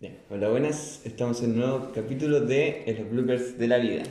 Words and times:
Bien, 0.00 0.16
hola, 0.30 0.48
buenas. 0.48 1.02
Estamos 1.04 1.42
en 1.42 1.50
un 1.50 1.58
nuevo 1.58 1.92
capítulo 1.94 2.40
de 2.40 2.84
Los 2.98 3.10
Bloopers 3.10 3.58
de 3.58 3.68
la 3.68 3.76
Vida. 3.76 4.04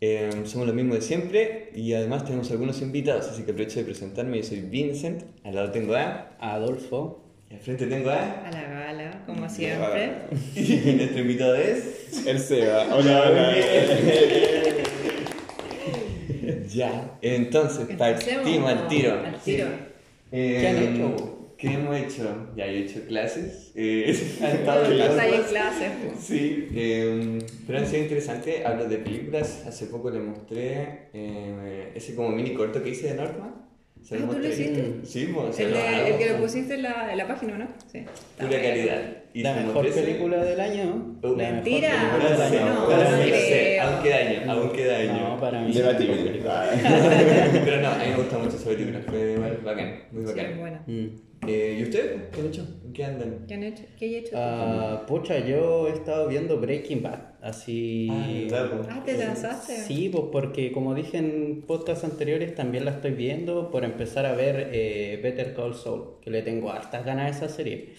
Eh, 0.00 0.28
somos 0.44 0.66
los 0.66 0.74
mismos 0.74 0.96
de 0.96 1.02
siempre 1.02 1.70
y 1.72 1.92
además 1.92 2.24
tenemos 2.24 2.50
algunos 2.50 2.82
invitados, 2.82 3.28
así 3.28 3.44
que 3.44 3.52
aprovecho 3.52 3.78
de 3.78 3.84
presentarme. 3.84 4.38
Yo 4.38 4.42
soy 4.42 4.62
Vincent, 4.62 5.22
al 5.44 5.54
lado 5.54 5.70
tengo 5.70 5.94
a. 5.94 6.36
Adolfo. 6.40 7.22
Y 7.48 7.54
al 7.54 7.60
frente 7.60 7.86
tengo 7.86 8.10
a. 8.10 8.40
A 8.40 8.50
la 8.50 8.62
gala, 8.64 9.22
como 9.24 9.48
siempre. 9.48 10.14
Y 10.56 10.96
nuestro 10.96 11.20
invitado 11.20 11.54
es. 11.54 12.26
El 12.26 12.40
Seba. 12.40 12.92
Hola, 12.92 13.22
hola. 13.22 13.54
Ya, 16.74 17.18
entonces 17.22 17.86
partimos 17.96 18.68
al 18.68 18.88
tiro. 18.88 19.20
Al 19.24 19.40
tiro. 19.40 19.68
Eh, 20.32 20.58
¿Qué 20.60 20.66
han 20.66 20.82
hecho? 20.82 21.33
¿Qué 21.56 21.68
hemos 21.68 21.96
hecho? 21.96 22.48
Ya, 22.56 22.66
he 22.66 22.78
hecho 22.80 23.00
clases. 23.06 23.72
Eh, 23.76 24.06
han 24.42 24.50
estado 24.56 24.84
en 24.86 24.92
clases. 24.96 25.48
clase. 25.48 25.90
Sí, 26.20 26.68
eh, 26.74 27.38
pero 27.66 27.78
han 27.78 27.86
sido 27.86 28.02
interesantes. 28.02 28.64
Hablo 28.66 28.86
de 28.88 28.98
películas. 28.98 29.64
Hace 29.66 29.86
poco 29.86 30.10
le 30.10 30.20
mostré 30.20 31.08
eh, 31.12 31.92
ese 31.94 32.14
como 32.14 32.30
mini 32.30 32.54
corto 32.54 32.82
que 32.82 32.90
hice 32.90 33.08
de 33.08 33.14
Norma. 33.14 33.60
Se 34.02 34.16
Ah, 34.16 34.18
¿tú 34.30 34.38
lo 34.38 34.46
hiciste? 34.46 34.96
Sí, 35.04 35.30
pues, 35.34 35.58
El, 35.60 35.70
lo 35.70 35.78
de- 35.78 36.08
el 36.10 36.18
que 36.18 36.28
lo 36.28 36.36
pusiste 36.36 36.74
en 36.74 36.82
la, 36.82 37.10
en 37.10 37.16
la 37.16 37.26
página, 37.26 37.56
¿no? 37.56 37.68
Sí. 37.90 38.04
Pura 38.38 38.50
calidad. 38.60 39.00
Y 39.32 39.42
La 39.42 39.54
mejor 39.54 39.88
película 39.90 40.44
del 40.44 40.60
año. 40.60 41.16
Oh, 41.22 41.28
La 41.28 41.36
mejor 41.36 41.54
mentira. 41.54 41.88
película 42.18 42.28
del 42.28 42.38
No, 42.38 42.44
año. 42.66 42.74
no, 42.80 42.86
para 42.88 43.10
no 43.10 43.16
mí, 43.16 43.24
sí, 43.32 43.78
aún 43.78 44.02
queda 44.02 44.16
año, 44.18 44.52
aún 44.52 44.72
queda 44.72 44.96
año. 44.98 45.28
No, 45.30 45.40
para 45.40 45.62
mí. 45.62 45.72
Debatible. 45.72 46.42
Pero 47.64 47.80
no, 47.80 47.88
a 47.88 47.98
mí 47.98 48.04
me 48.10 48.16
gusta 48.16 48.38
mucho 48.38 48.56
esa 48.56 48.68
película, 48.68 49.00
fue 49.08 49.36
bacán, 49.64 50.02
muy 50.12 50.26
Sí, 50.26 50.32
bacán. 50.34 50.58
bueno. 50.60 50.78
Mm. 50.86 51.06
Eh, 51.48 51.76
¿Y 51.80 51.82
ustedes? 51.84 52.22
¿Qué 52.32 52.40
han 52.40 52.46
hecho? 52.46 52.66
¿En 52.86 52.92
qué 52.92 53.04
andan? 53.04 53.44
¿Qué 53.48 53.54
han 53.54 53.62
hecho? 53.64 53.82
¿Qué 53.98 54.04
hay 54.06 54.14
hecho? 54.16 54.30
Ah, 54.36 55.04
pucha, 55.06 55.38
yo 55.40 55.88
he 55.88 55.92
estado 55.92 56.28
viendo 56.28 56.58
Breaking 56.60 57.02
Bad. 57.02 57.18
Así. 57.42 58.08
Ah, 58.10 58.26
claro. 58.48 58.82
Ah, 58.88 59.02
¿te 59.04 59.18
lanzaste? 59.18 59.76
Sí, 59.76 60.08
pues 60.10 60.24
porque 60.32 60.72
como 60.72 60.94
dije 60.94 61.18
en 61.18 61.62
podcasts 61.66 62.04
anteriores, 62.04 62.54
también 62.54 62.84
la 62.86 62.92
estoy 62.92 63.10
viendo 63.12 63.70
por 63.70 63.84
empezar 63.84 64.24
a 64.26 64.34
ver 64.34 64.70
eh, 64.72 65.20
Better 65.22 65.54
Call 65.54 65.74
Saul, 65.74 66.20
que 66.22 66.30
le 66.30 66.42
tengo 66.42 66.70
hartas 66.70 67.04
ganas 67.04 67.26
a 67.26 67.44
esa 67.46 67.54
serie. 67.54 67.90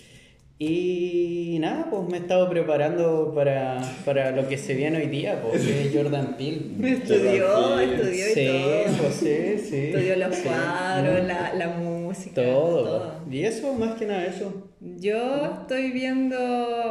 Y 0.57 1.57
nada, 1.59 1.87
pues 1.91 2.03
me 2.09 2.17
he 2.17 2.21
estado 2.21 2.49
preparando 2.49 3.33
para, 3.35 3.81
para 4.05 4.31
lo 4.31 4.47
que 4.47 4.57
se 4.57 4.73
viene 4.73 4.99
hoy 4.99 5.07
día, 5.07 5.41
pues 5.43 5.61
que 5.61 5.87
es 5.87 5.93
Jordan 5.93 6.37
Peele. 6.37 6.61
Estudió, 6.93 7.79
estudió 7.81 8.11
y 8.29 8.33
Sí, 8.33 8.47
todo. 8.47 8.97
pues 9.03 9.13
sí, 9.15 9.57
sí. 9.69 9.77
Estudió 9.87 10.15
los 10.15 10.33
Sí. 10.35 10.43
cuadros, 10.47 11.25
la, 11.27 11.53
la 11.55 11.67
música. 11.67 11.94
Todo. 12.33 13.21
Y 13.29 13.43
eso, 13.43 13.73
más 13.73 13.95
que 13.97 14.05
nada 14.05 14.25
eso. 14.25 14.71
Yo 14.79 15.59
estoy 15.61 15.91
viendo. 15.91 16.37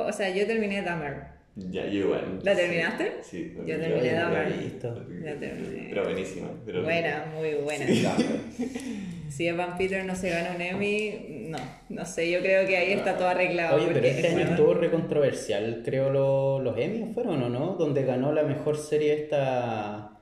O 0.06 0.12
sea, 0.12 0.28
yo 0.34 0.46
terminé 0.46 0.82
Dahmer. 0.82 1.34
Ya, 1.56 1.84
yo 1.86 2.00
igual. 2.00 2.40
¿La 2.42 2.54
terminaste? 2.56 3.12
Sí. 3.22 3.54
Yo 3.64 3.78
terminé 3.78 4.12
Dahmer. 4.12 4.56
Listo. 4.56 5.06
Ya 5.24 5.38
terminé. 5.38 5.86
Pero 5.90 6.04
buenísima. 6.04 6.48
Pero... 6.66 6.82
Buena, 6.82 7.26
muy 7.36 7.54
buena. 7.54 7.86
Si 9.28 9.46
Evan 9.48 9.76
Peter 9.76 10.04
no 10.04 10.14
se 10.14 10.30
gana 10.30 10.52
un 10.54 10.60
Emmy, 10.60 11.46
no, 11.48 11.58
no 11.88 12.04
sé, 12.04 12.30
yo 12.30 12.40
creo 12.40 12.66
que 12.66 12.76
ahí 12.76 12.92
está 12.92 13.16
todo 13.16 13.28
arreglado. 13.28 13.76
Oye, 13.76 13.86
pero 13.92 14.06
este 14.06 14.20
es 14.20 14.24
año 14.26 14.34
buena. 14.36 14.50
estuvo 14.50 14.74
recontroversial, 14.74 15.82
creo 15.84 16.10
lo- 16.10 16.60
los 16.60 16.78
Emmys 16.78 17.14
fueron, 17.14 17.42
¿o 17.42 17.48
no? 17.48 17.74
Donde 17.76 18.04
ganó 18.04 18.32
la 18.32 18.42
mejor 18.44 18.76
serie 18.76 19.14
esta, 19.14 20.13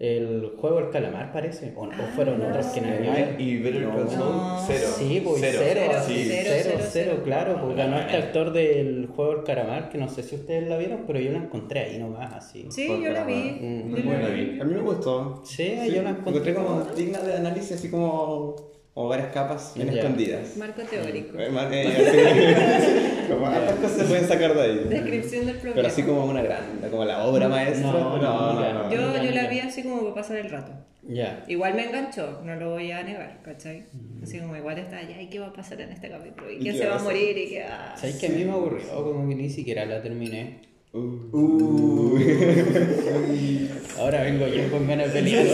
el 0.00 0.52
juego 0.58 0.76
del 0.80 0.88
calamar 0.90 1.30
parece, 1.30 1.74
o, 1.76 1.82
o 1.84 1.90
fueron 2.16 2.40
Ah, 2.42 2.48
otros 2.48 2.66
que 2.68 2.80
nadie 2.80 3.10
Ah, 3.10 3.34
vio. 3.36 3.46
y 3.46 3.58
Better 3.58 3.84
Call 3.84 4.06
No. 4.18 4.64
cero. 4.66 4.86
Sí, 4.96 5.20
pues 5.22 5.40
cero, 5.42 5.58
Cero, 5.62 5.92
sí. 6.06 6.24
cero, 6.26 6.42
Cero, 6.46 6.54
cero, 6.62 6.78
cero, 6.80 6.88
cero. 6.90 7.20
claro, 7.22 7.60
pues 7.62 7.76
ganó 7.76 7.96
este 7.98 8.12
Bacán. 8.14 8.22
actor 8.28 8.52
del 8.54 9.06
juego 9.14 9.34
del 9.34 9.44
calamar, 9.44 9.88
que 9.90 9.98
no 9.98 10.08
sé 10.08 10.22
si 10.22 10.36
ustedes 10.36 10.66
la 10.68 10.78
vieron, 10.78 11.04
pero 11.06 11.20
yo 11.20 11.30
la 11.32 11.38
encontré 11.38 11.80
ahí 11.80 11.98
nomás, 11.98 12.32
así. 12.32 12.66
Sí, 12.70 12.88
yo 12.88 13.12
la 13.12 13.24
vi. 13.24 13.34
Mm, 13.60 13.94
yo 13.96 14.12
la 14.18 14.28
vi. 14.30 14.58
A 14.60 14.64
mí 14.64 14.74
me 14.74 14.80
gustó. 14.80 15.42
Sí, 15.44 15.76
yo 15.94 16.02
la 16.02 16.10
encontré 16.10 16.54
como 16.54 16.66
como... 16.80 16.84
digna 16.96 17.18
de 17.20 17.34
análisis, 17.34 17.72
así 17.72 17.90
como, 17.90 18.56
como 19.00 19.08
varias 19.08 19.32
capas 19.32 19.72
bien 19.74 19.90
Ya. 19.90 20.00
escondidas. 20.00 20.56
Marco 20.58 20.82
teórico. 20.82 21.38
Eh, 21.38 21.48
mar- 21.48 21.72
eh, 21.72 21.86
así, 21.88 23.26
como 23.32 23.46
hartas 23.46 23.74
cosas 23.76 23.96
se 23.96 24.04
pueden 24.04 24.28
sacar 24.28 24.54
de 24.54 24.62
ahí. 24.62 24.84
Descripción 24.90 25.46
del 25.46 25.54
problema. 25.56 25.74
Pero 25.76 25.88
así 25.88 26.02
como 26.02 26.24
una 26.26 26.42
gran, 26.42 26.64
como 26.90 27.04
la 27.06 27.24
obra 27.24 27.48
maestra. 27.48 27.90
No, 27.92 28.18
no, 28.18 28.60
ya. 28.60 28.90
Yo, 28.90 29.22
yo 29.22 29.30
la 29.30 29.48
vi 29.48 29.60
así 29.60 29.82
como 29.82 30.02
para 30.02 30.14
pasar 30.14 30.36
el 30.36 30.50
rato. 30.50 30.72
Ya. 31.08 31.42
Igual 31.48 31.74
me 31.74 31.84
enganchó, 31.86 32.42
no 32.44 32.54
lo 32.56 32.72
voy 32.72 32.90
a 32.92 33.02
negar, 33.02 33.40
¿cachai? 33.42 33.84
Así 34.22 34.38
como 34.38 34.54
igual 34.54 34.78
está 34.78 34.98
allá, 34.98 35.20
¿y 35.20 35.28
qué 35.30 35.38
va 35.38 35.46
a 35.46 35.52
pasar 35.54 35.80
en 35.80 35.90
este 35.92 36.10
capítulo? 36.10 36.50
¿Y 36.50 36.58
quién 36.58 36.74
¿Y 36.74 36.78
se 36.78 36.84
qué 36.84 36.88
va 36.90 36.94
a 36.94 36.96
va 36.96 37.00
a 37.00 37.04
morir? 37.04 37.38
¿Y 37.38 37.48
qué 37.48 37.62
va 37.62 37.96
¿Sabes 37.96 38.16
que 38.16 38.26
a 38.26 38.30
mí 38.30 38.44
me 38.44 38.52
aburrió? 38.52 38.86
Como 39.02 39.26
que 39.28 39.34
ni 39.34 39.48
siquiera 39.48 39.86
la 39.86 40.02
terminé. 40.02 40.60
Uh. 40.92 42.18
Ahora 43.98 44.22
vengo 44.22 44.46
yo 44.48 44.68
con 44.70 44.88
ganas 44.88 45.14
de 45.14 45.20
pelear. 45.22 45.46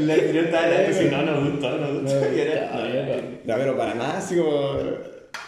La 0.00 0.14
anterior 0.14 0.44
estaba 0.46 0.64
hablando, 0.64 0.92
si 0.92 1.04
no, 1.04 1.22
no 1.22 1.50
gustó, 1.50 1.78
no 1.78 2.00
gustó. 2.00 2.20
No, 3.44 3.54
pero 3.56 3.76
para 3.76 3.94
nada, 3.94 4.18
así 4.18 4.36
como. 4.36 4.80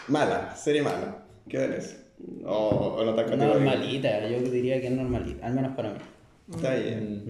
Mala, 0.06 0.54
serie 0.54 0.82
mala. 0.82 1.24
¿Qué 1.48 1.58
tal 1.58 1.72
eso? 1.72 1.96
O, 2.44 3.02
no 3.04 3.14
tan. 3.14 3.36
Normalita, 3.36 4.28
yo 4.28 4.38
diría 4.48 4.80
que 4.80 4.86
es 4.86 4.92
normalita, 4.92 5.46
al 5.46 5.54
menos 5.54 5.74
para 5.74 5.90
mí. 5.90 5.98
Está 6.54 6.74
bien. 6.74 7.24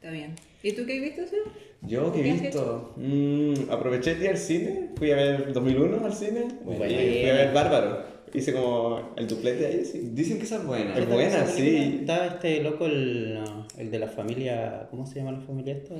Está 0.00 0.10
bien. 0.10 0.34
¿Y 0.62 0.72
tú 0.72 0.84
qué 0.84 0.96
has 0.96 1.02
visto, 1.02 1.26
Seba? 1.26 1.44
Yo 1.82 2.12
que 2.12 2.22
¿Qué 2.22 2.30
he 2.30 2.32
visto. 2.32 2.94
Mm, 2.96 3.70
aproveché 3.70 4.12
el 4.12 4.20
día 4.20 4.30
al 4.30 4.38
cine. 4.38 4.90
Fui 4.96 5.12
a 5.12 5.16
ver 5.16 5.52
2001 5.52 6.04
al 6.04 6.12
cine. 6.12 6.48
Y 6.62 6.76
fui 6.76 7.30
a 7.30 7.34
ver 7.34 7.52
Bárbaro. 7.52 8.13
Hice 8.34 8.52
como 8.52 9.12
el 9.16 9.26
duplete 9.28 9.66
ahí, 9.66 9.84
sí. 9.84 10.10
Dicen 10.12 10.38
que 10.38 10.44
esa 10.44 10.56
es 10.56 10.66
buena. 10.66 10.98
Es 10.98 11.08
buena, 11.08 11.46
sí. 11.46 11.98
Está 12.00 12.26
este 12.26 12.62
loco, 12.62 12.86
el, 12.86 13.38
el 13.78 13.90
de 13.90 13.98
la 14.00 14.08
familia. 14.08 14.88
¿Cómo 14.90 15.06
se 15.06 15.20
llama 15.20 15.32
la 15.32 15.40
familia 15.40 15.74
esta? 15.74 15.94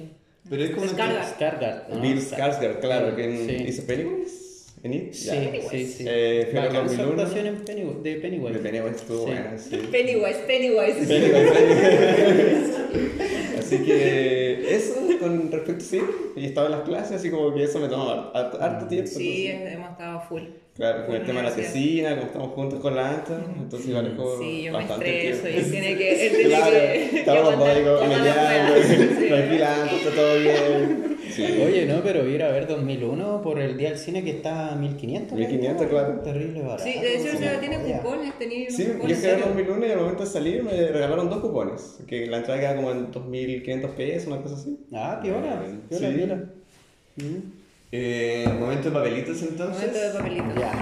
Pero 0.50 0.62
es 0.65 0.71
como 0.71 0.83
una- 0.91 1.22
Skarsgård. 1.25 1.89
¿no? 1.95 2.00
Bill 2.00 2.19
Skarsgård, 2.21 2.81
claro, 2.81 3.15
que 3.17 3.25
en- 3.25 3.47
Sí. 3.49 3.65
hizo 3.69 3.87
Pennywise. 3.87 4.43
¿En 4.83 4.93
It? 4.93 5.12
Sí, 5.15 5.27
Ya. 5.28 5.69
sí, 5.71 5.87
sí. 5.87 6.05
Eh, 6.06 6.49
fui 6.50 6.59
a 6.59 6.62
ver 6.62 6.72
Bacán 6.72 6.89
su 6.91 6.97
2001. 6.97 7.22
actuación 7.22 7.47
en 7.47 7.65
Pennywise, 7.65 8.00
de 8.03 8.17
Pennywise. 8.17 8.53
De 8.53 8.59
Pennywise 8.59 8.97
estuvo 8.97 9.19
Sí. 9.21 9.25
buena, 9.27 9.56
sí. 9.59 9.77
Pennywise, 9.91 10.39
Pennywise. 10.47 11.01
Así 13.59 13.78
que 13.78 14.75
eso 14.75 14.95
con 15.21 15.51
respecto 15.51 15.84
sí, 15.84 16.01
y 16.37 16.45
estaba 16.47 16.66
en 16.66 16.72
las 16.72 16.83
clases, 16.83 17.12
así 17.12 17.31
como 17.31 17.55
que 17.55 17.62
eso 17.65 17.78
me 17.78 17.89
tomaba 17.89 18.31
harto, 18.34 18.61
harto 18.61 18.87
tiempo. 18.89 19.09
Sí, 19.11 19.47
entonces, 19.47 19.75
hemos 19.77 19.91
estado 19.93 20.21
full. 20.28 20.43
Claro, 20.77 21.07
con 21.07 21.15
el 21.17 21.25
tema 21.25 21.41
de 21.43 21.51
la 21.51 21.55
tesina, 21.55 22.11
como 22.17 22.23
estamos 22.27 22.49
juntos 22.53 22.81
con 22.81 22.97
la 22.97 23.11
ANTA, 23.11 23.39
entonces 23.59 23.89
igual 23.89 24.07
es 24.09 24.12
como 24.15 24.39
Sí, 24.39 24.62
yo 24.62 24.73
me 24.73 24.79
bastante 24.79 25.31
estreso 25.31 25.49
y 25.49 25.53
tiempo. 25.53 25.67
él 25.67 25.71
tiene 25.73 25.99
que, 25.99 26.27
él 26.27 26.33
tiene 26.37 26.49
Claro, 26.55 26.71
que, 26.73 27.19
estamos 27.21 27.43
los 27.45 27.62
peleando, 27.62 28.01
weá. 28.01 28.84
Sí. 29.19 29.29
tranquila, 29.29 29.83
ANTA, 29.83 29.95
está 29.97 30.11
todo 30.11 30.39
bien. 30.39 31.17
Sí. 31.31 31.43
Oye, 31.67 31.87
no, 31.87 32.01
pero 32.03 32.29
ir 32.29 32.43
a 32.45 32.51
ver 32.53 32.67
2001 32.69 33.43
por 33.43 33.59
el 33.59 33.77
día 33.77 33.89
del 33.91 33.99
cine 33.99 34.23
que 34.23 34.31
está 34.31 34.73
a 34.73 34.77
1500. 34.77 35.37
1500, 35.37 35.87
claro. 35.89 36.21
Terrible 36.21 36.63
barato. 36.63 36.84
Sí, 36.84 36.93
de 37.01 37.17
hecho. 37.17 37.37
Seba 37.39 37.59
tiene 37.59 37.79
Ya. 37.89 37.99
cupones, 38.03 38.39
tenía 38.39 38.71
Sí, 38.71 38.84
yo 38.87 38.93
cupones. 38.95 39.25
a 39.25 39.29
ver 39.29 39.41
2001 39.41 39.87
y 39.87 39.91
al 39.91 39.99
momento 40.01 40.23
de 40.25 40.31
salir 40.31 40.63
me 40.63 40.71
regalaron 40.71 41.29
dos 41.31 41.41
cupones, 41.41 41.99
que 42.07 42.27
la 42.27 42.37
entrada 42.39 42.61
queda 42.61 42.77
como 42.77 42.91
en 42.93 43.11
2500 43.11 43.91
pesos, 43.93 44.27
una 44.29 44.43
cosa 44.43 44.55
así. 44.55 44.79
Ah, 44.93 45.19
piola. 45.21 45.63
Piola, 45.89 46.09
piola. 46.11 46.34
Mm. 47.17 47.64
Eh, 47.97 48.44
momento 48.59 48.88
de 48.91 48.94
papelitos 48.94 49.41
entonces. 49.43 49.77
Momento 49.87 49.99
de 50.00 50.10
papelito. 50.10 50.60
Ya. 50.60 50.72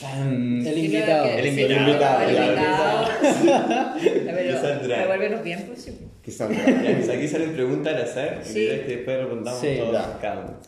Tan- 0.00 0.64
El 0.66 0.78
invitado. 0.78 1.24
que- 1.24 1.38
El 1.40 1.46
invitado, 1.48 2.22
El 2.22 2.36
invitado. 2.36 3.08
Pues 5.66 5.82
sí. 5.82 5.98
Ya, 6.36 6.96
pues 6.96 7.08
aquí 7.08 7.26
salen 7.26 7.52
preguntas 7.54 7.94
al 7.94 8.02
azar 8.02 8.40
y 8.44 8.48
Sí. 8.48 8.54
que 8.54 8.84
después 8.96 9.18
respondamos 9.18 9.60
Sí, 9.60 9.76
todos 9.78 10.06
cada 10.20 10.40
uno. 10.40 10.60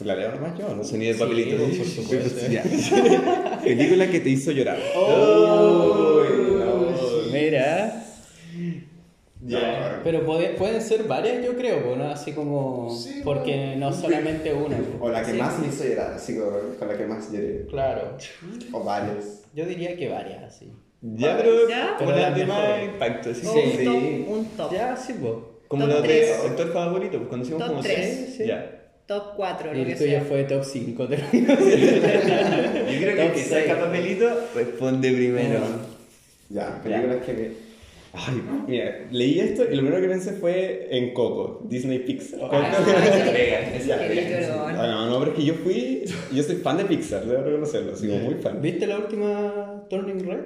La 0.00 0.14
leo 0.16 0.30
nomás 0.32 0.58
yo, 0.58 0.74
¿no? 0.74 0.82
Sonido 0.84 1.12
de 1.12 1.18
Sí, 1.18 1.24
papelitos. 1.24 1.60
por 1.76 1.86
supuesto. 1.86 2.50
Ya. 2.50 2.62
Película 3.62 4.06
que 4.10 4.20
te 4.20 4.30
hizo 4.30 4.50
llorar. 4.52 4.78
Mira. 7.32 8.04
Ya. 9.44 10.00
Pero 10.02 10.24
puede- 10.26 10.50
pueden 10.54 10.80
ser 10.82 11.04
varias, 11.04 11.44
yo 11.44 11.56
creo, 11.56 11.94
¿no? 11.96 12.08
Así 12.10 12.32
como. 12.32 12.90
Sí, 12.90 13.20
porque 13.24 13.76
no 13.76 13.92
solamente 13.92 14.52
una. 14.52 14.76
O 15.00 15.08
la 15.10 15.22
que 15.22 15.32
Sí. 15.32 15.38
más 15.38 15.58
me 15.58 15.68
hizo 15.68 15.84
llorar, 15.84 16.12
así 16.14 16.36
con, 16.36 16.74
con 16.78 16.88
la 16.88 16.96
que 16.96 17.06
más 17.06 17.30
lloré. 17.32 17.66
Claro. 17.70 18.16
O 18.72 18.82
varias. 18.84 19.42
Yo 19.54 19.64
diría 19.64 19.96
que 19.96 20.08
varias, 20.08 20.42
así. 20.42 20.72
Ya, 21.00 21.36
pero 21.36 21.68
Ya. 21.68 21.94
como 21.96 22.10
las 22.10 22.34
de 22.36 22.46
más 22.46 22.82
impacto. 22.84 23.32
¿sí? 23.34 23.42
Sí. 23.46 23.86
un 23.86 24.24
top. 24.26 24.32
Un 24.38 24.44
top. 24.56 24.72
Ya, 24.72 24.96
sí, 24.96 25.14
pues. 25.20 25.32
Como 25.68 25.84
Top 25.84 25.92
los 25.94 26.02
de 26.02 26.32
actor 26.32 26.72
favorito, 26.72 27.18
pues 27.18 27.28
conocimos 27.28 27.60
Top 27.60 27.68
como 27.68 27.82
tres. 27.82 27.96
seis. 27.96 28.34
Sí. 28.38 28.46
Ya. 28.46 28.74
Top 29.06 29.34
4, 29.36 29.70
Y 29.72 29.74
lo 29.76 29.80
el 29.82 29.86
que 29.88 29.94
tuyo 29.94 30.10
sea. 30.10 30.20
fue 30.22 30.44
top 30.44 30.64
5. 30.64 31.04
Yo 31.08 31.16
creo 31.16 33.14
que 33.16 33.26
el 33.26 33.32
que 33.32 33.42
saca 33.44 33.78
papelito 33.80 34.28
responde 34.54 35.10
primero. 35.12 35.60
Ya, 36.50 36.80
películas 36.82 37.18
que. 37.24 37.67
Ay, 38.14 38.42
mira, 38.66 39.06
leí 39.10 39.38
esto 39.38 39.64
y 39.70 39.74
lo 39.76 39.82
primero 39.82 40.00
que 40.00 40.08
pensé 40.08 40.32
fue 40.32 40.88
en 40.90 41.12
Coco, 41.12 41.60
Disney 41.68 41.98
Pixar. 42.00 42.40
Ah, 42.42 42.72
pega. 43.32 43.76
llorón. 44.48 44.76
Ah, 44.76 44.86
no, 44.86 45.10
no, 45.10 45.18
pero 45.18 45.32
es 45.32 45.36
que 45.38 45.44
yo 45.44 45.54
fui, 45.54 46.04
yo 46.32 46.42
soy 46.42 46.56
fan 46.56 46.78
de 46.78 46.84
Pixar, 46.86 47.24
debo 47.26 47.42
reconocerlo, 47.42 47.94
soy 47.96 48.08
muy 48.08 48.34
fan. 48.36 48.60
¿Viste 48.62 48.86
la 48.86 48.98
última 48.98 49.84
Turning 49.90 50.26
Red? 50.26 50.40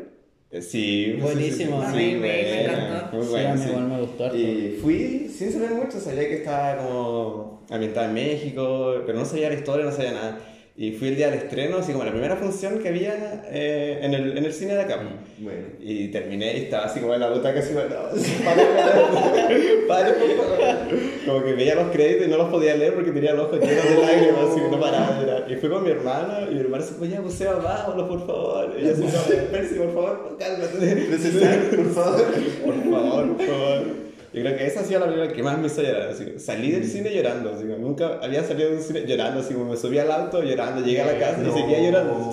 Eh, 0.51 0.61
Sí, 0.61 1.17
Buenísimo. 1.21 1.81
sí, 1.81 1.87
A 1.87 1.91
sí, 1.93 1.97
mí 1.97 2.11
sí, 2.11 2.17
me- 2.17 2.65
encantó. 2.65 3.17
Muy 3.17 3.25
sí. 3.27 3.69
igual 3.69 3.89
me 3.89 4.01
gustó. 4.01 4.37
Y 4.37 4.79
fui 4.83 5.29
sin 5.29 5.53
saber 5.53 5.71
mucho, 5.71 5.99
sabía 6.01 6.29
que 6.29 6.35
estaba 6.39 6.77
como 6.85 7.63
ambientada 7.71 8.09
en 8.09 8.15
México, 8.15 8.95
pero 9.07 9.19
no 9.19 9.25
sabía 9.25 9.49
la 9.49 9.55
historia, 9.55 9.87
no 9.87 9.93
sabía 9.93 10.13
nada. 10.13 10.39
Y 10.75 10.93
fui 10.93 11.09
el 11.09 11.17
día 11.17 11.29
del 11.31 11.41
estreno, 11.41 11.77
así 11.77 11.93
como 11.93 12.03
la 12.03 12.13
primera 12.13 12.35
función 12.37 12.79
que 12.79 12.89
había 12.89 13.45
eh, 13.51 13.99
en, 14.01 14.15
el, 14.15 14.39
en 14.39 14.45
el 14.45 14.53
cine 14.55 14.75
de 14.75 14.81
acá. 14.81 15.03
Bueno. 15.39 15.67
Y 15.81 16.09
terminé 16.09 16.57
y 16.57 16.63
estaba 16.63 16.87
así 16.87 17.01
como 17.01 17.13
en 17.13 17.21
la 17.21 17.29
butaca, 17.29 17.61
así 17.61 17.75
como, 17.75 17.85
no, 17.85 18.45
pare, 18.45 18.65
pare. 19.87 20.13
Como 21.27 21.45
que 21.45 21.53
veía 21.53 21.77
los 21.77 21.91
créditos 21.93 22.27
y 22.27 22.31
no 22.31 22.37
los 22.37 22.49
podía 22.49 22.75
leer 22.75 22.95
porque 22.95 23.13
tenía 23.13 23.33
los 23.33 23.47
ojos 23.47 23.61
llenos 23.61 23.85
de 23.85 23.97
lágrimas, 23.97 24.51
así 24.51 24.61
que 24.61 24.69
no 24.69 24.81
paraba 24.81 25.21
de 25.21 25.27
llorar. 25.27 25.53
Y 25.53 25.55
fui 25.57 25.69
con 25.69 25.85
mi 25.85 25.91
hermana 25.91 26.41
y 26.51 26.55
mi 26.55 26.61
hermana 26.61 26.85
se 26.85 27.09
ya, 27.09 27.21
pues 27.21 27.35
Seba, 27.35 27.57
vámonos, 27.57 28.09
por 28.09 28.27
favor. 28.27 28.75
Y 28.77 28.85
yo 28.85 28.93
así, 28.93 29.03
Percy, 29.51 29.75
por 29.77 29.95
favor, 29.95 30.37
cálmate. 30.39 30.95
Necesario, 30.95 31.71
por 31.77 31.95
favor. 31.95 32.25
Por 32.65 32.75
favor, 32.91 33.37
por 33.37 33.47
favor. 33.47 34.12
Yo 34.33 34.41
creo 34.41 34.57
que 34.57 34.67
esa 34.67 34.81
ha 34.81 34.85
sido 34.85 35.01
la 35.01 35.07
película 35.07 35.33
que 35.33 35.43
más 35.43 35.59
me 35.59 35.67
hizo 35.67 35.83
llorar. 35.83 36.09
Así, 36.09 36.25
que 36.25 36.39
salí 36.39 36.71
del 36.73 36.85
cine 36.85 37.15
llorando. 37.15 37.53
Así, 37.53 37.65
nunca 37.65 38.19
había 38.23 38.43
salido 38.43 38.71
de 38.71 38.77
un 38.77 38.83
cine 38.83 39.05
llorando. 39.07 39.41
Así 39.41 39.53
como 39.55 39.71
me 39.71 39.77
subí 39.77 39.99
al 39.99 40.11
auto 40.11 40.43
llorando, 40.43 40.85
llegué 40.85 41.03
a 41.03 41.07
la 41.13 41.19
casa 41.19 41.43
y 41.43 41.53
seguía 41.61 41.81
llorando. 41.83 42.31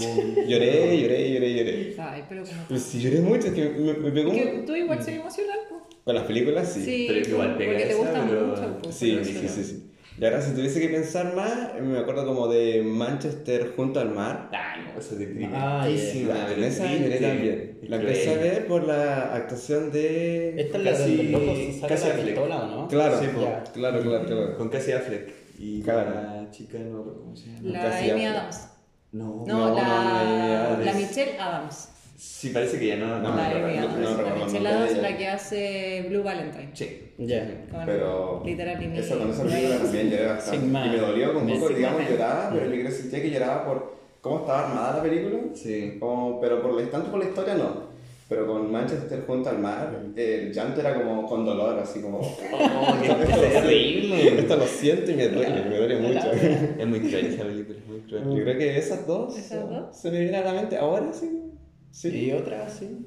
Lloré, 0.48 0.98
lloré, 1.01 1.34
lloré, 1.34 1.54
lloré. 1.54 1.96
Ay, 2.00 2.24
pero 2.30 2.44
como... 2.44 2.56
Pues 2.69 2.84
sí, 2.84 3.01
lloré 3.01 3.19
mucho, 3.19 3.48
es 3.48 3.54
que 3.54 3.69
me, 3.69 3.94
me 3.94 4.12
pegó 4.12 4.31
que 4.31 4.63
tú 4.66 4.75
igual 4.75 5.04
soy 5.04 5.16
emocional, 5.16 5.60
po. 5.69 5.88
Con 6.06 6.16
las 6.16 6.24
películas, 6.24 6.72
sí. 6.72 6.84
Sí, 6.86 7.06
pero 7.10 7.30
igual 7.30 7.57
pega 7.57 7.72
porque 7.72 7.86
te 7.86 7.92
esa, 7.92 8.00
gusta 8.02 8.25
pero- 8.30 8.48
mucho. 8.48 8.78
po, 8.81 8.92
Sí, 8.92 9.19
sí, 9.24 9.48
sí, 9.48 9.63
sí. 9.63 9.89
Y 10.19 10.25
ahora, 10.25 10.42
si 10.42 10.51
tuviese 10.54 10.81
que 10.81 10.89
pensar 10.89 11.33
más, 11.33 11.80
me 11.81 11.98
acuerdo 11.98 12.25
como 12.25 12.48
de 12.50 12.81
Manchester 12.83 13.71
junto 13.75 14.01
al 14.01 14.10
mar. 14.10 14.50
Ah, 14.54 14.75
no, 14.83 15.00
eso 15.00 15.13
es 15.13 15.19
de 15.19 15.50
Ah, 15.54 15.83
tristísima. 15.86 16.33
La 16.33 16.68
esa 16.68 16.86
lloré 16.94 17.19
también. 17.19 17.80
La 17.83 17.95
empecé 17.95 18.33
a 18.33 18.38
ver 18.38 18.68
por 18.68 18.83
la 18.86 19.33
actuación 19.33 19.92
de. 19.92 20.60
Esta 20.62 20.77
es 20.77 20.83
la 20.83 20.92
Casi- 20.92 21.74
saca 21.80 21.88
casi 21.88 22.07
la 22.07 22.13
Affleck. 22.16 22.25
pistola, 22.27 22.57
¿o 22.57 22.68
no? 22.68 22.88
Claro, 22.89 23.19
Sí. 23.19 23.25
Ya. 23.39 23.63
claro, 23.71 24.01
claro, 24.01 24.25
claro. 24.25 24.57
Con 24.57 24.69
Cassie 24.69 24.94
Affleck. 24.94 25.33
Y 25.57 25.81
Claro. 25.81 26.12
la 26.12 26.51
chica, 26.51 26.77
no 26.80 27.04
cómo 27.04 27.36
se 27.36 27.48
llama. 27.48 27.69
La 27.69 27.98
Amy. 27.98 28.25
Adams. 28.25 28.68
No, 29.12 29.44
No, 29.45 29.45
No, 29.48 29.69
no, 29.69 29.75
la, 29.75 30.75
no, 30.80 30.86
la. 30.86 30.94
Michelle 30.94 31.39
Adams. 31.39 31.89
Sí, 32.19 32.50
parece 32.50 32.77
que 32.77 32.88
ya 32.88 32.98
no. 32.98 33.18
No, 33.19 33.33
la 33.33 33.50
no, 33.50 33.66
Amy 33.66 33.77
no, 33.77 34.60
la 34.60 34.86
de 34.86 35.18
que 35.18 35.27
hace 35.30 36.06
Blue 36.10 36.21
Valentine. 36.21 36.69
Sí. 36.74 37.13
Ya. 37.18 37.50
Pero. 37.86 38.44
Literal 38.45 38.83
y 38.83 38.98
Eso, 38.98 39.19
con 39.19 39.30
esa 39.30 39.44
película 39.44 39.77
también 39.77 40.10
lloré 40.10 40.25
bastante. 40.25 40.66
Y 40.66 40.69
me 40.69 40.98
dolió 40.98 41.33
con 41.33 41.50
un 41.50 41.60
poco, 41.62 41.74
digamos, 41.74 42.01
lloraba, 42.10 42.50
pero 42.54 42.69
que 42.69 42.92
sentía 42.92 43.21
que 43.21 43.31
lloraba 43.31 43.66
por 43.66 43.94
cómo 44.19 44.39
estaba 44.39 44.68
armada 44.68 44.98
la 44.98 45.04
película. 45.04 45.38
Sí. 45.54 45.95
Como, 45.98 46.42
pero 46.42 46.62
por 46.62 46.74
la, 46.74 46.89
tanto 46.89 47.10
por 47.10 47.24
la 47.24 47.30
historia 47.30 47.56
no. 47.56 47.88
Pero 48.27 48.45
con 48.45 48.69
Manchester 48.69 49.24
junto 49.25 49.50
al 49.50 49.60
mar, 49.60 49.98
el 50.18 50.54
llanto 50.54 50.81
era 50.81 50.95
como 50.95 51.25
con 51.25 51.45
dolor, 51.45 51.80
así 51.80 52.01
como. 52.01 52.19
Oh, 52.19 52.98
qué 53.01 53.13
terrible. 53.33 54.39
esto 54.39 54.57
lo 54.57 54.66
siento 54.68 55.12
y 55.12 55.16
me 55.16 55.30
duele, 55.30 55.63
me 55.63 55.77
duele 55.77 55.95
mucho. 55.95 56.31
Es 56.33 56.86
muy 56.86 57.00
cruel 57.00 57.27
esa 57.27 57.44
película, 57.48 57.80
es 57.80 57.88
muy 57.88 58.01
cruel. 58.01 58.24
Yo 58.25 58.44
creo 58.44 58.57
que 58.57 58.77
esas 58.77 59.07
dos, 59.07 59.38
¿Esas 59.38 59.69
dos? 59.69 59.98
se 59.98 60.12
me 60.12 60.19
vienen 60.19 60.36
a 60.42 60.44
la 60.44 60.54
mente 60.54 60.77
ahora, 60.77 61.13
sí. 61.13 61.50
Sí. 61.92 62.26
Y 62.28 62.32
otra, 62.32 62.70
sí. 62.70 63.06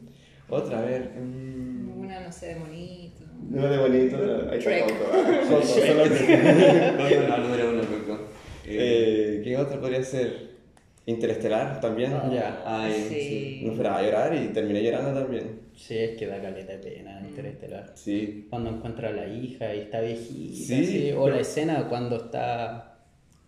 Otra, 0.49 0.79
a 0.81 0.82
ver. 0.82 1.11
mm, 1.19 2.00
Una, 2.00 2.20
no 2.20 2.32
sé, 2.32 2.46
de 2.49 2.56
monito. 2.56 3.20
No 3.49 3.67
de 3.69 3.79
bonito, 3.79 4.17
ahí 4.50 4.58
está 4.58 4.70
ah, 4.70 5.62
solo 5.64 6.05
que- 6.05 7.23
No. 8.08 8.19
Eh, 8.64 9.40
¿Qué 9.44 9.56
otra 9.56 9.81
podría 9.81 10.02
ser? 10.02 10.52
Interestelar 11.05 11.81
también. 11.81 12.12
Ya. 12.32 12.62
ay, 12.64 13.06
Sí. 13.08 13.14
sí. 13.20 13.62
No 13.64 13.73
esperaba 13.73 14.02
llorar 14.02 14.34
y 14.37 14.49
terminé 14.52 14.82
llorando 14.84 15.20
también. 15.20 15.62
Sí, 15.75 15.99
es 15.99 16.17
que 16.17 16.26
da 16.29 16.40
caleta 16.40 16.73
de 16.75 16.79
pena 16.79 17.20
Interestelar. 17.29 17.90
Sí. 17.96 18.46
Cuando 18.50 18.70
encuentra 18.70 19.08
a 19.08 19.12
la 19.12 19.26
hija 19.26 19.75
y 19.75 19.81
está 19.81 20.00
viejita. 20.00 20.55
Sí, 20.55 20.84
sí, 20.87 21.12
O 21.17 21.25
pero- 21.25 21.34
la 21.37 21.40
escena 21.43 21.88
cuando 21.88 22.17
está. 22.17 22.91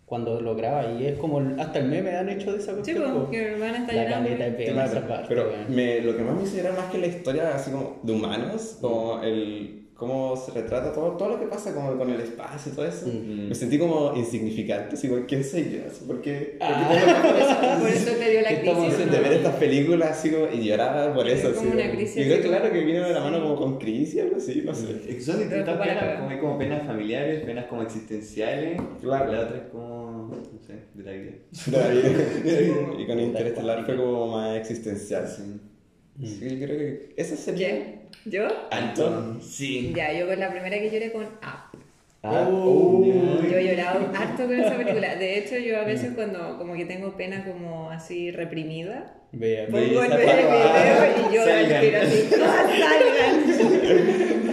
Cuando 0.05 0.39
lo 0.39 0.55
graba 0.55 0.91
y 0.91 1.05
es 1.07 1.17
como. 1.17 1.39
el- 1.39 1.59
Hasta 1.59 1.79
el 1.79 1.87
meme 1.87 2.11
han 2.15 2.29
hecho 2.29 2.51
de 2.51 2.59
esa 2.59 2.71
Sí, 2.83 2.93
cuestión. 2.93 3.11
pues, 3.11 3.25
po. 3.25 3.31
que 3.31 3.53
está 3.53 3.93
La 3.93 4.05
caleta 4.09 4.49
de 4.51 4.65
Claro, 4.65 4.91
esa 4.91 5.07
parte. 5.07 5.25
pero 5.29 5.51
me, 5.69 6.01
lo 6.01 6.15
que 6.15 6.23
más 6.23 6.35
me 6.35 6.43
hizo 6.43 6.57
llorar 6.57 6.73
más 6.73 6.91
que 6.91 6.97
la 6.99 7.07
historia 7.07 7.55
así 7.55 7.71
como 7.71 7.99
de 8.03 8.13
humanos, 8.13 8.77
como 8.81 9.21
el 9.23 9.84
cómo 9.95 10.35
se 10.35 10.51
retrata 10.51 10.91
todo, 10.91 11.11
todo 11.11 11.29
lo 11.29 11.39
que 11.39 11.45
pasa 11.47 11.73
como 11.73 11.97
con 11.97 12.09
el 12.09 12.19
espacio 12.19 12.69
y 12.71 12.75
todo 12.75 12.85
eso, 12.85 13.07
Mm. 13.07 13.47
me 13.47 13.55
sentí 13.55 13.79
como 13.79 14.13
insignificante, 14.15 14.95
así 14.95 15.07
como, 15.07 15.25
¿quién 15.25 15.41
soy 15.41 15.63
yo? 15.71 15.87
Así, 15.89 16.03
¿Por 16.05 16.21
qué? 16.21 16.57
¿Por 16.59 16.67
qué 16.67 16.73
Ah. 16.73 17.33
eso? 17.39 17.79
Por 17.81 17.89
eso 17.89 18.11
te 18.19 18.29
dio 18.29 18.41
la 18.41 18.49
¿Qué 18.49 18.55
estamos 18.55 18.79
crisis. 18.79 18.93
haciendo? 18.95 19.15
de 19.15 19.21
ver 19.23 19.33
estas 19.33 19.55
películas 19.55 20.09
así 20.11 20.29
como, 20.31 20.47
y 20.51 20.65
llorar 20.67 21.13
por 21.13 21.25
Es 21.29 21.39
eso. 21.39 21.55
como 21.55 21.69
así, 21.71 21.77
una 21.79 21.91
crisis 21.91 22.17
y 22.17 22.25
creo 22.25 22.41
claro 22.41 22.71
que 22.73 22.81
viene 22.83 22.99
de 23.07 23.13
la 23.13 23.19
mano 23.21 23.41
como 23.41 23.55
con 23.55 23.77
crisis, 23.79 24.21
algo 24.21 24.35
así, 24.35 24.63
no 24.65 24.73
sé. 24.75 25.01
Es 25.07 25.25
son 25.25 25.39
distintas 25.39 25.77
penas, 25.79 26.17
como 26.19 26.29
hay 26.29 26.39
como 26.39 26.57
penas 26.57 26.85
familiares, 26.85 27.45
penas 27.45 27.65
como 27.67 27.81
existenciales. 27.83 28.81
Claro. 29.01 29.31
La 29.31 29.39
otra 29.41 29.57
es 29.57 29.63
como, 29.71 30.27
no 30.29 30.59
sé, 30.67 30.73
de 30.93 31.03
la 31.03 31.11
vida. 31.13 31.31
De 31.67 31.77
la 31.77 31.87
vida. 31.87 32.91
y 32.99 33.05
con 33.07 33.19
Interestelar 33.19 33.85
fue 33.85 33.95
como 33.95 34.27
más 34.27 34.57
existencial. 34.57 35.25
Sí. 35.27 35.43
Sí, 36.19 36.39
yo 36.59 36.65
creo 36.65 36.77
que 36.77 37.13
esa 37.17 37.35
sería... 37.35 37.67
¿Qué? 37.69 37.95
¿Yo? 38.25 38.47
Anton. 38.71 39.39
Sí. 39.41 39.91
Ya, 39.95 40.13
yo 40.13 40.27
con 40.27 40.39
la 40.39 40.49
primera 40.51 40.77
que 40.79 40.89
lloré 40.89 41.11
con 41.11 41.23
Up. 41.23 41.79
Ah, 42.23 42.47
Oh. 42.49 43.03
uh, 43.05 43.41
Yo 43.43 43.57
he 43.57 43.67
llorado 43.67 44.09
harto 44.15 44.47
con 44.47 44.59
esa 44.59 44.75
película. 44.77 45.15
De 45.15 45.37
hecho, 45.37 45.57
yo 45.57 45.77
a 45.79 45.83
veces 45.83 46.13
cuando 46.15 46.57
como 46.57 46.73
que 46.75 46.85
tengo 46.85 47.15
pena 47.15 47.45
como 47.45 47.91
así 47.91 48.31
reprimida, 48.31 49.13
Vea, 49.31 49.67
pongo 49.67 49.79
el 49.81 49.89
video 49.91 50.09
y 51.29 51.35
yo 51.35 51.43
tiro 51.81 52.01
así, 52.01 52.27
¡todas 52.29 52.71
salgan! 52.79 54.15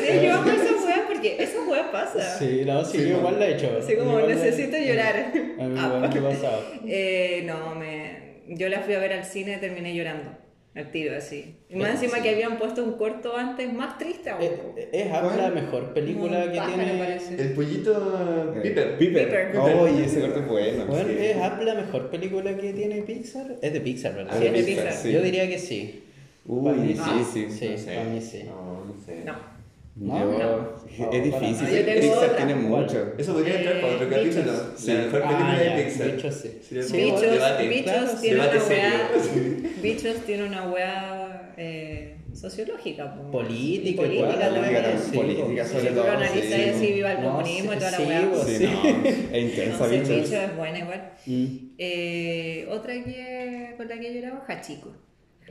Sí, 0.00 0.24
yo 0.24 0.34
amo 0.34 0.50
esas 0.50 0.84
weas 0.86 1.00
porque 1.06 1.36
esas 1.42 1.68
weas 1.68 1.88
pasan. 1.88 2.38
Sí, 2.38 2.62
no, 2.64 2.82
sí, 2.84 2.98
yo 2.98 3.18
igual 3.18 3.38
la 3.38 3.48
he 3.48 3.54
hecho. 3.54 3.78
Así 3.82 3.94
como 3.96 4.20
la- 4.20 4.26
necesito 4.28 4.78
llorar. 4.78 5.16
A 5.60 5.64
mí 5.64 5.78
igual 5.78 6.00
me 6.00 6.06
ha 6.06 6.10
pasado. 6.30 6.62
Eh, 6.86 7.42
no, 7.44 7.74
me... 7.74 8.40
yo 8.48 8.68
la 8.70 8.80
fui 8.80 8.94
a 8.94 8.98
ver 9.00 9.12
al 9.12 9.24
cine 9.26 9.54
y 9.56 9.60
terminé 9.60 9.94
llorando. 9.94 10.30
Al 10.78 10.92
tiro, 10.92 11.16
así. 11.16 11.56
Y 11.68 11.74
más 11.74 11.90
encima 11.90 12.22
que 12.22 12.30
habían 12.30 12.56
puesto 12.56 12.84
un 12.84 12.92
corto 12.92 13.36
antes 13.36 13.72
más 13.72 13.98
triste 13.98 14.30
aún. 14.30 14.42
Es, 14.42 14.52
es 14.92 15.06
Up 15.08 15.36
la 15.36 15.50
mejor 15.50 15.92
película 15.92 16.52
que 16.52 16.56
pájaro 16.58 16.76
tiene. 16.84 16.98
parece. 17.00 17.34
El 17.42 17.52
pollito 17.54 18.54
Piper. 18.62 18.96
Piper. 18.96 19.26
Piper. 19.50 19.56
Oh, 19.58 19.88
y 19.88 20.02
ese 20.04 20.20
corte 20.20 20.38
es 20.38 20.46
bueno. 20.46 20.86
Bueno, 20.86 21.08
sí. 21.08 21.16
¿es 21.18 21.36
Up 21.36 21.60
la 21.64 21.74
mejor 21.74 22.10
película 22.10 22.56
que 22.56 22.72
tiene 22.72 23.02
Pixar? 23.02 23.56
Es 23.60 23.72
de 23.72 23.80
Pixar, 23.80 24.14
¿verdad? 24.14 24.38
Sí, 24.38 24.46
es 24.46 24.52
de 24.52 24.62
Pixar. 24.62 24.92
sí. 24.92 25.12
Yo 25.12 25.20
diría 25.20 25.48
que 25.48 25.58
sí. 25.58 26.04
Uy, 26.46 26.64
Para 26.64 26.76
mí 26.76 26.94
sí, 26.94 27.24
sí. 27.32 27.46
Sí, 27.50 27.68
No 27.72 27.78
sé. 27.78 27.94
para 27.96 28.04
mí 28.08 28.20
sí. 28.20 28.42
No, 28.44 28.84
no 28.84 29.04
sé. 29.04 29.24
No. 29.24 29.57
No, 30.00 30.18
Yo- 30.18 30.38
no. 30.38 31.12
Es 31.12 31.24
difícil. 31.24 31.66
No, 31.66 31.70
yo 31.76 31.84
tengo 31.84 32.00
Pixar 32.00 32.24
otra. 32.30 32.36
tiene 32.36 32.68
¿Cuál? 32.68 32.82
mucho. 32.82 33.12
Eso 33.18 33.32
podría 33.34 33.54
entrar 33.58 33.80
para 33.80 33.94
otro 33.94 34.08
capítulo. 34.10 34.52
La 34.86 34.94
mejor 34.94 35.10
película 35.22 35.50
Ah, 35.52 35.58
de 35.58 35.82
Pixar. 35.82 36.12
Bichos 36.16 36.34
sí. 36.34 36.58
Sí, 36.62 36.74
como 36.76 37.04
Bichos, 37.04 37.20
debate. 37.32 37.68
Bichos 37.68 37.84
Claro, 37.92 38.20
tiene 38.20 38.36
debate. 38.36 39.70
Bichos 39.82 40.16
tiene 40.26 40.44
una 40.44 40.68
weá 40.70 41.52
eh, 41.56 42.16
sociológica. 42.32 43.14
po. 43.16 43.30
Política, 43.32 44.02
política 44.02 44.38
también. 44.38 44.54
política 44.64 44.82
también, 44.82 45.02
Sí, 45.10 45.16
política 45.16 45.64
sí, 45.64 45.70
sobre 45.72 45.82
Si 45.82 45.88
tú 45.88 45.94
todo, 45.94 46.04
lo 46.06 46.12
analizas 46.12 46.42
sí. 46.44 46.60
y 46.64 46.68
así, 46.68 46.92
viva 46.92 47.12
el 47.12 47.20
No, 47.22 47.30
comunismo 47.30 47.72
y 47.72 47.74
sí, 47.74 47.78
toda 47.80 47.90
la 47.90 47.96
sí, 47.96 48.02
weá. 48.04 48.44
Sí, 48.44 48.56
Sí. 48.56 48.64
no, 48.66 49.08
es 49.36 49.42
intensa, 49.42 49.86
bichos. 49.88 50.08
Bichos 50.08 50.32
es 50.32 50.56
buena 50.56 50.78
igual. 50.78 51.12
Mm. 51.26 51.46
Eh, 51.78 52.68
otra 52.70 52.94
que 52.94 53.74
con 53.76 53.88
la 53.88 53.98
que 53.98 54.08
he 54.08 54.14
llorado, 54.14 54.42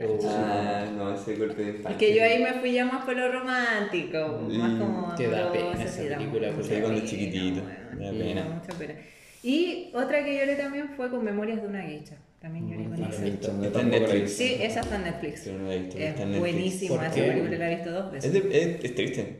Ah, 0.00 0.84
no, 0.96 1.14
ese 1.14 1.34
corte 1.38 1.62
de 1.62 1.70
Es 1.70 1.76
infancia. 1.76 1.98
que 1.98 2.14
yo 2.14 2.22
ahí 2.22 2.42
me 2.42 2.52
fui 2.60 2.72
ya 2.72 2.84
más 2.84 3.04
por 3.04 3.16
lo 3.16 3.32
romántico, 3.32 4.48
más 4.48 4.70
Mm, 4.72 4.78
como 4.78 5.14
te 5.14 5.28
da 5.28 5.52
pena 5.52 5.72
esa 5.72 5.88
sí, 5.88 6.08
da 6.08 6.16
película, 6.18 6.52
porque 6.52 6.80
cuando 6.80 7.00
pena, 7.00 7.04
chiquitito, 7.10 7.60
weón, 7.62 7.98
da 8.00 8.10
sí, 8.10 8.18
pena. 8.18 8.40
da 8.42 8.48
mucha 8.50 8.72
pena. 8.78 8.94
Y 9.42 9.90
otra 9.94 10.24
que 10.24 10.38
lloré 10.38 10.56
también 10.56 10.90
fue 10.96 11.10
con 11.10 11.24
Memorias 11.24 11.62
de 11.62 11.68
una 11.68 11.82
geisha. 11.82 12.16
También 12.40 12.68
lloré 12.68 12.84
con 12.84 12.92
no 12.92 12.98
la 12.98 13.06
he 13.06 13.28
esa. 13.28 13.64
Está 13.66 13.80
en 13.80 13.90
Netflix. 13.90 14.32
Sí, 14.36 14.56
esa 14.60 14.80
está 14.80 14.96
en 14.96 15.02
Netflix. 15.04 15.44
Yo 15.44 15.52
no 15.54 15.66
la 15.66 15.74
he 15.74 15.78
visto, 15.80 15.98
está 15.98 16.22
en 16.22 16.28
Es 16.34 16.40
Netflix. 16.40 16.40
buenísima 16.54 16.96
¿Por 16.96 17.04
esa 17.04 17.14
película, 17.14 17.58
la 17.58 17.70
he 17.72 17.74
visto 17.74 17.90
dos 17.90 18.04
Es, 18.06 18.12
veces. 18.12 18.32
de- 18.32 18.58
es, 18.62 18.84
es 18.84 18.94
triste. 18.94 19.36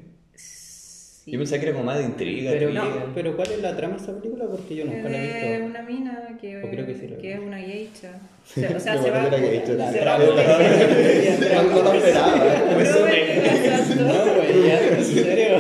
Sí. 1.28 1.32
Yo 1.32 1.38
pensaba 1.38 1.60
que 1.60 1.66
era 1.66 1.72
como 1.74 1.84
más 1.86 1.98
de 1.98 2.04
intriga. 2.04 2.50
Pero, 2.52 2.70
intriga. 2.70 3.06
pero 3.14 3.36
¿cuál 3.36 3.50
es 3.52 3.60
la 3.60 3.76
trama 3.76 3.96
de 3.96 4.02
esa 4.02 4.16
película? 4.18 4.46
Porque 4.46 4.76
yo 4.76 4.84
nunca 4.86 5.08
la 5.10 5.16
he 5.18 5.20
de 5.20 5.50
visto. 5.58 5.66
una 5.66 5.82
mina 5.82 6.38
que, 6.40 6.56
O 6.62 6.70
creo 6.70 6.86
que 6.86 6.94
sí 6.94 7.08
la 7.08 7.16
que 7.18 7.32
es 7.34 7.38
una 7.40 7.58
geisha. 7.58 8.12
O 8.44 8.60
sea, 8.60 8.70
o 8.76 8.80
sea, 8.80 8.96
se 9.02 9.10
me 9.10 9.18
va, 9.18 9.30
geisha. 9.30 9.92
Se 9.92 10.04
va. 10.04 10.18
No, 10.18 10.26
no 10.26 11.82
lo 11.82 11.92
esperaba. 11.92 12.36
No, 13.96 14.34
güey, 14.36 14.66
ya, 14.68 14.88
en 14.88 15.04
serio. 15.04 15.58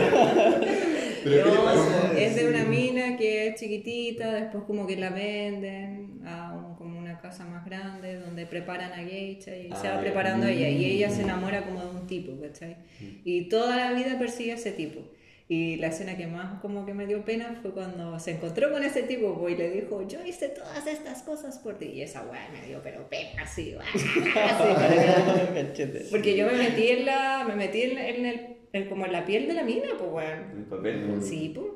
¿Pero 1.24 1.44
qué 1.44 1.50
le 1.50 1.56
No, 1.56 2.12
es 2.16 2.36
de 2.36 2.48
una 2.48 2.64
mina 2.64 3.16
que 3.16 3.48
es 3.48 3.60
chiquitita, 3.60 4.32
después 4.34 4.64
como 4.64 4.86
que 4.86 4.96
la 4.96 5.10
venden 5.10 6.20
a 6.24 6.52
un- 6.54 6.74
como 6.76 6.98
una 6.98 7.18
casa 7.18 7.44
más 7.44 7.64
grande 7.66 8.16
donde 8.18 8.46
preparan 8.46 8.92
a 8.92 8.96
Geisha 9.04 9.56
y 9.56 9.68
se 9.74 9.88
Ah, 9.88 9.96
va 9.96 10.00
preparando 10.00 10.46
ella 10.46 10.68
y 10.68 10.84
ella 10.84 11.10
se 11.10 11.22
enamora 11.22 11.64
como 11.64 11.80
de 11.82 11.90
un 11.90 12.06
tipo, 12.06 12.40
¿cachai? 12.40 12.76
Y 13.24 13.48
toda 13.48 13.76
la 13.76 13.92
vida 13.92 14.18
persigue 14.18 14.52
a 14.52 14.54
ese 14.54 14.70
tipo. 14.72 15.00
Y 15.50 15.76
la 15.76 15.86
escena 15.86 16.14
que 16.14 16.26
más 16.26 16.60
como 16.60 16.84
que 16.84 16.92
me 16.92 17.06
dio 17.06 17.24
pena 17.24 17.58
fue 17.62 17.70
cuando 17.72 18.18
se 18.20 18.32
encontró 18.32 18.70
con 18.70 18.84
ese 18.84 19.04
tipo 19.04 19.34
pues, 19.38 19.54
y 19.54 19.56
le 19.56 19.70
dijo, 19.70 20.06
yo 20.06 20.22
hice 20.24 20.48
todas 20.50 20.86
estas 20.86 21.22
cosas 21.22 21.58
por 21.58 21.78
ti. 21.78 21.86
Y 21.86 22.02
esa 22.02 22.22
weá 22.24 22.48
me 22.52 22.66
dio 22.66 22.80
pero 22.82 23.08
pena 23.08 23.44
así, 23.44 23.74
weá, 23.74 23.86
así. 24.44 26.10
Porque 26.10 26.36
yo 26.36 26.46
me 26.46 26.52
metí 26.52 26.88
en 26.88 27.06
la, 27.06 27.44
me 27.48 27.56
metí 27.56 27.80
en, 27.82 27.96
en 27.96 28.26
el, 28.26 28.56
en 28.74 28.88
como 28.90 29.06
en 29.06 29.12
la 29.12 29.24
piel 29.24 29.48
de 29.48 29.54
la 29.54 29.62
mina, 29.62 29.88
pues 29.98 30.10
weón. 30.12 30.58
El 30.58 30.64
papel. 30.64 31.06
pues. 31.08 31.26
Sí, 31.28 31.52
pues. 31.54 31.66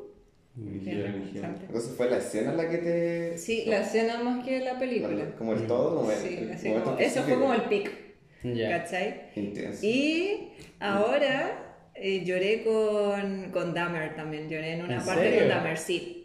Entonces 0.55 1.95
fue 1.97 2.11
la 2.11 2.19
escena 2.19 2.53
la 2.53 2.69
que 2.69 2.77
te. 2.79 3.39
Sí, 3.39 3.65
la 3.67 3.81
escena 3.81 4.23
más 4.23 4.45
que 4.45 4.61
la 4.61 4.79
película. 4.79 5.35
Como 5.39 5.55
el 5.55 5.67
todo, 5.67 5.97
como 5.97 6.11
el, 6.13 6.19
Sí, 6.19 6.39
el 6.43 6.53
así 6.53 6.71
como, 6.73 6.99
eso 6.99 7.23
fue 7.23 7.35
como 7.35 7.55
el 7.55 7.63
pic, 7.63 7.91
Ya. 8.43 8.69
¿cachai? 8.69 9.31
Intenso. 9.35 9.81
Y 9.87 10.51
ahora 10.79 11.62
eh, 12.03 12.25
lloré 12.25 12.63
con, 12.65 13.51
con 13.53 13.73
Dahmer 13.75 14.15
también, 14.17 14.49
lloré 14.49 14.73
en 14.75 14.83
una 14.85 14.97
¿En 14.97 15.05
parte 15.05 15.23
serio? 15.23 15.39
con 15.41 15.49
Dahmer, 15.49 15.79
sí. 15.79 16.19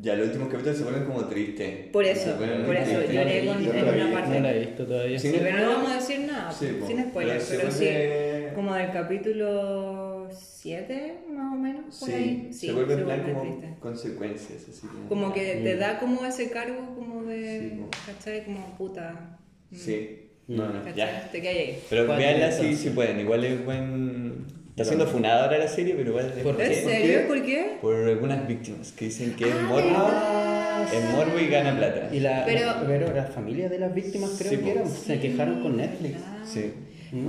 Ya 0.00 0.14
los 0.16 0.26
últimos 0.26 0.48
capítulos 0.48 0.76
se 0.78 0.84
ponen 0.84 1.04
como 1.04 1.24
tristes. 1.26 1.86
Por 1.90 2.04
eso, 2.04 2.36
por 2.36 2.76
eso, 2.76 2.98
tristes. 2.98 3.12
lloré 3.14 3.46
con, 3.46 3.64
no 3.64 3.72
en 3.72 3.84
una 3.94 4.06
vi, 4.06 4.12
parte. 4.12 4.34
No 4.34 4.40
la 4.40 4.54
he 4.54 4.58
visto 4.60 4.86
todavía. 4.86 5.18
Sí. 5.18 5.30
Sí, 5.30 5.38
pero 5.42 5.56
no 5.58 5.68
vamos 5.70 5.90
a 5.92 5.94
decir 5.96 6.20
nada, 6.20 6.52
Sí, 6.52 6.66
po. 6.78 6.86
sin 6.86 7.02
spoiler, 7.04 7.42
Pero 7.48 7.70
sí, 7.70 7.84
vuelve- 7.84 8.52
como 8.54 8.74
del 8.74 8.90
capítulo 8.92 10.28
7 10.32 11.14
más 11.30 11.52
o 11.54 11.56
menos, 11.56 11.98
por 11.98 12.10
ahí. 12.10 12.48
Sí, 12.50 12.52
Sí, 12.52 12.66
se 12.66 12.72
vuelve 12.72 12.94
en 12.94 13.04
plan 13.04 13.22
como 13.22 13.40
triste. 13.42 13.74
consecuencias. 13.80 14.68
Así 14.68 14.86
como, 14.86 15.08
Como 15.08 15.32
que 15.32 15.60
te 15.62 15.76
da 15.76 15.98
como 15.98 16.24
ese 16.26 16.50
cargo 16.50 16.94
como 16.94 17.22
Sí, 17.22 17.28
de, 17.28 17.76
po. 17.80 17.88
¿cachai? 18.06 18.44
Como 18.44 18.76
puta. 18.76 19.38
mm, 19.70 19.74
Sí. 19.76 20.20
No, 20.48 20.68
no, 20.68 20.80
¿cachai? 20.84 20.96
ya. 20.96 21.28
Te. 21.32 21.78
Pero 21.88 22.04
¿Cuál 22.06 22.18
veanla 22.18 22.52
si, 22.52 22.76
si 22.76 22.90
pueden. 22.90 23.18
Igual 23.20 23.44
es 23.44 23.64
buen. 23.64 24.44
Está 24.74 24.84
siendo 24.86 25.06
funada 25.06 25.44
ahora 25.44 25.58
la 25.58 25.68
serie, 25.68 25.94
pero 25.94 26.10
igual 26.10 26.32
es 26.36 26.42
¿Por 26.42 26.60
¿En 26.60 26.68
qué? 26.68 26.74
serio? 26.74 27.28
¿Por 27.28 27.42
qué? 27.44 27.76
Por 27.80 27.94
algunas 27.94 28.48
víctimas 28.48 28.90
que 28.90 29.04
dicen 29.04 29.34
que 29.36 29.44
es 29.48 29.54
Ah, 29.54 29.66
morbo. 29.68 30.96
Es 30.98 31.10
morbo 31.14 31.38
y 31.38 31.46
gana 31.46 31.76
plata. 31.76 32.08
Y 32.12 32.18
la, 32.18 32.44
Pero- 32.44 32.72
pero, 32.84 33.14
la 33.14 33.22
familia 33.24 33.68
de 33.68 33.78
las 33.78 33.94
víctimas 33.94 34.34
creo 34.36 34.50
Sí, 34.50 34.56
que 34.58 34.70
eran, 34.72 34.88
se 34.90 35.20
quejaron 35.20 35.62
con 35.62 35.76
Netflix. 35.76 36.16
Ah. 36.26 36.42
Sí. 36.44 36.72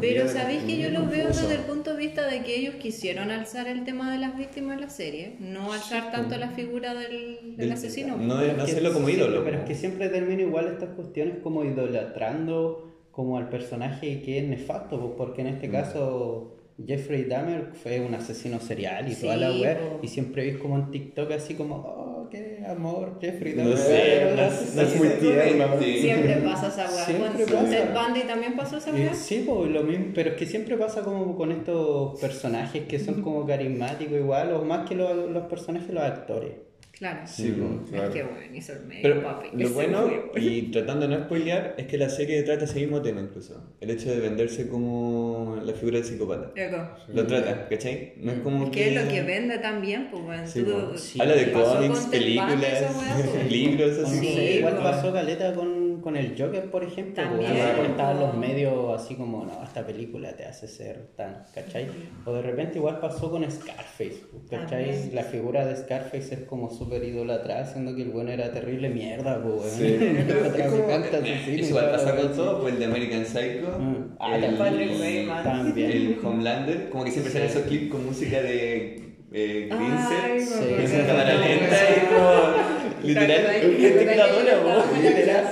Pero 0.02 0.28
sabéis 0.28 0.64
que 0.64 0.80
yo 0.80 0.90
lo 0.90 1.06
veo 1.06 1.28
desde 1.28 1.54
el 1.54 1.62
punto 1.62 1.92
de 1.92 1.98
vista 2.00 2.26
de 2.26 2.42
que 2.42 2.56
ellos 2.56 2.74
quisieron 2.82 3.30
alzar 3.30 3.68
el 3.68 3.84
tema 3.84 4.12
de 4.12 4.18
las 4.18 4.36
víctimas 4.36 4.78
en 4.78 4.82
la 4.82 4.90
serie, 4.90 5.36
no 5.40 5.72
alzar 5.72 6.10
tanto 6.12 6.36
la 6.40 6.50
figura 6.50 6.96
del, 6.96 7.12
del 7.44 7.58
Del- 7.58 7.72
asesino. 7.74 8.18
No, 8.18 8.40
Pero 8.40 8.54
no 8.58 8.64
hacerlo 8.64 8.92
como 8.92 9.08
ídolo. 9.10 9.44
Pero 9.44 9.60
es 9.60 9.66
que 9.66 9.76
siempre 9.76 10.10
termina 10.10 10.42
igual 10.42 10.66
estas 10.70 10.90
cuestiones 10.96 11.36
como 11.44 11.64
idolatrando 11.64 12.92
como 13.12 13.38
al 13.38 13.50
personaje 13.50 14.24
que 14.24 14.40
es 14.40 14.46
nefasto, 14.46 15.00
pues, 15.00 15.12
porque 15.16 15.42
en 15.42 15.48
Mm. 15.48 15.54
este 15.54 15.70
caso 15.70 16.55
Jeffrey 16.84 17.24
Dahmer 17.24 17.72
fue 17.74 18.02
un 18.02 18.14
asesino 18.16 18.60
serial 18.60 19.08
y 19.10 19.14
Sí, 19.16 19.22
toda 19.22 19.38
la 19.38 19.52
web 19.52 19.78
po. 19.80 20.00
y 20.04 20.08
siempre 20.10 20.44
veis 20.44 20.58
como 20.58 20.76
en 20.76 20.92
TikTok 20.92 21.32
así 21.32 21.54
como, 21.56 21.76
oh, 21.76 22.28
qué 22.30 22.64
amor, 22.68 23.18
Jeffrey 23.22 23.54
No 23.54 23.62
Dahmer. 23.70 23.78
sé, 23.78 24.34
no 24.36 24.42
asesino". 24.42 24.82
Es 24.82 24.96
muy 24.98 25.08
tierno. 25.22 25.80
Siempre 25.82 26.36
pasa 26.38 26.68
esa 26.68 26.94
weá. 26.94 27.06
Siempre 27.06 27.46
Con 27.46 27.64
pasa. 27.64 27.70
Ted 27.70 27.94
Bundy 27.94 28.22
también 28.28 28.56
pasó 28.58 28.78
esa 28.78 28.90
Y 28.90 28.94
weá. 29.04 29.14
Sí, 29.14 29.44
pues, 29.48 29.72
lo 29.72 29.84
mismo, 29.84 30.08
pero 30.14 30.32
es 30.32 30.36
que 30.36 30.46
siempre 30.46 30.76
pasa 30.76 31.02
como 31.02 31.36
con 31.38 31.52
estos 31.54 32.20
personajes 32.20 32.84
que 32.88 33.00
son 33.00 33.22
como 33.22 33.46
carismáticos 33.46 34.18
igual, 34.18 34.52
o 34.52 34.64
más 34.66 34.88
que 34.88 34.96
los, 34.96 35.30
los 35.32 35.46
personajes, 35.48 35.90
los 35.94 36.04
actores. 36.04 36.52
Claro. 36.98 37.20
Sí, 37.26 37.50
po. 37.52 37.82
Es 37.84 37.90
claro. 37.92 38.14
que 38.14 38.24
bueno, 38.24 38.56
hizo 38.56 38.72
el 38.74 38.86
medio, 38.86 39.02
Pero 39.02 39.24
papi. 39.24 39.48
lo 39.54 39.70
bueno, 39.72 40.10
y 40.38 40.62
tratando 40.72 41.08
de 41.08 41.16
no 41.18 41.24
spoilear, 41.26 41.76
es 41.78 41.88
que 41.88 41.98
la 41.98 42.08
serie 42.10 42.42
trata 42.44 42.66
ese 42.66 42.80
mismo 42.80 43.02
tema 43.02 43.20
incluso. 43.22 43.62
El 43.82 43.90
hecho 43.92 44.10
de 44.10 44.20
venderse 44.22 44.70
como 44.70 45.60
la 45.64 45.74
figura 45.74 45.98
del 45.98 46.06
psicópata. 46.06 46.52
Loco. 46.56 46.90
Lo 47.14 47.28
trata, 47.28 47.68
¿cachai? 47.68 48.14
No 48.18 48.32
es 48.32 48.40
como 48.40 48.66
Es 48.66 48.70
que 48.72 48.96
es 48.96 49.04
lo 49.04 49.10
que 49.12 49.22
vende 49.24 49.58
también, 49.58 50.08
pues 50.10 50.24
bueno. 50.24 50.48
Sí, 50.48 50.64
tú- 50.64 50.72
po. 50.72 50.98
Sí. 50.98 51.20
Habla 51.22 51.36
de 51.36 51.52
cómics, 51.52 52.00
películas, 52.12 52.84
po. 52.94 53.44
libros, 53.50 53.98
así 54.00 54.20
Sí, 54.20 54.40
igual 54.60 54.78
pasó 54.78 55.12
Caleta 55.12 55.54
con, 55.54 55.85
con 56.02 56.16
el 56.18 56.36
Joker, 56.38 56.70
por 56.72 56.84
ejemplo. 56.84 57.24
También, 57.24 57.52
porque 57.76 57.92
estaban 57.92 58.20
los 58.20 58.34
medios 58.36 59.02
así 59.02 59.16
como, 59.16 59.46
no, 59.46 59.64
esta 59.64 59.86
película 59.86 60.36
te 60.36 60.46
hace 60.46 60.68
ser 60.68 61.08
tan, 61.16 61.44
¿cachai? 61.54 61.88
O 62.26 62.34
de 62.34 62.42
repente 62.42 62.78
igual 62.78 63.00
pasó 63.00 63.30
con 63.32 63.50
Scarface, 63.50 64.22
¿cachai? 64.50 64.86
También. 64.92 65.16
La 65.16 65.24
figura 65.24 65.66
de 65.66 65.76
Scarface 65.76 66.36
es 66.36 66.42
como 66.42 66.70
súper 66.70 67.04
idolatrada, 67.04 67.66
siendo 67.66 67.96
que 67.96 68.02
el 68.04 68.10
bueno 68.10 68.32
era 68.32 68.52
terrible 68.52 68.90
mierda, 68.90 69.42
pues, 69.42 69.72
Sí. 69.74 69.98
Traficante, 70.28 71.18
asesino, 71.18 71.68
igual 71.68 71.92
pasa 71.92 72.16
con 72.16 72.34
todo, 72.36 72.62
pues 72.62 72.74
el 72.74 72.80
de 72.80 72.86
American 72.86 73.26
Psycho, 73.26 73.80
Mm. 73.80 74.16
Ah, 74.20 74.38
el, 74.38 74.56
Bateman. 74.56 75.44
También. 75.44 75.92
el 75.92 76.20
Homelander, 76.24 76.90
como 76.90 77.04
que 77.04 77.12
siempre 77.12 77.32
salen 77.32 77.48
esos 77.50 77.64
clips 77.64 77.92
con 77.92 78.06
música 78.06 78.42
de 78.42 79.04
eh, 79.34 79.70
Vincent, 79.70 80.40
Sí. 80.88 80.96
en 80.96 81.06
cámara 81.08 81.36
lenta 81.36 81.76
y 81.90 82.06
como 82.08 82.85
literal, 83.06 83.28
¿Te 83.28 83.34
acuerdas? 83.58 83.82
gente 83.82 84.00
que 84.00 84.06
la 84.06 84.14
¿Te 84.16 84.22
adora, 84.22 84.56
acuerdas? 84.56 84.86
po. 84.86 85.02
Literal, 85.02 85.44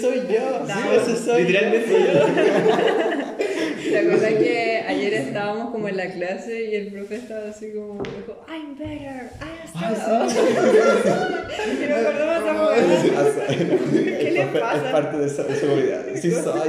soy 0.00 0.18
yo, 0.32 0.66
soy 1.24 1.42
literalmente 1.42 1.88
¿Te 3.90 3.98
acuerdas 3.98 4.32
que 4.34 4.67
ayer 5.08 5.26
estábamos 5.28 5.70
como 5.70 5.88
en 5.88 5.96
la 5.96 6.06
clase 6.12 6.64
y 6.70 6.74
el 6.74 6.88
profe 6.88 7.16
estaba 7.16 7.48
así 7.50 7.72
como, 7.72 8.02
dijo, 8.02 8.44
I'm 8.48 8.76
better, 8.78 9.30
I'm 9.40 9.94
strong. 9.96 10.28
Y 11.58 11.80
me 11.80 11.94
weá. 11.94 13.46
¿Qué 14.18 14.30
le 14.32 14.40
Es 14.42 14.46
pasa? 14.60 14.92
parte 14.92 15.16
de 15.18 15.26
esa 15.26 15.44
seguridad. 15.54 16.04
Sí, 16.16 16.30
soy, 16.32 16.68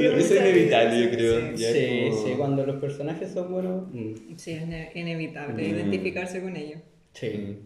eso 0.00 0.34
es 0.34 0.40
inevitable, 0.40 1.02
yo 1.04 1.10
creo. 1.10 1.56
Sí, 1.56 1.64
es 1.64 2.14
sí, 2.22 2.34
cuando 2.36 2.64
los 2.64 2.76
personajes 2.80 3.30
son 3.32 3.50
buenos. 3.52 3.82
mm, 3.92 4.36
Sí, 4.36 4.52
es 4.52 4.62
ine- 4.62 4.90
inevitable 4.94 5.62
Mm. 5.62 5.74
identificarse 5.74 6.40
con 6.40 6.56
ellos. 6.56 6.80
Sí. 7.14 7.58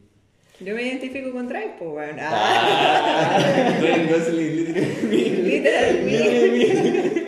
Yo 0.61 0.75
me 0.75 0.83
identifico 0.83 1.33
con 1.33 1.49
Drive, 1.49 1.75
pues 1.79 1.91
bueno. 1.91 2.19
Ah, 2.21 3.37
Ah, 3.37 3.79
Ryan 3.81 4.09
Gosling, 4.09 4.57
literalmente. 4.57 5.43
literalmente. 5.43 7.22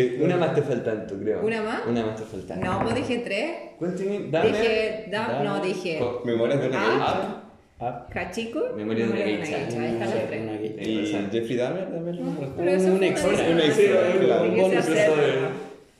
Eh, 0.00 0.18
una 0.22 0.36
más 0.36 0.54
te 0.54 0.62
faltando, 0.62 1.18
creo. 1.18 1.44
¿Una 1.44 1.62
más? 1.62 1.86
Una 1.86 2.06
más 2.06 2.16
te 2.16 2.22
faltando. 2.24 2.64
No, 2.66 2.82
pues 2.82 2.94
dije 2.94 3.18
tres. 3.18 3.50
Cuéntame, 3.78 4.26
dame. 4.30 4.48
Dije, 4.48 5.06
da- 5.10 5.42
no, 5.42 5.60
dije 5.60 6.00
Memorias 6.24 6.60
de 6.60 6.68
una. 6.68 7.40
Ah, 7.80 8.06
Cachico, 8.08 8.60
Memoria 8.76 9.06
de 9.06 9.12
una 9.12 9.20
geisha. 9.24 9.56
Ahí 9.56 9.62
están 9.64 10.10
los 10.10 10.26
tres. 10.28 10.86
Y- 10.88 11.28
Jeffrey 11.32 11.56
Dahmer 11.56 11.84
también. 11.90 12.18
Pero 12.56 12.70
eso 12.70 12.92
Un 12.94 13.02
extra, 13.02 13.30
una 13.32 13.42
un 13.50 13.56
de- 13.56 13.66
extra, 13.66 14.42
un 14.42 14.56
bonus. 14.56 14.86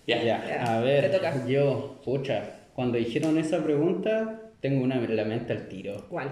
Ya. 0.07 0.23
Ya, 0.23 0.65
a 0.77 0.81
ver, 0.81 1.21
yo, 1.49 2.01
pucha, 2.05 2.43
cuando 2.75 2.99
dijeron 2.99 3.39
esa 3.39 3.59
pregunta, 3.65 4.41
tengo 4.61 4.85
una 4.85 4.97
en 4.97 5.17
la 5.17 5.25
mente 5.25 5.53
al 5.53 5.69
tiro. 5.69 6.07
¿Cuál? 6.09 6.31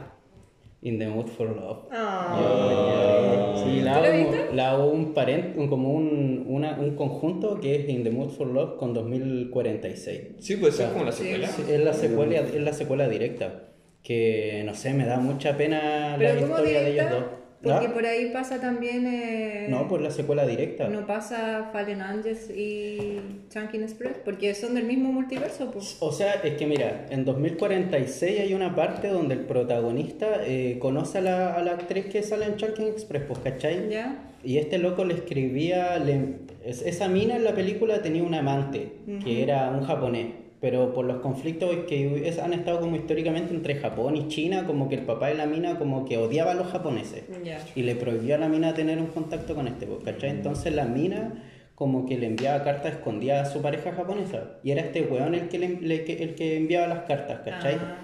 In 0.82 0.98
the 0.98 1.06
Mood 1.06 1.26
for 1.28 1.48
Love. 1.54 1.86
Ah. 1.92 3.54
Sí, 3.64 3.80
la 3.82 3.94
¿Tú 3.94 4.00
la 4.02 4.08
hago, 4.08 4.32
la 4.54 4.70
hago 4.72 4.86
un, 4.90 5.14
parent, 5.14 5.56
un- 5.56 5.68
como 5.68 5.92
un, 5.92 6.44
una- 6.48 6.76
un 6.80 6.96
conjunto 6.96 7.60
que 7.60 7.76
es 7.76 7.88
In 7.88 8.02
the 8.02 8.10
Mood 8.10 8.30
for 8.30 8.48
Love 8.48 8.76
con 8.78 8.92
2046. 8.92 10.20
Sí, 10.40 10.56
pues 10.56 10.74
eso 10.74 10.84
es 10.84 10.88
como 10.90 11.04
la 11.04 11.12
secuela. 11.12 11.48
Sí, 11.48 11.62
es, 11.68 11.80
la 11.84 11.92
secuela, 11.92 12.34
es 12.40 12.54
la 12.60 12.72
secuela 12.72 13.08
directa. 13.08 13.68
Que 14.02 14.62
no 14.66 14.74
sé, 14.74 14.92
me 14.94 15.04
da 15.06 15.18
mucha 15.18 15.56
pena 15.56 16.12
la 16.12 16.18
Pero 16.18 16.40
¿cómo 16.40 16.54
historia 16.58 16.82
de 16.82 16.90
ellos 16.92 17.10
dos. 17.10 17.24
Porque 17.62 17.87
¿Ah? 17.87 17.92
por 17.95 18.04
ahí 18.04 18.31
pasa 18.33 18.61
también... 18.61 19.07
Eh, 19.07 19.66
No, 19.71 19.87
pues 19.88 20.02
la 20.02 20.11
secuela 20.11 20.45
directa. 20.47 20.88
No 20.88 21.07
pasa 21.07 21.71
Fallen 21.73 22.02
Angels 22.02 22.50
y 22.50 23.21
Chunkin 23.50 23.83
Express, 23.85 24.16
porque 24.25 24.52
son 24.54 24.75
del 24.75 24.85
mismo 24.85 25.12
multiverso, 25.12 25.71
pues. 25.71 25.97
O 26.00 26.11
sea, 26.11 26.35
es 26.42 26.54
que 26.54 26.66
mira, 26.66 27.07
en 27.11 27.25
2046 27.25 28.40
hay 28.40 28.54
una 28.54 28.75
parte 28.75 29.09
donde 29.09 29.35
el 29.35 29.40
protagonista 29.42 30.40
eh, 30.45 30.78
conoce 30.81 31.19
a 31.19 31.21
la, 31.21 31.54
a 31.54 31.62
la 31.62 31.73
actriz 31.73 32.07
que 32.07 32.23
sale 32.23 32.47
en 32.47 32.57
Chunking 32.57 32.88
Express, 32.88 33.23
pues, 33.28 33.38
¿cachai? 33.38 33.88
¿Ya? 33.88 34.31
Y 34.45 34.59
este 34.59 34.78
loco 34.78 35.04
le 35.04 35.14
escribía, 35.14 35.99
le- 36.00 36.38
es- 36.64 36.83
esa 36.83 37.07
mina 37.09 37.37
en 37.37 37.45
la 37.45 37.54
película 37.54 38.02
tenía 38.02 38.25
un 38.25 38.35
amante, 38.35 38.92
que 39.25 39.40
era 39.42 39.71
un 39.71 39.85
japonés, 39.85 40.26
pero 40.62 40.95
por 40.95 41.04
los 41.04 41.19
conflictos 41.21 41.71
que 41.88 42.26
es- 42.28 42.38
han 42.38 42.52
estado 42.54 42.81
como 42.81 42.95
históricamente 42.97 43.52
entre 43.52 43.75
Japón 43.75 44.16
y 44.16 44.28
China, 44.28 44.64
como 44.66 44.88
que 44.88 44.95
el 44.95 45.02
papá 45.02 45.26
de 45.28 45.35
la 45.35 45.45
mina 45.47 45.76
como 45.78 46.04
que 46.07 46.16
odiaba 46.16 46.52
a 46.52 46.54
los 46.54 46.69
japoneses. 46.69 47.25
Ya. 47.45 47.59
Y 47.75 47.83
le 47.83 47.97
prohibió 47.97 48.37
a 48.37 48.38
la 48.38 48.49
mina 48.49 48.73
tener 48.73 48.99
un 48.99 49.09
contacto 49.09 49.54
con 49.57 49.66
este, 49.66 49.87
pues, 49.87 50.04
¿cachai? 50.04 50.31
Entonces 50.31 50.73
la 50.75 50.85
mina 50.85 51.42
como 51.75 52.07
que 52.07 52.16
le 52.16 52.26
enviaba 52.26 52.62
cartas 52.62 52.92
escondidas 52.95 53.49
a 53.49 53.52
su 53.52 53.61
pareja 53.61 53.90
japonesa. 53.92 54.59
Y 54.62 54.71
era 54.71 54.83
este 54.83 55.02
weón 55.02 55.35
el 55.35 55.49
que, 55.49 55.59
le- 55.59 55.81
le- 55.81 56.23
el 56.23 56.35
que 56.37 56.57
enviaba 56.59 56.87
las 56.87 57.00
cartas, 57.07 57.40
¿cachai? 57.45 57.75
Ah. 57.75 57.97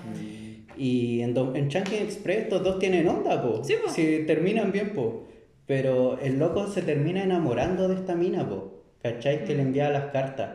Y 0.77 1.21
en, 1.23 1.37
en 1.37 1.69
Chunking 1.69 2.03
Express 2.03 2.39
estos 2.45 2.63
dos 2.65 2.79
tienen 2.79 3.07
onda, 3.09 3.41
po. 3.43 3.63
Sí, 3.65 3.75
po. 3.83 3.89
Si 3.91 4.25
terminan 4.27 4.73
bien, 4.73 4.91
po. 4.95 5.29
Pero 5.67 6.19
el 6.21 6.39
loco 6.39 6.67
se 6.67 6.83
termina 6.83 7.23
enamorando 7.23 7.89
de 7.89 7.95
esta 7.95 8.15
mina, 8.17 8.49
po. 8.49 8.83
¿Cachai? 9.03 9.45
Que 9.45 9.55
le 9.55 9.63
envía 9.63 9.91
las 9.91 10.07
cartas. 10.13 10.51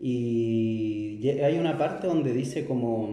Y 0.00 1.28
hay 1.42 1.58
una 1.58 1.78
parte 1.78 2.06
donde 2.06 2.32
dice 2.32 2.64
como... 2.64 3.10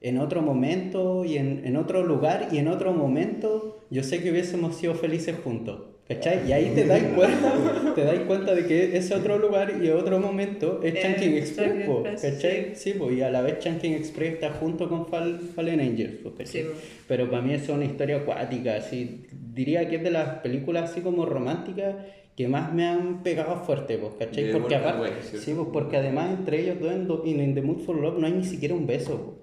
en 0.00 0.18
otro 0.18 0.42
momento 0.42 1.24
y 1.24 1.36
en, 1.38 1.62
en 1.64 1.76
otro 1.76 2.02
lugar 2.04 2.48
y 2.52 2.58
en 2.58 2.68
otro 2.68 2.92
momento, 2.92 3.80
yo 3.90 4.02
sé 4.02 4.22
que 4.22 4.30
hubiésemos 4.30 4.76
sido 4.76 4.94
felices 4.94 5.36
juntos. 5.42 5.80
¿Cachai? 6.06 6.46
Y 6.46 6.52
ahí 6.52 6.72
te 6.74 6.84
das 6.92 7.02
cuenta, 7.16 7.94
te 7.94 8.04
das 8.04 8.18
cuenta 8.26 8.54
de 8.54 8.66
que 8.66 8.94
ese 8.94 9.14
otro 9.14 9.38
lugar 9.38 9.80
y 9.82 9.88
otro 9.88 10.20
momento 10.20 10.80
es 10.84 10.94
Eh, 10.96 10.98
Chunking 11.02 11.32
Express, 11.38 11.86
po, 11.86 12.02
¿cachai? 12.02 12.72
Sí, 12.74 12.92
po, 12.92 13.10
y 13.10 13.22
a 13.22 13.30
la 13.30 13.40
vez 13.40 13.58
Chunking 13.60 13.94
Express 13.94 14.34
está 14.34 14.50
junto 14.50 14.86
con 14.90 15.06
Fall- 15.06 15.40
Fallen 15.54 15.80
Angels, 15.80 16.16
po, 16.22 16.32
¿cachai? 16.34 16.64
Sí. 16.64 16.68
Pero 17.08 17.30
para 17.30 17.40
mí 17.40 17.54
eso 17.54 17.72
es 17.72 17.76
una 17.78 17.86
historia 17.86 18.16
acuática, 18.18 18.76
así, 18.76 19.22
diría 19.54 19.88
que 19.88 19.96
es 19.96 20.02
de 20.02 20.10
las 20.10 20.40
películas 20.40 20.90
así 20.90 21.00
como 21.00 21.24
románticas 21.24 21.94
que 22.36 22.48
más 22.48 22.72
me 22.72 22.84
han 22.86 23.22
pegado 23.22 23.56
fuerte, 23.64 23.96
pues, 23.98 24.14
¿cachai? 24.18 24.50
Porque 24.52 24.74
aparte, 24.74 25.00
Way, 25.02 25.10
¿cierto? 25.22 25.38
sí, 25.44 25.54
pues, 25.54 25.68
porque 25.72 25.96
además 25.98 26.30
entre 26.38 26.60
ellos 26.62 26.80
dos 26.80 26.92
en, 26.92 27.06
Do- 27.06 27.22
en 27.24 27.40
In 27.40 27.54
The 27.54 27.62
Mood 27.62 27.78
For 27.80 27.96
Love 27.96 28.18
no 28.18 28.26
hay 28.26 28.32
ni 28.32 28.44
siquiera 28.44 28.74
un 28.74 28.86
beso, 28.86 29.16
po, 29.20 29.34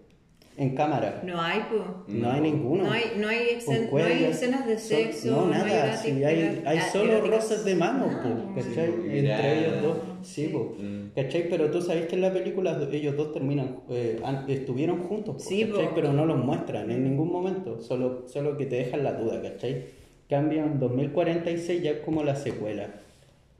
en 0.57 0.75
cámara. 0.75 1.21
No 1.25 1.41
hay, 1.41 1.61
pues. 1.69 1.81
No, 2.09 2.29
hay 2.29 2.41
ninguno. 2.41 2.83
No 2.83 2.91
hay, 2.91 3.03
no 3.17 3.29
hay, 3.29 3.59
no 3.91 3.97
hay 3.97 4.23
escenas 4.25 4.67
de 4.67 4.77
sexo. 4.77 5.31
no, 5.47 5.53
hay 5.53 5.61
nada. 5.71 5.95
sí, 5.95 6.21
hay, 6.23 6.61
hay 6.65 6.77
ah, 6.77 6.89
solo 6.91 7.13
eróticas. 7.13 7.35
roces 7.49 7.65
de 7.65 7.75
manos, 7.75 8.11
No. 8.23 8.53
¿cachai? 8.53 8.87
Sí, 8.87 9.17
Entre 9.19 9.59
ellos 9.59 9.81
dos. 9.81 9.97
Sí. 10.23 10.53
Mm. 10.53 11.11
¿cachai? 11.15 11.49
Pero 11.49 11.71
tú 11.71 11.81
sabes 11.81 12.05
que 12.07 12.15
en 12.15 12.21
la 12.21 12.33
película 12.33 12.77
ellos 12.91 13.15
dos 13.15 13.31
terminan, 13.31 13.77
eh, 13.89 14.19
estuvieron 14.49 14.99
juntos, 15.03 15.35
po, 15.35 15.39
Sí, 15.41 15.63
¿cachai? 15.65 15.87
po. 15.87 15.95
Pero 15.95 16.11
no 16.11 16.25
los 16.25 16.37
muestran 16.37 16.91
en 16.91 17.05
ningún 17.05 17.31
momento. 17.31 17.79
Solo, 17.81 18.27
solo 18.27 18.57
que 18.57 18.65
te 18.65 18.75
dejan 18.75 19.03
la 19.05 19.13
duda, 19.13 19.41
¿cachai? 19.41 20.00
Cambia 20.31 20.63
en 20.63 20.79
2046 20.79 21.83
ya 21.83 21.91
es 21.91 21.97
como 21.99 22.23
la 22.23 22.35
secuela. 22.35 22.87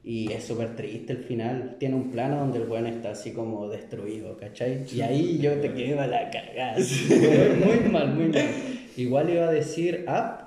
Y 0.02 0.32
es 0.32 0.42
súper 0.44 0.74
triste 0.74 1.12
el 1.12 1.18
final. 1.18 1.76
Tiene 1.78 1.94
un 1.94 2.10
plano 2.10 2.38
donde 2.38 2.58
el 2.58 2.68
weón 2.68 2.86
está 2.88 3.10
así 3.12 3.32
como 3.32 3.68
destruido, 3.68 4.36
¿cachai? 4.38 4.84
Y 4.92 5.00
ahí 5.02 5.38
yo 5.38 5.52
te 5.60 5.72
quedo 5.74 6.00
a 6.00 6.06
la 6.08 6.30
cagada. 6.30 6.76
muy 7.64 7.90
mal, 7.92 8.14
muy 8.14 8.28
mal. 8.28 8.46
Igual 8.96 9.30
iba 9.30 9.48
a 9.48 9.52
decir 9.52 10.04
up, 10.08 10.46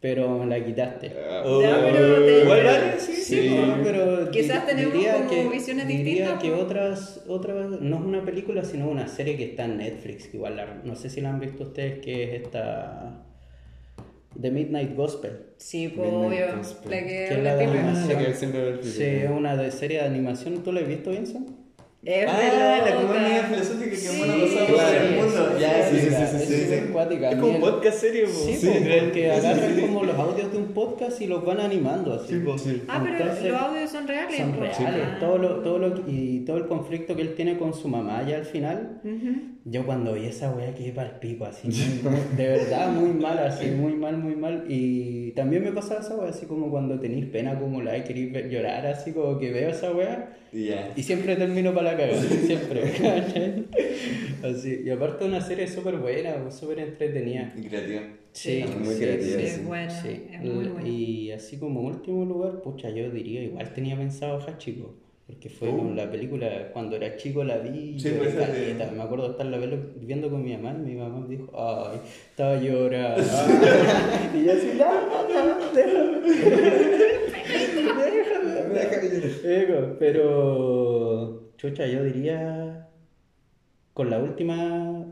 pero 0.00 0.38
me 0.38 0.46
la 0.46 0.64
quitaste. 0.64 1.12
Oh. 1.44 1.60
Ya, 1.62 1.80
pero 1.84 2.24
te- 2.24 2.42
Igual 2.42 2.64
vale, 2.64 2.98
sí, 2.98 3.12
Sí, 3.12 3.48
sí. 3.48 3.54
no, 3.56 3.82
pero 3.84 4.30
Quizás 4.30 4.66
tenemos 4.66 4.94
diría 4.94 5.14
como 5.16 5.30
que, 5.30 5.48
visiones 5.48 5.86
diría 5.86 6.04
distintas, 6.04 6.42
que 6.42 6.48
pues. 6.50 6.62
otras, 6.62 7.24
otras, 7.28 7.80
no 7.80 7.96
es 7.96 8.02
una 8.02 8.24
película, 8.24 8.64
sino 8.64 8.88
una 8.88 9.06
serie 9.06 9.36
que 9.36 9.44
está 9.44 9.66
en 9.66 9.76
Netflix, 9.78 10.28
que 10.28 10.38
igual 10.38 10.56
la- 10.56 10.80
no 10.82 10.96
sé 10.96 11.08
si 11.10 11.20
la 11.20 11.28
han 11.30 11.40
visto 11.40 11.62
ustedes, 11.64 12.00
que 12.00 12.24
es 12.24 12.42
esta 12.42 13.22
The 14.40 14.50
Midnight 14.50 14.96
Gospel. 14.96 15.32
Sí, 15.56 15.88
pues 15.88 16.10
Midnight 16.10 16.44
obvio. 16.44 16.56
Gospel. 16.58 16.90
La 16.90 16.98
que 17.06 17.24
es 17.28 17.38
la 17.42 17.56
de 17.56 17.64
animación. 17.64 18.08
la 18.08 18.26
que 18.26 18.34
siempre 18.34 18.60
ve 18.62 18.68
el 18.70 18.84
Sí, 18.84 19.02
es 19.04 19.30
una 19.30 19.56
de 19.56 19.70
serie 19.70 19.98
de 20.00 20.04
animación. 20.06 20.62
¿Tú 20.62 20.72
la 20.72 20.80
has 20.80 20.88
visto, 20.88 21.10
Vincent? 21.10 21.48
Es 22.04 22.24
Ah, 22.30 22.38
de 22.38 22.90
la 22.94 23.20
media 23.20 23.42
filosófica 23.44 23.90
que 23.90 23.96
Sí. 23.96 24.18
bueno 24.18 24.34
pasamos 24.44 24.68
Claro. 24.70 25.04
el 25.06 25.16
mundo. 25.16 25.58
Ya, 25.58 25.88
Sí, 25.90 25.96
sí, 25.96 26.00
sí, 26.02 26.06
es 26.14 26.30
sí, 26.30 26.38
sí, 26.38 26.46
sí. 26.46 26.74
Es 26.74 26.82
A 27.34 27.40
como 27.40 27.52
un 27.54 27.60
podcast 27.60 27.98
serio, 27.98 28.26
po. 28.26 28.32
Sí, 28.32 28.54
Sí, 28.54 28.68
porque 28.68 29.12
Sí, 29.14 29.24
agarran 29.24 29.68
sí, 29.68 29.74
sí. 29.74 29.80
como 29.80 30.04
los 30.04 30.16
audios 30.16 30.52
de 30.52 30.58
un 30.58 30.66
podcast 30.66 31.20
y 31.20 31.26
los 31.26 31.44
van 31.44 31.58
animando 31.58 32.12
así. 32.14 32.34
Sí, 32.34 32.38
po, 32.44 32.56
sí. 32.58 32.82
Ah, 32.86 33.00
pero 33.02 33.16
Entonces- 33.18 33.50
los 33.50 33.60
audios 33.60 33.90
son 33.90 34.06
reales. 34.06 34.36
Son 34.36 34.52
reales, 34.56 34.78
Ah. 35.04 35.16
todo 35.18 35.38
lo, 35.38 35.48
todo 35.62 35.78
lo, 35.78 35.94
y 36.06 36.40
todo 36.46 36.58
el 36.58 36.66
conflicto 36.68 37.16
que 37.16 37.22
él 37.22 37.34
tiene 37.34 37.58
con 37.58 37.74
su 37.74 37.88
mamá 37.88 38.24
ya 38.28 38.36
al 38.36 38.44
final, 38.44 39.00
Ujú. 39.02 39.55
Yo 39.68 39.84
cuando 39.84 40.14
vi 40.14 40.26
esa 40.26 40.50
weá 40.52 40.72
quedé 40.74 40.92
para 40.92 41.08
el 41.10 41.16
pico, 41.18 41.44
así, 41.44 41.68
de 42.36 42.46
verdad 42.48 42.92
muy 42.92 43.10
mal, 43.10 43.36
así, 43.38 43.66
muy 43.66 43.94
mal, 43.94 44.16
muy 44.16 44.36
mal, 44.36 44.64
y 44.68 45.32
también 45.32 45.64
me 45.64 45.72
pasaba 45.72 46.00
esa 46.00 46.14
weá, 46.16 46.30
así 46.30 46.46
como 46.46 46.70
cuando 46.70 47.00
tenéis 47.00 47.26
pena 47.26 47.50
acumulada 47.52 47.98
y 47.98 48.04
queréis 48.04 48.32
ver- 48.32 48.48
llorar, 48.48 48.86
así 48.86 49.12
como 49.12 49.38
que 49.40 49.50
veo 49.52 49.70
esa 49.70 49.92
weá, 49.92 50.36
y 50.52 51.02
siempre 51.02 51.34
termino 51.36 51.74
para 51.74 51.92
la 51.92 51.98
cagada, 51.98 52.22
siempre. 52.46 53.64
Así, 54.42 54.82
y 54.84 54.90
aparte 54.90 55.24
una 55.24 55.40
serie 55.40 55.66
súper 55.66 55.96
buena, 55.96 56.50
súper 56.50 56.78
entretenida. 56.78 57.52
Y 57.56 57.62
creativa. 57.62 58.02
Sí, 58.32 58.60
Es 58.64 58.76
muy 58.76 58.94
sí, 58.94 59.00
creativa, 59.02 59.40
sí, 59.40 59.46
sí. 59.48 59.60
Buena, 59.64 59.90
sí. 59.90 60.22
es 60.32 60.40
muy 60.40 60.64
buena. 60.66 60.88
Y 60.88 61.32
así 61.32 61.58
como 61.58 61.80
último 61.80 62.24
lugar, 62.24 62.60
pucha, 62.62 62.90
yo 62.90 63.10
diría, 63.10 63.42
igual 63.42 63.72
tenía 63.72 63.96
pensado 63.96 64.38
Hachiko. 64.46 64.94
Porque 65.26 65.48
fue 65.50 65.68
Uh. 65.70 65.92
la 65.94 66.08
película, 66.08 66.70
cuando 66.72 66.94
era 66.96 67.16
chico 67.16 67.42
la 67.42 67.58
vi 67.58 67.98
Sí, 67.98 68.14
pues, 68.16 68.34
caleta. 68.34 68.90
Me 68.92 69.02
acuerdo 69.02 69.32
estarla 69.32 69.58
viendo 69.96 70.30
con 70.30 70.44
mi 70.44 70.56
mamá 70.56 70.76
y 70.78 70.82
mi 70.82 70.94
mamá 70.94 71.18
me 71.20 71.28
dijo, 71.36 71.50
ay, 71.54 71.98
estaba 72.30 72.56
llorando. 72.60 73.22
y 74.34 74.44
yo 74.44 74.52
así, 74.52 74.72
no, 74.78 74.86
no, 75.28 75.58
no, 75.58 75.72
déjame. 75.72 76.20
déjame. 78.00 79.62
Ego, 79.62 79.96
Pero, 79.98 81.52
chucha, 81.56 81.86
yo 81.86 82.04
diría, 82.04 82.88
con 83.94 84.10
la 84.10 84.18
última, 84.18 85.06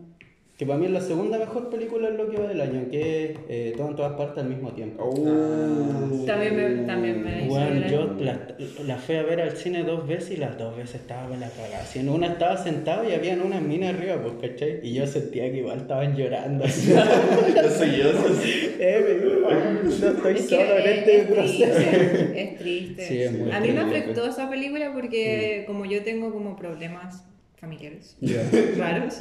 que 0.57 0.65
para 0.67 0.79
mí 0.79 0.87
es 0.87 0.93
la 0.93 1.01
segunda 1.01 1.37
mejor 1.37 1.69
película 1.69 2.09
en 2.09 2.17
lo 2.17 2.31
que 2.31 2.37
va 2.37 2.47
del 2.47 2.61
año, 2.61 2.87
que 2.89 3.25
es 3.25 3.39
eh, 3.49 3.75
Todo 3.77 3.89
en 3.89 3.97
todas 3.97 4.13
partes 4.13 4.45
al 4.45 4.49
mismo 4.51 4.71
tiempo. 4.73 5.03
Oh. 5.05 6.25
También 6.25 6.57
me, 6.57 6.87
también 6.87 7.25
me 7.25 7.47
Bueno, 7.49 7.87
yo 7.89 8.15
la, 8.21 8.47
la 8.87 8.97
fui 8.97 9.17
a 9.17 9.23
ver 9.25 9.41
al 9.41 9.57
cine 9.57 9.83
dos 9.83 10.07
veces 10.07 10.31
y 10.33 10.37
las 10.37 10.57
dos 10.57 10.77
veces 10.77 10.97
estaba 11.01 11.29
con 11.29 11.41
la 11.41 11.49
cagada. 11.49 11.85
Si 11.85 11.99
en 11.99 12.09
una 12.09 12.29
estaba 12.29 12.57
sentado 12.57 13.09
y 13.09 13.13
habían 13.13 13.43
unas 13.43 13.63
minas 13.63 13.95
arriba, 13.97 14.17
pues, 14.23 14.51
¿cachai? 14.53 14.79
Y 14.85 14.95
yo 14.95 15.07
sentía 15.09 15.51
que 15.51 15.59
igual 15.59 15.79
estaban 15.79 16.15
llorando. 16.17 16.65
así. 16.65 16.93
Yo 17.57 17.71
soy 17.71 17.97
yo, 17.97 18.13
soy- 18.13 18.75
eh, 18.79 19.05
me 19.05 19.25
digo, 19.25 19.49
"Ah, 19.51 19.81
no 19.83 19.91
estoy 19.91 20.35
Es 20.37 20.49
solo 20.49 20.63
en 20.79 20.89
es- 20.89 20.99
este 20.99 21.17
es 21.21 21.27
proceso. 21.27 21.73
triste, 21.75 22.43
es 22.43 22.59
triste. 22.59 23.03
Sí, 23.09 23.19
es 23.23 23.33
muy 23.33 23.51
a 23.51 23.59
mí 23.61 23.69
me 23.73 23.81
afectó 23.81 24.27
esa 24.27 24.49
película 24.49 24.93
porque 24.93 25.65
como 25.67 25.85
yo 25.85 26.03
tengo 26.05 26.33
como 26.33 26.55
problemas 26.57 27.25
familiares 27.65 28.17
Ya. 28.21 28.43
raros, 28.79 29.15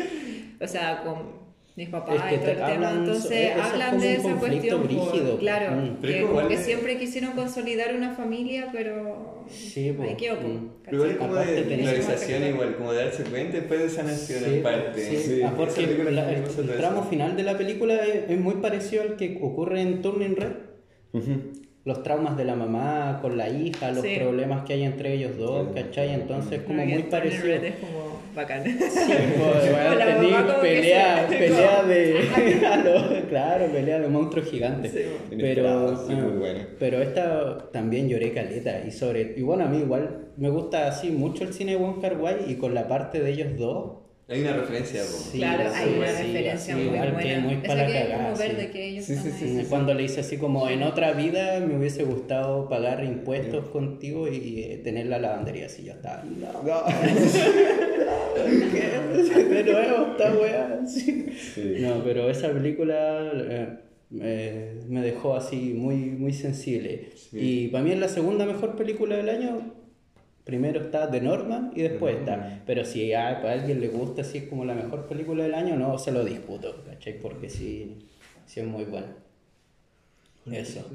o 0.61 0.67
sea, 0.67 1.01
con 1.03 1.43
mis 1.75 1.89
papás 1.89 2.15
Es 2.17 2.21
que 2.23 2.35
y 2.35 2.37
todo 2.37 2.49
el 2.51 2.55
tema, 2.57 2.67
hablan- 2.89 2.97
entonces 2.99 3.31
eso 3.31 3.59
es 3.59 3.65
hablan 3.65 3.89
como 3.91 4.01
de 4.03 4.13
esa 4.13 4.35
cuestión, 4.35 4.77
por- 4.81 4.87
brígido, 4.87 5.37
claro, 5.39 5.75
mm. 5.81 6.01
Que 6.03 6.21
como 6.21 6.47
que 6.47 6.53
es- 6.53 6.59
siempre 6.65 6.97
quisieron 6.99 7.31
consolidar 7.31 7.95
una 7.95 8.11
familia, 8.13 8.69
pero 8.71 9.43
Sí, 9.49 9.87
ahí 9.87 9.93
pues, 9.93 10.15
quedó, 10.17 10.35
mm. 10.35 10.69
Pero 10.85 10.97
igual 10.97 11.17
como 11.17 11.35
de 11.35 11.63
realización, 11.63 12.43
igual, 12.45 12.75
como 12.75 12.91
de 12.93 13.05
darse 13.05 13.23
cuenta 13.23 13.57
después 13.57 13.79
de 13.81 13.89
sanación 13.89 14.39
Sí, 14.43 14.53
en 14.57 14.63
parte. 14.63 15.01
sí. 15.01 15.17
Sí, 15.17 15.41
Ah, 15.41 15.47
esa 15.47 15.55
porque 15.55 15.87
la- 16.11 16.31
el, 16.31 16.43
el 16.43 16.77
tramo 16.77 16.99
eso. 17.01 17.09
final 17.09 17.35
de 17.37 17.43
la 17.43 17.57
película 17.57 17.95
es, 18.05 18.29
es 18.29 18.39
muy 18.39 18.55
parecido 18.55 19.01
al 19.03 19.15
que 19.15 19.39
ocurre 19.41 19.81
en 19.81 20.01
Turning 20.03 20.35
Red. 20.35 20.51
Los 21.85 22.01
traumas 22.03 22.37
de 22.37 22.45
la 22.45 22.55
mamá 22.55 23.19
con 23.21 23.35
la 23.37 23.49
hija, 23.49 23.91
los 23.91 24.03
Sí. 24.05 24.15
problemas 24.17 24.63
que 24.63 24.73
hay 24.73 24.83
entre 24.83 25.13
ellos 25.15 25.37
dos, 25.37 25.67
¿cachai? 25.73 26.13
Entonces 26.13 26.61
como 26.61 26.79
Porque 26.79 26.93
muy 26.93 27.03
parecido. 27.03 27.57
Bacán. 28.35 28.63
Sí, 28.65 28.75
pues, 28.79 29.71
bueno, 29.71 29.95
la 29.95 30.15
mamá 30.17 30.61
pelea, 30.61 31.27
se- 31.29 31.37
pelea 31.37 31.83
de. 31.87 32.17
a 32.67 33.27
claro, 33.29 33.65
pelea 33.67 33.99
de 33.99 34.07
monstruos 34.07 34.49
gigantes. 34.49 34.91
Sí, 34.91 35.01
pero, 35.39 35.95
sí, 36.07 36.13
ah, 36.17 36.21
muy 36.21 36.37
buena. 36.39 36.67
pero 36.79 37.01
esta 37.01 37.69
también 37.71 38.09
lloré 38.09 38.31
caleta. 38.33 38.81
Y 38.85 38.91
sobre. 38.91 39.33
Y 39.37 39.41
bueno, 39.41 39.65
a 39.65 39.67
mí 39.67 39.77
igual 39.79 40.27
me 40.37 40.49
gusta 40.49 40.87
así 40.87 41.11
mucho 41.11 41.43
el 41.43 41.53
cine 41.53 41.73
de 41.73 41.77
Wong 41.77 42.01
Kar 42.01 42.17
Wai 42.19 42.37
y 42.47 42.55
con 42.55 42.73
la 42.73 42.87
parte 42.87 43.19
de 43.21 43.29
ellos 43.31 43.57
dos. 43.57 44.02
Hay 44.29 44.41
una 44.41 44.53
referencia. 44.53 45.03
Sí, 45.03 45.37
claro, 45.37 45.69
hay 45.73 45.95
una 45.97 46.07
sí, 46.07 46.23
referencia 46.23 46.75
muy 46.77 46.85
buena. 46.87 47.17
que 47.19 47.37
muy 47.39 47.55
para 47.57 47.85
que 47.87 48.13
como 48.15 48.35
verde 48.37 48.71
ellos 48.73 49.05
Sí, 49.05 49.15
sí, 49.15 49.27
están 49.27 49.39
sí, 49.49 49.57
ahí. 49.59 49.65
Cuando 49.69 49.93
le 49.93 50.03
dice 50.03 50.21
así 50.21 50.37
como 50.37 50.69
en 50.69 50.81
otra 50.83 51.11
vida 51.11 51.59
me 51.59 51.77
hubiese 51.77 52.03
gustado 52.03 52.69
pagar 52.69 53.03
impuestos 53.03 53.67
contigo 53.69 54.29
y 54.29 54.63
eh, 54.63 54.81
tener 54.83 55.07
la 55.07 55.19
lavandería 55.19 55.65
así 55.65 55.83
yo 55.83 55.91
estaba. 55.93 56.23
No, 56.23 56.63
No. 56.63 56.83
¿qué? 58.71 59.43
De 59.43 59.63
nuevo 59.63 60.07
esta 60.11 60.33
weá. 60.33 60.79
sí. 60.87 61.25
Sí. 61.53 61.75
No, 61.79 62.03
pero 62.03 62.29
esa 62.29 62.49
película 62.51 63.29
eh, 63.35 63.67
eh, 64.21 64.79
me 64.87 65.01
dejó 65.01 65.35
así 65.35 65.73
muy, 65.75 65.95
muy 65.97 66.33
sensible. 66.33 67.09
Y 67.31 67.67
para 67.67 67.83
mí 67.83 67.91
es 67.91 67.99
la 67.99 68.07
segunda 68.07 68.45
mejor 68.45 68.75
película 68.75 69.17
del 69.17 69.29
año. 69.29 69.73
Primero 70.43 70.81
está 70.81 71.09
The 71.09 71.21
Norman 71.21 71.71
y 71.75 71.83
después 71.83 72.17
está. 72.17 72.61
Pero 72.65 72.83
si 72.83 73.13
a, 73.13 73.29
a 73.29 73.51
alguien 73.51 73.79
le 73.79 73.87
gusta 73.87 74.21
así 74.23 74.39
es 74.39 74.43
como 74.45 74.65
la 74.65 74.73
mejor 74.73 75.07
película 75.07 75.43
del 75.43 75.53
año, 75.53 75.75
no 75.77 75.97
se 75.97 76.11
lo 76.11 76.25
discuto, 76.25 76.83
¿cachai? 76.85 77.19
Porque 77.19 77.49
sí, 77.49 77.99
sí 78.45 78.59
es 78.59 78.65
muy 78.65 78.83
buena. 78.83 79.07
Eso. 80.51 80.85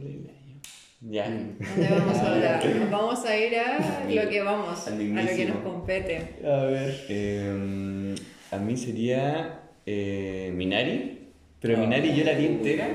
Ya. 1.00 1.30
¿Dónde 1.30 1.88
vamos 1.90 2.18
a 2.18 2.32
hablar? 2.34 2.62
Vamos 2.90 3.24
a 3.24 3.38
ir 3.38 3.56
a 3.56 4.04
lo 4.08 4.28
que 4.28 4.42
vamos, 4.42 4.86
a 4.88 4.90
lo 4.90 4.96
que 4.98 5.46
nos 5.46 5.58
compete. 5.58 6.20
A 6.44 6.64
ver. 6.64 7.04
Eh, 7.08 8.14
a 8.50 8.58
mí 8.58 8.76
sería 8.76 9.60
eh, 9.86 10.52
Minari, 10.54 11.28
pero 11.60 11.76
Ah. 11.76 11.80
Minari 11.80 12.14
yo 12.16 12.24
la 12.24 12.32
vi 12.32 12.46
entera, 12.46 12.88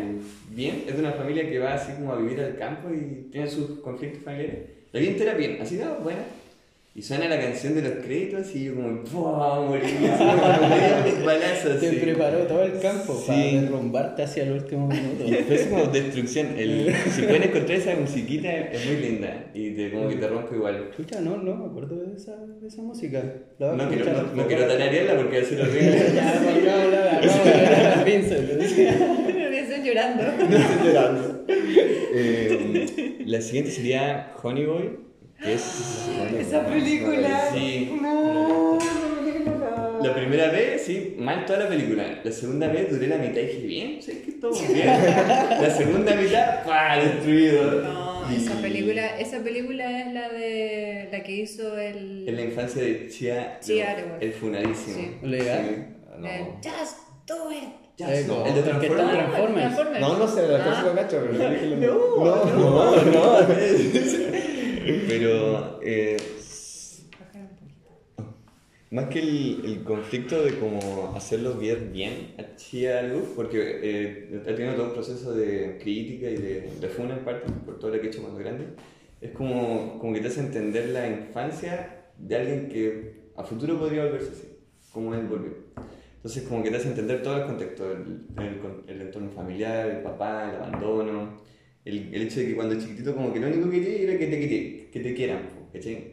bien, 0.49 0.83
es 0.85 0.93
de 0.93 0.99
una 0.99 1.13
familia 1.13 1.49
que 1.49 1.57
va 1.59 1.75
así 1.75 1.93
como 1.93 2.11
a 2.11 2.17
vivir 2.17 2.41
al 2.41 2.57
campo 2.57 2.89
y 2.93 3.29
tiene 3.31 3.47
sus 3.47 3.79
conflictos 3.79 4.21
familiares. 4.23 4.59
La 4.91 4.99
vi 4.99 5.07
entera 5.07 5.33
bien, 5.35 5.59
así 5.61 5.75
no, 5.77 5.95
buena. 5.95 6.23
Y 6.95 7.01
suena 7.01 7.27
la 7.27 7.39
canción 7.39 7.73
de 7.73 7.81
los 7.81 7.93
créditos 8.05 8.55
y 8.55 8.65
yo 8.65 8.75
como, 8.75 9.03
¡pum! 9.03 9.67
morí, 9.67 9.81
balazo 11.25 11.69
Te 11.79 11.87
así. 11.87 11.95
preparó 11.95 12.39
todo 12.45 12.61
el 12.63 12.79
campo 12.79 13.15
Sí. 13.19 13.25
para 13.31 13.41
derrumbarte 13.61 14.21
hacia 14.21 14.43
el 14.43 14.51
último 14.51 14.87
minuto. 14.89 15.23
Y 15.25 15.31
después 15.31 15.65
como 15.67 15.85
destrucción. 15.87 16.49
El, 16.55 16.93
si 17.15 17.23
pueden 17.23 17.43
encontrar 17.43 17.79
esa 17.79 17.95
musiquita 17.95 18.51
es 18.53 18.85
muy 18.85 18.97
linda 18.97 19.45
y 19.55 19.71
te, 19.71 19.91
como 19.91 20.07
que 20.07 20.17
te 20.17 20.27
rompe 20.27 20.55
igual. 20.55 20.87
Escucha, 20.91 21.19
no, 21.19 21.37
no 21.37 21.55
me 21.55 21.65
acuerdo 21.65 21.95
de 21.95 22.15
esa, 22.15 22.35
de 22.37 22.67
esa 22.67 22.83
música. 22.83 23.23
La 23.57 23.71
a 23.71 23.75
No 23.75 23.87
quiero, 23.89 24.03
escuchar 24.05 24.25
no, 24.27 24.35
no 24.43 24.47
quiero 24.47 24.67
tararearla 24.67 25.15
porque 25.17 25.37
va 25.39 25.43
a 25.43 25.49
ser 25.49 25.61
horrible. 25.63 26.11
Ya, 26.13 26.35
no, 26.35 26.51
no, 26.61 26.99
acabo 27.09 27.43
de 27.43 27.51
ver 27.51 27.85
a 27.87 28.03
Vincent. 28.03 28.49
Estoy 28.61 29.81
llorando. 29.83 30.23
Eh, 32.15 33.17
la 33.25 33.41
siguiente 33.41 33.71
sería 33.71 34.31
Honey 34.43 34.65
Boy, 34.65 34.83
que 34.83 35.12
es... 35.45 36.07
Esa 36.39 36.65
película. 36.65 37.49
Sí. 37.53 37.97
No, 38.01 38.77
no. 38.77 38.79
La 40.03 40.13
primera 40.13 40.49
vez, 40.51 40.83
sí, 40.83 41.15
mal 41.17 41.45
toda 41.45 41.59
la 41.59 41.69
película. 41.69 42.19
La 42.23 42.31
segunda 42.31 42.67
vez 42.67 42.89
duré 42.91 43.07
la 43.07 43.17
mitad 43.17 43.39
y 43.39 43.45
dije, 43.45 43.59
bien, 43.67 44.01
sí, 44.01 44.21
que 44.25 44.33
todo 44.33 44.51
bien. 44.51 44.85
La 44.85 45.69
segunda 45.69 46.13
mitad, 46.15 46.63
¡pah! 46.65 46.97
Destruido. 46.97 47.81
No, 47.81 48.25
Y- 48.31 48.35
esa 48.35 48.59
película, 48.61 49.17
esa 49.17 49.39
película 49.39 50.01
es 50.01 50.13
la 50.13 50.27
de 50.29 51.07
la 51.09 51.23
que 51.23 51.31
hizo 51.31 51.77
el, 51.77 52.27
En 52.27 52.35
la 52.35 52.41
infancia 52.41 52.81
de 52.81 53.07
Chia, 53.07 53.59
Chia 53.61 53.95
no, 54.05 54.17
el 54.19 54.33
funadísimo. 54.33 54.95
Sí. 54.97 55.11
¿Legal? 55.25 55.65
Sí. 56.21 56.27
el 56.27 56.45
Just 56.71 56.97
Do 57.25 57.49
It. 57.51 57.82
Ya, 57.97 58.07
no, 58.27 58.39
no, 58.39 58.45
el 58.47 58.53
de 58.55 58.71
el 58.71 58.79
que 58.79 58.87
está 58.87 59.11
Transformers. 59.11 59.99
No, 60.01 60.17
no 60.17 60.27
sé, 60.27 60.47
la 60.47 60.63
cosa 60.63 60.83
lo 60.83 60.95
cacho, 60.95 61.21
pero 61.31 61.75
No, 61.77 62.45
no. 62.45 62.95
no, 62.95 63.01
no. 63.01 63.47
Pero 65.07 65.79
eh, 65.83 66.17
más 68.91 69.05
que 69.09 69.19
el, 69.19 69.61
el 69.65 69.83
conflicto 69.83 70.43
de 70.43 70.57
cómo 70.59 71.13
hacerlo 71.15 71.53
bien 71.55 72.35
a 72.37 72.55
Chia 72.55 73.01
Luz, 73.03 73.29
porque 73.35 73.79
eh, 73.81 74.41
ha 74.41 74.55
tenido 74.55 74.75
todo 74.75 74.87
un 74.87 74.93
proceso 74.93 75.33
de 75.33 75.79
crítica 75.81 76.29
y 76.29 76.35
de, 76.37 76.69
de 76.79 76.87
funa 76.89 77.13
en 77.15 77.23
parte 77.25 77.51
por 77.65 77.79
todo 77.79 77.91
lo 77.91 77.99
que 77.99 78.07
ha 78.07 78.09
hecho 78.09 78.21
cuando 78.21 78.39
grande, 78.39 78.65
es 79.21 79.31
como, 79.31 79.97
como 79.99 80.13
que 80.13 80.19
te 80.19 80.27
hace 80.27 80.41
entender 80.41 80.89
la 80.89 81.07
infancia 81.07 82.05
de 82.17 82.35
alguien 82.35 82.69
que 82.69 83.31
a 83.35 83.43
futuro 83.43 83.79
podría 83.79 84.03
volverse 84.05 84.31
así, 84.31 84.47
como 84.91 85.13
él 85.15 85.27
volvió. 85.27 85.53
Entonces 86.23 86.43
como 86.43 86.63
que 86.63 86.69
te 86.71 86.77
hace 86.77 86.87
entender 86.87 87.21
todo 87.21 87.35
el 87.37 87.43
contexto, 87.43 87.91
el, 87.91 88.21
el, 88.37 88.61
el 88.95 89.01
entorno 89.01 89.29
familiar, 89.29 89.89
el 89.89 89.97
papá, 90.03 90.51
el 90.51 90.55
abandono, 90.55 91.41
el, 91.83 92.13
el 92.15 92.21
hecho 92.21 92.39
de 92.39 92.45
que 92.47 92.55
cuando 92.55 92.79
chiquitito 92.79 93.13
como 93.13 93.33
que 93.33 93.41
lo 93.41 93.47
único 93.47 93.69
que 93.69 93.81
quería 93.81 94.09
era 94.09 94.17
que 94.19 94.27
te, 94.27 94.39
quería- 94.39 94.89
que 94.91 94.99
te 95.01 95.13
quieran, 95.13 95.39
¿cachai? 95.73 96.11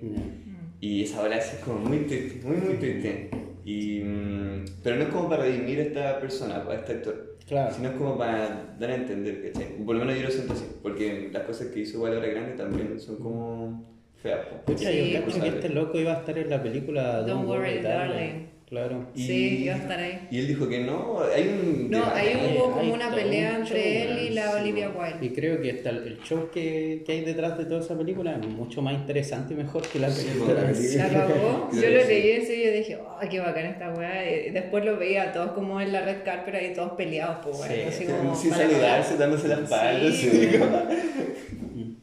Y 0.81 1.05
esa 1.05 1.23
ola 1.23 1.37
es 1.37 1.61
como 1.64 1.79
muy 1.79 1.99
triste, 1.99 2.44
muy 2.44 2.57
muy 2.57 2.75
triste. 2.75 3.31
Y, 3.64 4.01
mm, 4.01 4.64
pero 4.83 4.96
no 4.96 5.03
es 5.03 5.09
como 5.11 5.29
para 5.29 5.44
redimir 5.44 5.79
a 5.79 5.83
esta 5.83 6.18
persona, 6.18 6.64
a 6.68 6.75
este 6.75 6.92
actor, 6.94 7.37
Claro. 7.46 7.73
sino 7.73 7.90
es 7.90 7.94
como 7.94 8.18
para 8.18 8.75
dar 8.81 8.90
a 8.90 8.94
entender, 8.96 9.53
¿cachai? 9.53 9.77
Por 9.85 9.94
lo 9.94 10.05
menos 10.05 10.16
yo 10.20 10.25
lo 10.27 10.31
siento 10.33 10.55
así, 10.55 10.64
porque 10.83 11.31
las 11.33 11.44
cosas 11.44 11.68
que 11.68 11.81
hizo 11.81 11.99
igual 11.99 12.14
ahora 12.14 12.27
grande 12.29 12.55
también 12.57 12.99
son 12.99 13.16
como 13.18 13.85
feas. 14.20 14.40
Escucha, 14.66 14.90
Sí, 14.90 15.12
yo 15.12 15.25
cacho 15.25 15.40
que 15.40 15.49
este 15.51 15.68
loco 15.68 16.01
iba 16.01 16.14
a 16.14 16.18
estar 16.20 16.37
en 16.37 16.51
la 16.51 16.61
película 16.61 17.20
Don't 17.23 17.46
Worry, 17.46 17.79
Darling. 17.81 18.46
Claro. 18.71 19.09
Y- 19.17 19.27
Sí, 19.27 19.65
iba 19.65 19.75
a 19.75 19.79
estar 19.79 19.99
ahí. 19.99 20.29
Y 20.31 20.39
él 20.39 20.47
dijo 20.47 20.69
que 20.69 20.79
no, 20.79 21.19
hay 21.25 21.49
un... 21.49 21.91
No, 21.91 22.05
ahí 22.07 22.37
hubo 22.57 22.67
hay 22.67 22.71
como 22.73 22.95
una 22.95 23.13
pelea 23.13 23.51
un 23.51 23.57
entre 23.63 24.05
show, 24.05 24.13
él 24.13 24.19
y 24.27 24.31
la 24.31 24.53
sí, 24.53 24.59
Olivia. 24.61 24.91
Wilde. 24.97 25.27
Y 25.27 25.31
creo 25.31 25.61
que 25.61 25.71
hasta 25.73 25.91
el 25.91 26.21
show 26.23 26.49
que, 26.55 27.03
que 27.05 27.11
hay 27.13 27.25
detrás 27.25 27.59
de 27.59 27.65
toda 27.65 27.81
esa 27.81 27.99
película 27.99 28.39
es 28.41 28.47
mucho 28.47 28.81
más 28.81 28.95
interesante 28.95 29.55
y 29.55 29.57
mejor 29.57 29.83
que 29.89 29.99
la 29.99 30.07
película. 30.09 30.73
Sí. 30.73 30.87
Se 30.87 31.03
acabó. 31.03 31.69
Sí, 31.73 31.81
Yo 31.83 31.89
lo 31.91 31.97
leí 32.05 32.47
serio 32.47 32.71
y 32.73 32.77
dije, 32.79 32.99
¡ay, 33.19 33.29
qué 33.29 33.41
bacán 33.41 33.67
esta 33.67 33.93
weá! 33.93 34.31
Y 34.47 34.51
después 34.51 34.85
lo 34.85 34.97
veía 34.97 35.33
todos 35.33 35.51
como 35.51 35.81
en 35.81 35.93
la 35.93 36.03
red 36.03 36.23
carpet 36.25 36.55
ahí 36.55 36.73
todos 36.73 36.93
peleados, 36.93 37.39
pues 37.45 37.59
weá. 37.59 37.69
Sí, 37.69 37.81
así 37.89 38.05
como 38.05 38.37
sin 38.37 38.53
saludarse, 38.53 39.17
dándose 39.17 39.49
las 39.49 39.63
espaldas. 39.63 40.15
Sí. 40.15 40.31
sí. 40.31 40.49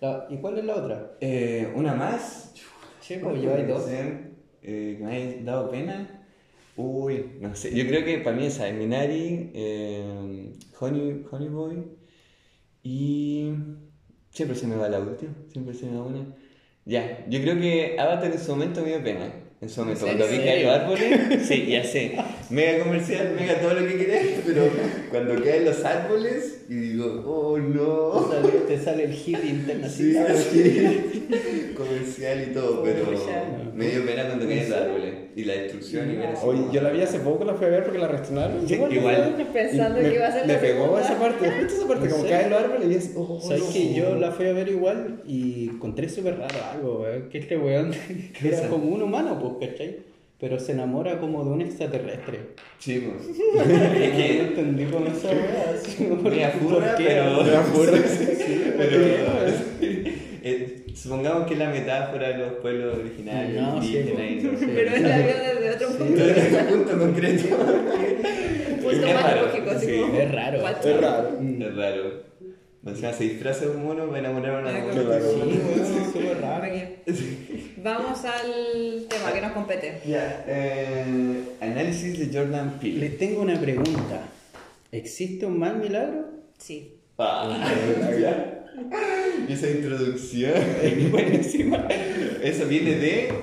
La- 0.00 0.26
¿Y 0.30 0.36
cuál 0.38 0.56
es 0.58 0.64
la 0.64 0.74
otra? 0.76 1.10
Eh, 1.20 1.70
una 1.74 1.92
más. 1.94 2.52
Sí, 3.00 3.18
pues 3.22 3.42
yo 3.42 3.54
hay 3.54 3.64
dos. 3.64 3.84
Eh, 4.70 4.96
que 4.98 5.04
me 5.04 5.16
haya 5.16 5.42
dado 5.44 5.70
pena. 5.70 6.26
Uy, 6.76 7.24
no 7.40 7.54
sé. 7.56 7.74
Yo 7.74 7.86
creo 7.86 8.04
que 8.04 8.18
para 8.18 8.36
mí 8.36 8.44
esa 8.44 8.68
es 8.68 8.74
Minari, 8.74 9.50
eh, 9.54 10.52
Honey, 10.78 11.24
Honey 11.30 11.48
Boy 11.48 11.84
y. 12.82 13.52
Siempre 14.30 14.54
se 14.56 14.66
me 14.66 14.76
va 14.76 14.90
la 14.90 15.00
última, 15.00 15.32
siempre 15.50 15.72
se 15.72 15.86
me 15.86 15.96
va 15.96 16.04
una. 16.04 16.26
Ya, 16.84 17.26
yo 17.28 17.40
creo 17.40 17.58
que 17.58 17.96
Avatar 17.98 18.30
en 18.30 18.38
su 18.38 18.50
momento 18.50 18.82
me 18.82 18.88
dio 18.88 19.02
pena. 19.02 19.32
En 19.60 19.68
su 19.70 19.80
momento, 19.80 20.06
¿En 20.06 20.18
cuando 20.18 20.36
vi 20.36 20.44
caer 20.44 20.64
los 20.66 20.74
árboles, 20.74 21.42
sí, 21.48 21.66
ya 21.66 21.82
sé, 21.82 22.16
mega 22.50 22.84
comercial, 22.84 23.34
mega 23.34 23.58
todo 23.58 23.74
lo 23.74 23.86
que 23.88 23.96
querés, 23.96 24.40
pero 24.46 24.70
cuando 25.10 25.42
caen 25.42 25.64
los 25.64 25.84
árboles 25.84 26.62
y 26.68 26.74
digo, 26.74 27.22
oh 27.26 27.58
no. 27.58 28.28
Sale- 28.30 28.48
Te 28.66 28.78
sale 28.78 29.04
el 29.04 29.12
hit 29.12 29.38
Sí, 29.40 29.48
internacional. 29.48 30.36
sí. 30.36 31.24
comercial 31.76 32.42
y 32.50 32.52
todo, 32.54 32.82
pero 32.82 33.04
Pucha. 33.04 33.44
me 33.74 33.86
dio 33.88 34.04
pena 34.04 34.26
cuando 34.26 34.46
caían 34.46 34.68
los 34.70 34.78
árboles 34.78 35.14
y 35.36 35.44
la 35.44 35.52
destrucción 35.54 36.10
y 36.10 36.16
ver 36.16 36.26
así 36.30 36.46
Oye, 36.46 36.62
yo 36.72 36.80
la 36.82 36.90
vi 36.90 37.00
hace 37.02 37.20
poco, 37.20 37.44
la 37.44 37.54
fui 37.54 37.66
a 37.66 37.70
ver 37.70 37.84
porque 37.84 37.98
la 37.98 38.08
reestrenaron. 38.08 38.66
Sí, 38.68 38.74
igual. 38.74 39.46
Pensando 39.52 40.00
Y 40.00 40.02
me- 40.02 40.08
que 40.10 40.14
iba 40.16 40.26
a 40.26 40.32
ser 40.32 40.46
Me 40.46 40.52
la 40.54 40.60
pegó 40.60 40.82
segunda. 40.84 41.02
esa 41.02 41.18
parte, 41.18 41.50
justo 41.50 41.74
esa 41.76 41.88
parte, 41.88 42.04
¿En 42.04 42.10
como 42.10 42.22
serio? 42.24 42.36
caen 42.38 42.50
los 42.50 42.60
árboles 42.60 42.88
y 42.90 42.94
es. 42.94 43.12
Oh, 43.16 43.40
¿Sabes 43.40 43.62
no. 43.64 43.72
que 43.72 43.94
yo 43.94 44.14
la 44.16 44.32
fui 44.32 44.46
a 44.46 44.52
ver 44.52 44.68
igual 44.68 45.22
y 45.26 45.68
encontré 45.70 46.08
súper 46.08 46.38
raro 46.38 46.54
algo, 46.72 47.00
weón? 47.02 47.28
Que 47.28 47.38
este 47.38 47.56
weón 47.56 47.92
¿Qué 47.92 48.48
era 48.48 48.68
como 48.68 48.86
un 48.92 49.02
humano, 49.02 49.38
pues, 49.58 49.70
¿cachai? 49.70 49.98
Pero 50.40 50.58
se 50.60 50.70
enamora 50.72 51.18
como 51.18 51.44
de 51.44 51.50
un 51.50 51.60
extraterrestre. 51.62 52.38
Sí, 52.78 53.00
pues. 53.08 53.36
Es 53.36 54.00
Es 54.00 54.10
que 54.12 54.38
no 54.40 54.48
entendí 54.48 54.84
con 54.84 55.06
esa 55.08 55.28
weá. 55.30 55.74
así 55.74 56.04
como, 56.04 56.22
Media 56.22 56.52
¿por 56.52 56.60
furra, 56.74 56.94
qué? 56.96 57.04
pero- 57.04 57.42
eh, 60.42 60.84
supongamos 60.94 61.46
que 61.46 61.54
es 61.54 61.58
la 61.58 61.70
metáfora 61.70 62.28
de 62.28 62.38
los 62.38 62.52
pueblos 62.54 62.98
originarios, 62.98 63.62
No, 63.62 63.82
sí, 63.82 63.96
indígenas 63.98 64.30
y 64.30 64.46
pues, 64.46 64.60
sí. 64.60 64.66
Pero 64.74 64.94
él 64.94 65.02
la 65.02 65.18
vio 65.18 65.26
desde 65.26 65.70
otro 65.74 65.88
punto 65.98 66.04
de 66.14 66.32
Pero 66.32 66.34
vista. 66.46 66.60
en 66.60 66.66
un 66.66 66.84
punto 66.84 66.98
concreto. 66.98 67.44
Un 67.48 68.76
punto 68.82 69.06
Es 69.06 69.14
más 69.14 69.36
lógico, 69.42 69.70
sí. 69.80 70.02
Es 70.18 70.32
raro. 70.32 70.58
Es 70.68 71.00
raro. 71.00 71.38
Es 71.40 71.76
raro. 71.76 72.27
O 72.84 72.94
sea, 72.94 73.12
se 73.12 73.24
disfraza 73.24 73.66
de 73.66 73.72
un 73.72 73.84
mono 73.84 74.06
para 74.06 74.20
enamorar 74.20 74.56
a 74.56 74.58
una 74.60 74.72
mujer. 74.80 75.04
claro. 75.04 75.24
Sí, 75.84 76.10
súper 76.12 76.40
raro. 76.40 76.66
Vamos 77.82 78.24
al 78.24 79.06
tema 79.08 79.32
que 79.32 79.40
nos 79.40 79.52
compete. 79.52 80.00
Ya, 80.06 80.44
eh, 80.46 81.42
análisis 81.60 82.18
de 82.18 82.38
Jordan 82.38 82.78
Peele. 82.80 83.00
Les 83.00 83.18
tengo 83.18 83.42
una 83.42 83.58
pregunta. 83.60 84.22
¿Existe 84.92 85.44
un 85.46 85.58
mal 85.58 85.76
milagro? 85.78 86.26
Sí. 86.56 86.94
Ah, 87.18 87.68
ya. 88.18 88.64
Y 89.48 89.52
esa 89.52 89.70
introducción 89.70 90.52
es 90.82 91.10
buenísima. 91.10 91.86
Eso 92.42 92.66
viene 92.66 92.92
de. 92.96 93.34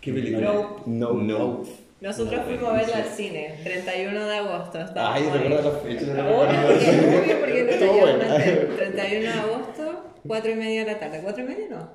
¿Qué 0.00 0.12
película? 0.12 0.68
No, 0.86 1.12
No. 1.14 1.83
Nosotros 2.00 2.42
fuimos 2.44 2.68
a 2.70 2.72
verla 2.74 2.96
al 2.96 3.04
cine, 3.04 3.58
31 3.64 4.26
de 4.26 4.36
agosto. 4.36 4.78
Ay, 4.96 5.22
ahí. 5.24 5.30
recuerda 5.32 5.70
la 5.72 5.78
fecha. 5.78 6.06
no 6.06 6.38
Obvio, 6.40 6.68
recuerdo. 6.68 7.40
porque, 7.40 7.86
buena. 8.00 8.34
antes. 8.34 8.76
31 8.76 9.20
de 9.20 9.28
agosto, 9.40 10.04
4 10.26 10.50
y 10.50 10.54
media 10.54 10.84
de 10.84 10.92
la 10.92 10.98
tarde. 10.98 11.22
¿4 11.24 11.38
y 11.38 11.42
media 11.42 11.66
no? 11.70 11.90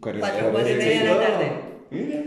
Cuatro- 0.00 0.20
4, 0.20 0.48
4 0.52 0.70
y 0.70 0.74
media 0.76 1.00
de 1.00 1.06
la 1.06 1.20
tarde. 1.20 1.52
Mira, 1.94 2.22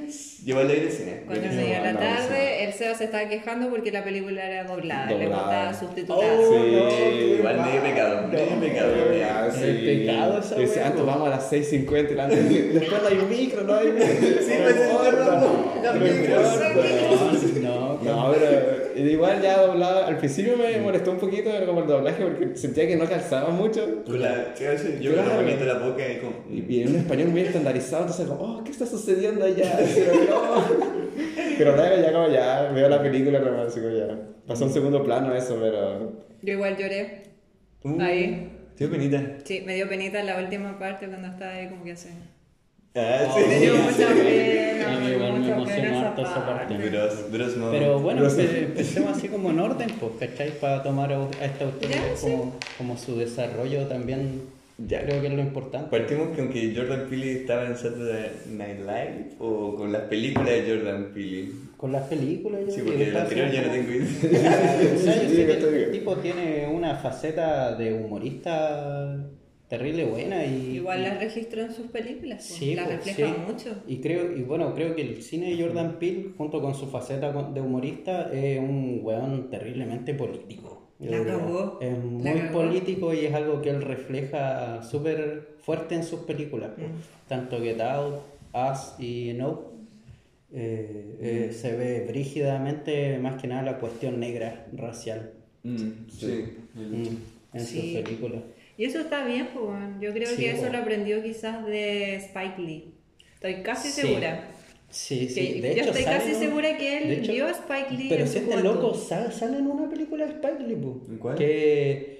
lleva 0.45 0.61
el 0.61 0.69
aire 0.71 0.85
al 0.87 0.91
cine. 0.91 1.21
4 1.25 1.43
y 1.45 1.55
media 1.55 1.77
de 1.79 1.83
la 1.85 1.93
no, 1.93 1.99
tarde, 1.99 2.63
el 2.63 2.73
Seba 2.73 2.95
se 2.95 3.03
estaba 3.05 3.27
quejando 3.27 3.69
porque 3.69 3.91
la 3.91 4.03
película 4.03 4.43
era 4.45 4.63
doblada, 4.63 5.07
le 5.07 5.25
Doblada. 5.25 5.43
faltaba 5.43 5.73
subtitular. 5.73 6.19
Oh, 6.39 6.53
Sí, 6.57 6.71
no, 6.71 7.35
igual 7.37 7.61
medio 7.65 7.81
pecado, 7.83 8.27
medio 8.27 8.59
pecado. 8.59 8.93
Ya, 9.17 9.47
Es 9.47 9.55
pecado 9.55 10.39
esa 10.39 10.55
Dice, 10.55 10.83
antes 10.83 11.01
po. 11.01 11.05
vamos 11.07 11.27
a 11.27 11.31
las 11.31 11.51
6.50 11.51 12.11
y 12.11 12.15
la 12.15 12.27
después 12.27 13.01
no 13.01 13.07
hay 13.07 13.15
micro, 13.29 13.63
no 13.63 13.73
hay 13.75 13.87
Sí, 13.87 14.53
pues 14.63 14.75
es 14.75 15.01
verdad. 15.03 15.41
No 15.41 15.93
No, 15.93 16.07
importa. 16.07 16.73
No, 16.73 17.66
No, 17.66 17.66
pero 18.33 19.07
igual 19.09 19.41
ya 19.41 19.61
doblado, 19.61 20.05
al 20.05 20.17
principio 20.17 20.55
me 20.57 20.77
molestó 20.79 21.11
un 21.11 21.17
poquito 21.17 21.49
como 21.65 21.81
el 21.81 21.87
doblaje 21.87 22.23
porque 22.23 22.55
sentía 22.55 22.87
que 22.87 22.95
no 22.95 23.05
calzaba 23.05 23.49
mucho. 23.49 24.03
La- 24.07 24.53
Yo 24.55 25.11
con 25.11 25.17
la 25.17 25.23
Claro. 25.23 25.41
bonita 25.41 25.65
la 25.65 25.79
boca 25.79 26.03
y 26.11 26.17
como. 26.19 26.33
Y, 26.49 26.65
y 26.75 26.81
en 26.83 26.89
un 26.89 26.95
español 26.97 27.27
muy 27.29 27.41
estandarizado, 27.41 28.03
entonces 28.03 28.27
como, 28.27 28.41
oh, 28.41 28.63
¿qué 28.63 28.71
está 28.71 28.85
sucediendo 28.85 29.45
allá? 29.45 29.77
Pero 29.95 30.13
no. 30.29 30.63
Pero 31.57 31.75
luego 31.75 31.95
ya 32.01 32.11
como 32.13 32.27
ya 32.29 32.71
veo 32.73 32.89
la 32.89 33.01
película, 33.01 33.39
como 33.41 33.63
ya. 33.89 34.19
Pasó 34.45 34.65
un 34.65 34.71
segundo 34.73 35.03
plano 35.03 35.35
eso, 35.35 35.57
pero... 35.59 36.13
Yo 36.41 36.53
igual 36.53 36.77
lloré. 36.77 37.23
Uh, 37.83 37.99
Ahí. 37.99 38.49
Tío 38.77 38.89
penita. 38.89 39.21
Sí, 39.43 39.63
me 39.65 39.75
dio 39.75 39.89
penita 39.89 40.23
la 40.23 40.37
última 40.39 40.77
parte 40.79 41.07
cuando 41.07 41.27
estaba 41.27 41.51
ahí 41.51 41.67
como 41.67 41.83
que 41.83 41.91
así. 41.93 42.09
Ah, 42.97 43.27
Oh, 43.31 43.37
Me 43.39 43.55
sí. 43.59 43.65
dio 43.65 43.75
mucha 43.75 44.07
pena. 44.07 44.87
A 44.87 44.99
mí 44.99 45.05
me 45.05 45.15
dio 45.45 45.53
emocionó 45.53 45.99
harto 45.99 46.21
esa 46.21 46.45
parte. 46.45 46.77
Bros, 46.77 47.31
bros, 47.31 47.57
no. 47.57 47.71
Pero 47.71 47.99
bueno, 47.99 48.23
empe- 48.27 48.63
empecemos 48.65 49.17
así 49.17 49.27
como 49.27 49.51
en 49.51 49.59
orden, 49.59 49.89
pues, 49.99 50.11
¿cachai? 50.31 50.51
Para 50.59 50.81
tomar 50.83 51.11
a 51.13 51.27
esta 51.45 51.65
autora 51.65 51.93
Ya, 51.95 52.15
sí. 52.15 52.27
como, 52.31 52.55
como 52.77 52.97
su 52.97 53.17
desarrollo 53.17 53.85
también 53.87 54.41
Ya. 54.79 55.01
Creo 55.01 55.21
que 55.21 55.27
es 55.27 55.33
lo 55.33 55.41
importante. 55.41 55.89
Partimos 55.89 56.35
con 56.37 56.49
que 56.49 56.71
Jordan 56.75 57.07
Peele 57.09 57.31
estaba 57.33 57.65
en 57.65 57.75
Saturday 57.75 58.29
Night 58.51 58.79
Live 58.79 59.29
o 59.39 59.75
con 59.75 59.91
las 59.91 60.03
películas 60.03 60.49
de 60.49 60.63
Jordan 60.67 61.11
Peele. 61.15 61.49
Con 61.77 61.91
las 61.91 62.03
películas, 62.03 62.61
yo 62.67 62.71
Sí, 62.71 62.81
porque 62.83 62.97
que 62.97 63.09
el 63.09 63.17
anterior 63.17 63.51
ya 63.51 63.61
no 63.63 63.71
tengo 63.71 63.91
idea. 63.91 64.03
O 64.95 64.97
sea, 64.99 65.15
yo 65.23 65.29
Sí, 65.29 65.35
sé 65.35 65.45
que 65.47 65.51
está 65.53 65.67
bien. 65.67 65.83
el 65.85 65.91
tipo 65.91 66.15
tiene 66.17 66.67
una 66.71 66.95
faceta 66.95 67.75
de 67.75 67.93
humorista 67.93 69.17
terrible 69.67 70.05
buena 70.05 70.45
y 70.45 70.75
Igual 70.77 71.03
las 71.03 71.19
registró 71.19 71.61
en 71.61 71.73
sus 71.73 71.87
películas, 71.87 72.45
pues, 72.47 72.59
Sí, 72.59 72.75
las 72.75 72.85
pues, 72.87 73.05
refleja 73.05 73.33
sí. 73.35 73.41
mucho. 73.51 73.81
Y 73.87 73.97
creo, 73.97 74.35
y 74.37 74.41
bueno, 74.43 74.73
creo 74.73 74.95
que 74.95 75.01
el 75.01 75.21
cine 75.21 75.49
de 75.55 75.61
Jordan 75.61 75.97
Peele, 75.99 76.29
junto 76.37 76.61
con 76.61 76.73
su 76.73 76.87
faceta 76.87 77.31
de 77.31 77.61
humorista, 77.61 78.31
es 78.33 78.59
un 78.59 78.99
weón 79.03 79.49
terriblemente 79.49 80.13
político. 80.13 80.83
La 80.99 81.21
creo. 81.21 81.25
cagó. 81.25 81.79
Es 81.81 81.91
La 82.23 82.31
muy 82.31 82.49
político 82.51 83.13
y 83.13 83.25
es 83.25 83.33
algo 83.33 83.61
que 83.61 83.69
él 83.69 83.81
refleja 83.83 84.81
súper 84.83 85.49
fuerte 85.61 85.95
en 85.95 86.03
sus 86.03 86.21
películas. 86.21 86.71
pues. 86.75 86.87
Mm. 86.87 87.27
Tanto 87.27 87.61
Get 87.61 87.79
Out, 87.81 88.15
Us 88.53 88.95
y 88.99 89.33
No. 89.35 89.75
eh, 90.53 91.17
eh, 91.19 91.51
se 91.53 91.75
ve 91.75 92.05
brígidamente 92.07 93.19
más 93.19 93.39
que 93.41 93.47
nada 93.47 93.63
la 93.63 93.79
cuestión 93.79 94.17
negra 94.19 94.65
racial 94.73 95.33
Mm, 95.63 95.77
sí. 96.09 96.45
mm, 96.73 97.03
en 97.53 97.59
Sí. 97.65 97.93
sus 97.93 98.01
películas. 98.01 98.41
Y 98.77 98.85
eso 98.85 98.99
está 98.99 99.25
bien, 99.25 99.49
pues, 99.53 99.65
yo 99.99 100.13
creo 100.13 100.27
Sí, 100.29 100.35
que 100.37 100.51
eso 100.51 100.69
lo 100.71 100.77
aprendió 100.77 101.21
quizás 101.23 101.65
de 101.65 102.15
Spike 102.15 102.61
Lee. 102.61 102.93
Estoy 103.33 103.63
casi 103.63 103.89
Sí. 103.89 104.01
segura. 104.01 104.49
Sí, 104.89 105.27
Que 105.27 105.33
sí. 105.33 105.59
De 105.61 105.75
yo 105.75 105.81
hecho, 105.81 105.89
estoy 105.91 106.03
casi 106.05 106.31
un- 106.33 106.39
segura 106.39 106.77
que 106.77 106.97
él 106.97 107.11
hecho- 107.11 107.31
vio 107.33 107.45
a 107.47 107.51
Spike 107.51 107.91
Lee 107.93 108.07
Pero 108.09 108.21
en 108.23 108.27
si 108.29 108.37
este 108.37 108.63
loco 108.63 108.93
sale, 108.93 109.31
sale 109.33 109.57
en 109.57 109.67
una 109.67 109.89
película 109.89 110.25
de 110.25 110.31
Spike 110.33 110.63
Lee. 110.63 110.73
¿En 110.75 111.17
cuál? 111.17 111.35
Que. 111.35 112.17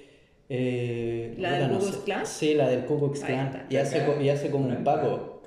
eh, 0.50 1.34
¿La 1.38 1.58
del 1.58 1.68
no 1.72 1.78
Ku 1.78 1.84
Klux. 1.86 1.96
Klan? 2.04 2.26
Sí, 2.26 2.54
la 2.54 2.68
del 2.68 2.84
Ku 2.86 2.98
Klux 2.98 3.20
Klan. 3.20 3.66
Y 3.70 3.76
hace, 3.76 4.02
y 4.20 4.28
hace 4.28 4.50
como 4.50 4.66
un 4.68 4.84
paco. 4.84 5.42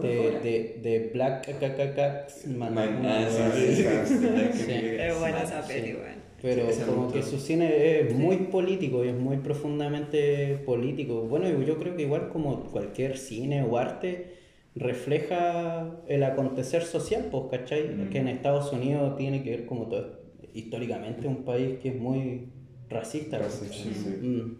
De, 0.00 0.08
de, 0.42 0.80
de 0.82 1.10
Black 1.12 1.46
KKK 1.46 2.46
Man. 2.56 2.78
Ah. 3.04 3.26
Es 3.58 5.18
buena 5.18 5.42
esa 5.42 5.66
peli. 5.66 5.96
Pero 6.42 6.64
como 6.86 7.10
que 7.12 7.22
su 7.22 7.38
cine 7.38 8.00
es 8.00 8.14
muy 8.14 8.36
político 8.36 9.04
y 9.04 9.08
es 9.08 9.14
muy 9.16 9.38
profundamente 9.38 10.58
político. 10.66 11.22
Bueno, 11.22 11.48
yo 11.62 11.78
creo 11.78 11.96
que 11.96 12.02
igual 12.02 12.28
como 12.28 12.64
cualquier 12.64 13.16
cine 13.16 13.62
o 13.62 13.78
arte 13.78 14.34
refleja 14.74 15.96
el 16.06 16.22
acontecer 16.22 16.82
social, 16.84 17.28
pues, 17.30 17.44
¿cachai? 17.50 17.88
Mm. 17.88 18.10
Que 18.10 18.18
en 18.18 18.28
Estados 18.28 18.72
Unidos 18.72 19.16
tiene 19.16 19.42
que 19.42 19.50
ver 19.50 19.66
como 19.66 19.86
todo, 19.88 20.20
históricamente 20.52 21.26
un 21.26 21.44
país 21.44 21.78
que 21.82 21.88
es 21.90 21.96
muy 21.96 22.48
racista. 22.90 23.38
Racista, 23.38 23.74
sí, 23.74 23.92
sí. 23.94 24.26
Mm. 24.26 24.58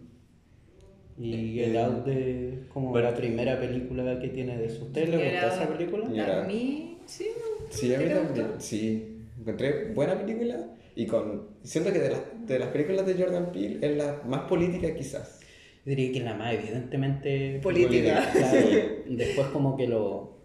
Y 1.19 1.59
Eh, 1.59 1.65
Get 1.65 1.77
Out 1.77 2.05
de 2.05 2.63
como 2.73 2.89
bueno. 2.89 3.09
la 3.11 3.15
primera 3.15 3.59
película 3.59 4.19
que 4.19 4.27
tiene 4.29 4.57
de 4.57 4.69
su. 4.69 4.85
¿Ustedes 4.85 5.09
les 5.09 5.19
gustó 5.31 5.47
esa 5.47 5.63
Out. 5.65 5.77
película? 5.77 6.41
A 6.41 6.43
mí, 6.47 6.97
sí. 7.05 7.25
Sí, 7.69 7.93
a 7.93 7.97
mí 7.99 8.05
¿Te 8.05 8.13
también. 8.15 8.47
Sí, 8.59 9.17
encontré 9.39 9.93
buena 9.93 10.17
película 10.19 10.73
y 10.99 11.05
con 11.05 11.47
siento 11.63 11.93
que 11.93 11.99
de 11.99 12.09
las, 12.09 12.19
de 12.47 12.59
las 12.59 12.69
películas 12.69 13.05
de 13.05 13.13
Jordan 13.13 13.51
Peele 13.51 13.77
es 13.81 13.97
la 13.97 14.21
más 14.25 14.41
política 14.41 14.93
quizás. 14.95 15.39
Yo 15.85 15.91
diría 15.91 16.11
que 16.11 16.17
es 16.17 16.23
la 16.25 16.33
más 16.33 16.53
evidentemente 16.53 17.59
Política. 17.61 18.29
Claro, 18.33 18.67
después 19.07 19.47
como 19.47 19.77
que 19.77 19.87
lo... 19.87 20.35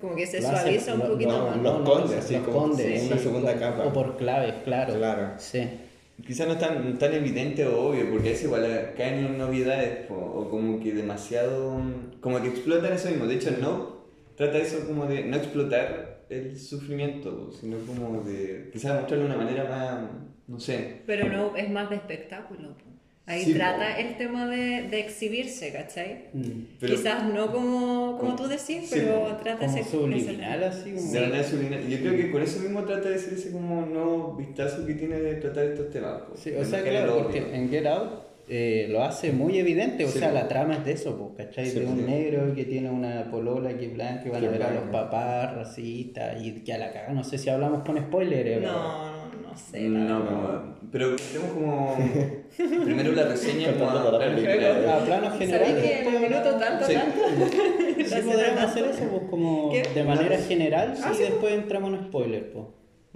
Como 0.00 0.14
que 0.16 0.26
se 0.26 0.40
suaviza 0.40 0.94
un 0.94 1.00
lo- 1.00 1.08
poquito 1.12 1.30
no, 1.38 1.46
más. 1.46 1.56
no. 1.56 1.78
¿no? 1.80 1.84
Los 2.00 2.10
esconde, 2.10 2.16
así 2.18 2.34
lo 2.34 2.42
como 2.44 2.66
en 2.80 3.00
sí, 3.00 3.06
una 3.06 3.18
segunda 3.18 3.52
o- 3.54 3.58
capa. 3.58 3.84
O 3.86 3.92
por 3.92 4.16
claves, 4.16 4.54
claro. 4.64 4.94
Claro. 4.94 5.32
Sí. 5.38 5.62
Quizás 6.26 6.46
no 6.48 6.54
es 6.54 6.58
tan, 6.58 6.98
tan 6.98 7.12
evidente 7.14 7.66
o 7.66 7.88
obvio, 7.90 8.10
porque 8.10 8.32
es 8.32 8.42
igual, 8.42 8.94
caen 8.96 9.24
en 9.26 9.38
novedades, 9.38 10.06
po, 10.06 10.14
o 10.14 10.48
como 10.48 10.80
que 10.80 10.92
demasiado. 10.92 11.80
como 12.20 12.40
que 12.40 12.48
explotan 12.48 12.92
eso 12.92 13.08
mismo. 13.08 13.26
De 13.26 13.34
hecho, 13.34 13.50
no 13.60 13.98
trata 14.36 14.58
eso 14.58 14.86
como 14.86 15.06
de 15.06 15.22
no 15.24 15.36
explotar 15.36 16.07
el 16.30 16.58
sufrimiento, 16.58 17.50
sino 17.52 17.78
como 17.86 18.22
de 18.22 18.70
quizás 18.72 18.94
mostrarlo 19.00 19.26
de 19.28 19.34
una 19.34 19.44
manera 19.44 19.64
más. 19.64 20.10
no 20.46 20.58
sé. 20.60 21.02
Pero 21.06 21.28
no, 21.28 21.56
es 21.56 21.68
más 21.70 21.90
de 21.90 21.96
espectáculo. 21.96 22.74
Ahí 23.26 23.44
Sí, 23.44 23.52
trata 23.52 23.94
po. 23.94 24.00
el 24.00 24.16
tema 24.16 24.46
de, 24.48 24.88
de 24.88 25.00
exhibirse, 25.00 25.70
¿cachai? 25.70 26.28
Mm. 26.32 26.50
Pero- 26.80 26.94
Quizás 26.96 27.24
no 27.24 27.52
como, 27.52 28.16
como 28.16 28.18
Como- 28.18 28.36
tú 28.36 28.48
decís, 28.48 28.88
sí, 28.88 28.90
pero 28.92 29.36
trata 29.42 29.66
Como 29.66 29.76
ese 29.78 29.90
subliminal 29.90 30.64
así 30.64 30.92
como... 30.94 31.12
De 31.12 31.20
manera 31.20 31.44
subliminal. 31.44 31.86
Yo 31.88 31.98
creo 31.98 32.12
que 32.16 32.30
con 32.30 32.40
eso 32.42 32.60
mismo 32.60 32.84
trata 32.84 33.10
de 33.10 33.18
ser 33.18 33.34
ese 33.34 33.52
como 33.52 33.84
nuevo 33.84 34.34
vistazo 34.34 34.86
que 34.86 34.94
tiene 34.94 35.16
de 35.20 35.34
tratar 35.34 35.64
estos 35.66 35.90
temas. 35.90 36.22
po. 36.22 36.36
Sí, 36.38 36.52
o 36.58 36.64
sea, 36.64 36.78
no 36.80 36.84
claro, 36.88 37.22
porque 37.24 37.54
en 37.54 37.68
Get 37.68 37.84
Out 37.86 38.27
eh, 38.50 38.86
lo 38.90 39.02
hace 39.04 39.32
muy 39.32 39.58
evidente, 39.58 40.04
o 40.04 40.08
Sí, 40.08 40.18
sea, 40.18 40.28
po. 40.28 40.34
la 40.34 40.48
trama 40.48 40.74
es 40.74 40.84
de 40.84 40.92
eso, 40.92 41.16
pues, 41.34 41.46
¿cachai? 41.46 41.66
Sí, 41.66 41.80
de 41.80 41.86
un 41.86 41.98
sí. 41.98 42.04
negro 42.06 42.54
que 42.54 42.64
tiene 42.64 42.90
una 42.90 43.30
polola 43.30 43.76
que 43.76 43.86
es 43.86 43.94
blanca, 43.94 44.22
que 44.24 44.30
van 44.30 44.44
a 44.44 44.48
ver 44.50 44.62
a 44.62 44.70
los 44.72 44.84
papás 44.84 45.54
racistas 45.54 46.42
y 46.42 46.64
que 46.64 46.72
a 46.72 46.78
la 46.78 46.92
caga, 46.92 47.12
no 47.12 47.24
sé 47.24 47.38
si 47.38 47.50
hablamos 47.50 47.82
con 47.84 47.98
spoilers. 47.98 48.62
No, 48.62 48.72
no, 48.72 49.48
no 49.50 49.56
sé. 49.56 49.80
No, 49.82 50.24
como- 50.26 50.78
pero 50.90 51.14
tenemos 51.16 51.52
como 51.52 51.96
primero 52.84 53.12
la 53.12 53.24
reseña 53.24 53.72
como 53.72 53.90
a 53.90 54.18
película. 54.18 54.52
generales. 54.52 54.88
A 54.88 55.04
plano 55.04 55.30
general. 55.38 55.66
¿Sabéis 55.66 55.84
que 55.84 56.08
en 56.08 56.22
minuto 56.22 56.50
tanto, 56.58 56.84
Sí. 56.86 56.94
tanto? 56.94 57.18
Sí, 57.98 58.14
podríamos 58.24 58.62
hacer 58.62 58.84
eso, 58.86 59.02
pues, 59.10 59.22
como 59.28 59.70
¿Qué? 59.70 59.82
de 59.94 60.04
manera 60.04 60.38
general, 60.38 60.94
Ah, 61.02 61.10
y 61.12 61.16
sí, 61.16 61.22
después 61.24 61.52
entramos 61.52 61.92
en 61.92 62.04
spoiler, 62.06 62.50
pues. 62.52 62.64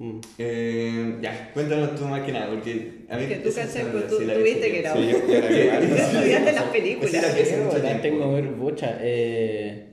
Mm. 0.02 0.20
Eh, 0.38 1.16
ya, 1.22 1.50
cuéntanos 1.54 1.94
tú 1.94 2.06
más 2.06 2.22
que 2.22 2.32
nada, 2.32 2.48
porque 2.50 3.04
a 3.08 3.16
mí... 3.16 3.26
Que 3.26 3.36
tú, 3.36 3.50
Pues 3.54 3.54
tú 4.08 4.18
sí, 4.18 4.24
tuviste 4.26 4.66
vi, 4.66 4.72
que 4.72 4.78
era- 4.80 4.94
sí, 4.94 5.02
Sí, 5.04 5.12
yo, 5.12 5.32
yo 5.32 5.40
la 5.40 5.48
vi 5.48 5.56
igual. 5.60 5.78
Tú 5.88 5.94
estudiaste 5.94 6.52
las 6.52 6.64
Sí, 6.64 6.70
películas. 6.72 7.64
mucho 7.64 7.78
la 7.78 8.02
tengo 8.02 8.32
ver 8.32 8.44
mucha. 8.44 8.98
Eh, 9.00 9.86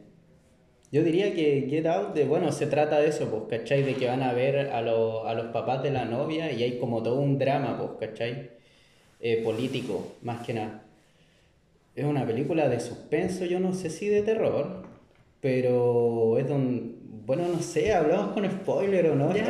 yo 0.92 1.04
diría 1.04 1.32
que 1.36 1.68
Get 1.70 1.86
Out, 1.86 2.16
de, 2.16 2.26
bueno, 2.26 2.52
se 2.52 2.66
trata 2.66 3.00
de 3.00 3.10
eso, 3.10 3.30
pues, 3.30 3.60
¿cachai? 3.60 3.84
De 3.84 3.94
que 3.94 4.08
van 4.08 4.24
a 4.24 4.34
ver 4.34 4.72
a, 4.72 4.82
lo- 4.82 5.28
a 5.28 5.36
los 5.36 5.48
papás 5.48 5.84
de 5.84 5.92
la 5.92 6.06
novia 6.06 6.52
y 6.52 6.64
hay 6.64 6.80
como 6.80 7.04
todo 7.04 7.20
un 7.20 7.38
drama, 7.38 7.78
pues, 7.78 8.10
¿cachai? 8.10 8.50
Eh, 9.20 9.42
político, 9.44 10.14
más 10.24 10.44
que 10.44 10.56
nada. 10.56 10.86
Es 11.96 12.06
una 12.06 12.26
película 12.26 12.68
de 12.68 12.80
suspenso, 12.80 13.46
yo 13.46 13.60
no 13.60 13.74
sé 13.74 13.92
si 13.92 14.08
de 14.08 14.24
terror, 14.24 14.84
pero 15.42 16.40
es 16.40 16.48
donde, 16.48 16.96
bueno, 17.30 17.44
no 17.48 17.60
sé, 17.62 17.94
hablamos 17.94 18.32
con 18.34 18.44
spoiler 18.50 19.06
o 19.12 19.16
no. 19.16 19.32
Ya, 19.36 19.44
no 19.44 19.50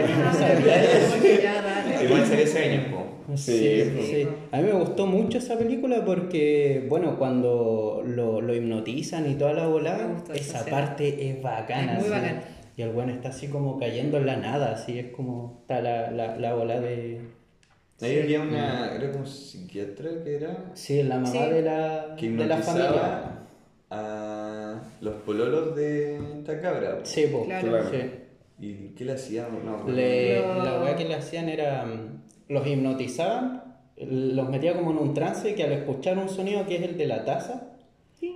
ya, 1.42 1.62
dale. 1.62 2.04
Igual 2.04 2.26
salió 2.26 2.44
ese 2.44 2.60
año, 2.60 2.92
po. 2.92 3.38
Sí, 3.38 3.58
Sí, 3.58 4.02
sí. 4.04 4.28
A 4.52 4.58
mí 4.58 4.63
me 4.63 4.74
gustó 4.74 5.06
mucho 5.08 5.38
esa 5.38 5.58
película 5.58 6.04
porque, 6.04 6.86
bueno, 6.89 7.18
cuando 7.18 8.04
lo, 8.06 8.42
lo 8.42 8.54
hipnotizan 8.54 9.32
y 9.32 9.36
toda 9.36 9.54
la 9.54 9.68
volada, 9.68 10.10
esa 10.36 10.65
parte 10.65 11.30
es 11.30 11.42
bacana. 11.42 11.94
Es 11.94 12.00
muy 12.06 12.12
así. 12.13 12.22
bacana. 12.22 12.44
Y 12.76 12.82
el 12.82 12.92
bueno 12.92 13.13
está 13.13 13.30
así 13.30 13.48
como 13.48 13.80
cayendo 13.80 14.18
en 14.18 14.26
la 14.26 14.36
nada, 14.36 14.74
así 14.74 15.00
es 15.00 15.12
como 15.13 15.60
está 15.62 15.80
la, 15.82 16.12
la, 16.12 16.36
la 16.36 16.54
bola 16.56 16.82
de... 16.82 17.22
Ahí 18.02 18.20
había 18.20 18.42
una, 18.42 18.94
era 18.94 19.10
como 19.12 19.26
psiquiatra 19.26 20.10
que 20.24 20.36
era, 20.36 20.65
Sí, 20.74 21.02
la 21.04 21.15
mamá 21.15 21.32
Sí. 21.32 21.39
de 21.39 21.62
la, 21.62 22.15
que 22.18 22.30
de 22.30 22.46
la 22.46 22.58
familia. 22.58 22.92
a 23.89 24.38
los 25.02 25.15
pololos 25.26 25.76
de 25.76 26.18
esta 26.39 26.60
cabra. 26.62 27.00
po. 27.00 27.06
Sí, 27.06 27.26
po, 27.32 27.46
Claro. 27.46 27.68
Claro. 27.70 27.89
sí. 27.92 27.98
¿Y 28.62 28.74
qué 28.96 29.06
le 29.06 29.13
hacían? 29.13 29.48
No, 29.65 29.88
Le- 29.89 30.42
Lo- 30.42 30.63
La 30.63 30.82
weá 30.82 30.96
que 30.96 31.06
le 31.06 31.15
hacían 31.15 31.48
era, 31.50 31.86
mm, 31.86 32.52
los 32.54 32.68
hipnotizaban, 32.68 33.63
los 33.98 34.50
metía 34.50 34.74
como 34.76 34.92
en 34.92 34.98
un 34.98 35.13
trance 35.13 35.56
que 35.56 35.63
al 35.63 35.72
escuchar 35.72 36.18
un 36.18 36.30
sonido 36.30 36.65
que 36.65 36.76
es 36.78 36.82
el 36.84 36.98
de 36.98 37.06
la 37.08 37.24
taza, 37.26 37.68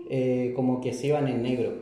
eh, 0.09 0.53
como 0.55 0.79
que 0.81 0.93
se 0.93 1.07
iban 1.07 1.27
en 1.27 1.41
negro. 1.43 1.73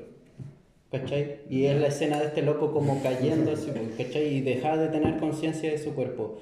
¿Cachai? 0.92 1.38
Y 1.50 1.66
es 1.66 1.80
la 1.80 1.88
escena 1.88 2.20
de 2.20 2.26
este 2.26 2.42
loco 2.42 2.74
como 2.74 3.02
cayendo, 3.02 3.52
así, 3.54 3.72
¿cachai? 3.98 4.28
Y 4.36 4.42
dejaba 4.42 4.78
de 4.78 4.90
tener 4.90 5.20
conciencia 5.20 5.72
de 5.72 5.78
su 5.78 5.94
cuerpo. 5.96 6.38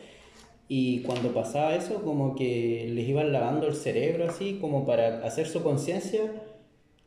Y 0.68 1.02
cuando 1.02 1.34
pasaba 1.34 1.76
eso, 1.76 2.02
como 2.04 2.36
que 2.36 2.90
les 2.92 3.08
iban 3.08 3.32
lavando 3.32 3.68
el 3.68 3.76
cerebro 3.76 4.28
así, 4.30 4.58
como 4.60 4.86
para 4.88 5.24
hacer 5.26 5.48
su 5.48 5.62
conciencia 5.62 6.22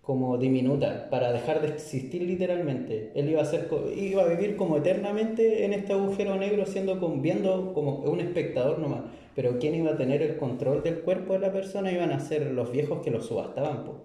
como 0.03 0.37
diminuta, 0.37 1.09
para 1.11 1.33
dejar 1.33 1.63
de 1.63 1.69
existir 1.69 2.23
literalmente. 2.23 3.13
Él 3.15 3.29
iba 3.31 3.41
a, 3.43 3.45
ser, 3.45 3.69
co- 3.69 3.89
iba 3.95 4.23
a 4.25 4.27
vivir 4.27 4.57
como 4.57 4.77
eternamente 4.79 5.65
en 5.65 5.73
este 5.73 5.93
agujero 5.93 6.37
negro, 6.37 6.67
siendo 6.67 6.99
con, 7.01 7.23
viendo 7.23 7.73
como 7.73 7.99
un 8.01 8.21
espectador 8.21 8.79
nomás. 8.81 9.03
Pero 9.37 9.59
¿quién 9.61 9.75
iba 9.77 9.93
a 9.93 9.97
tener 9.97 10.21
el 10.23 10.37
control 10.37 10.83
del 10.83 11.01
cuerpo 11.01 11.35
de 11.35 11.39
la 11.39 11.53
persona? 11.53 11.93
Iban 11.93 12.11
a 12.13 12.21
ser 12.21 12.51
los 12.51 12.73
viejos 12.73 13.01
que 13.03 13.11
lo 13.13 13.23
subastaban, 13.23 13.85
po. 13.85 14.05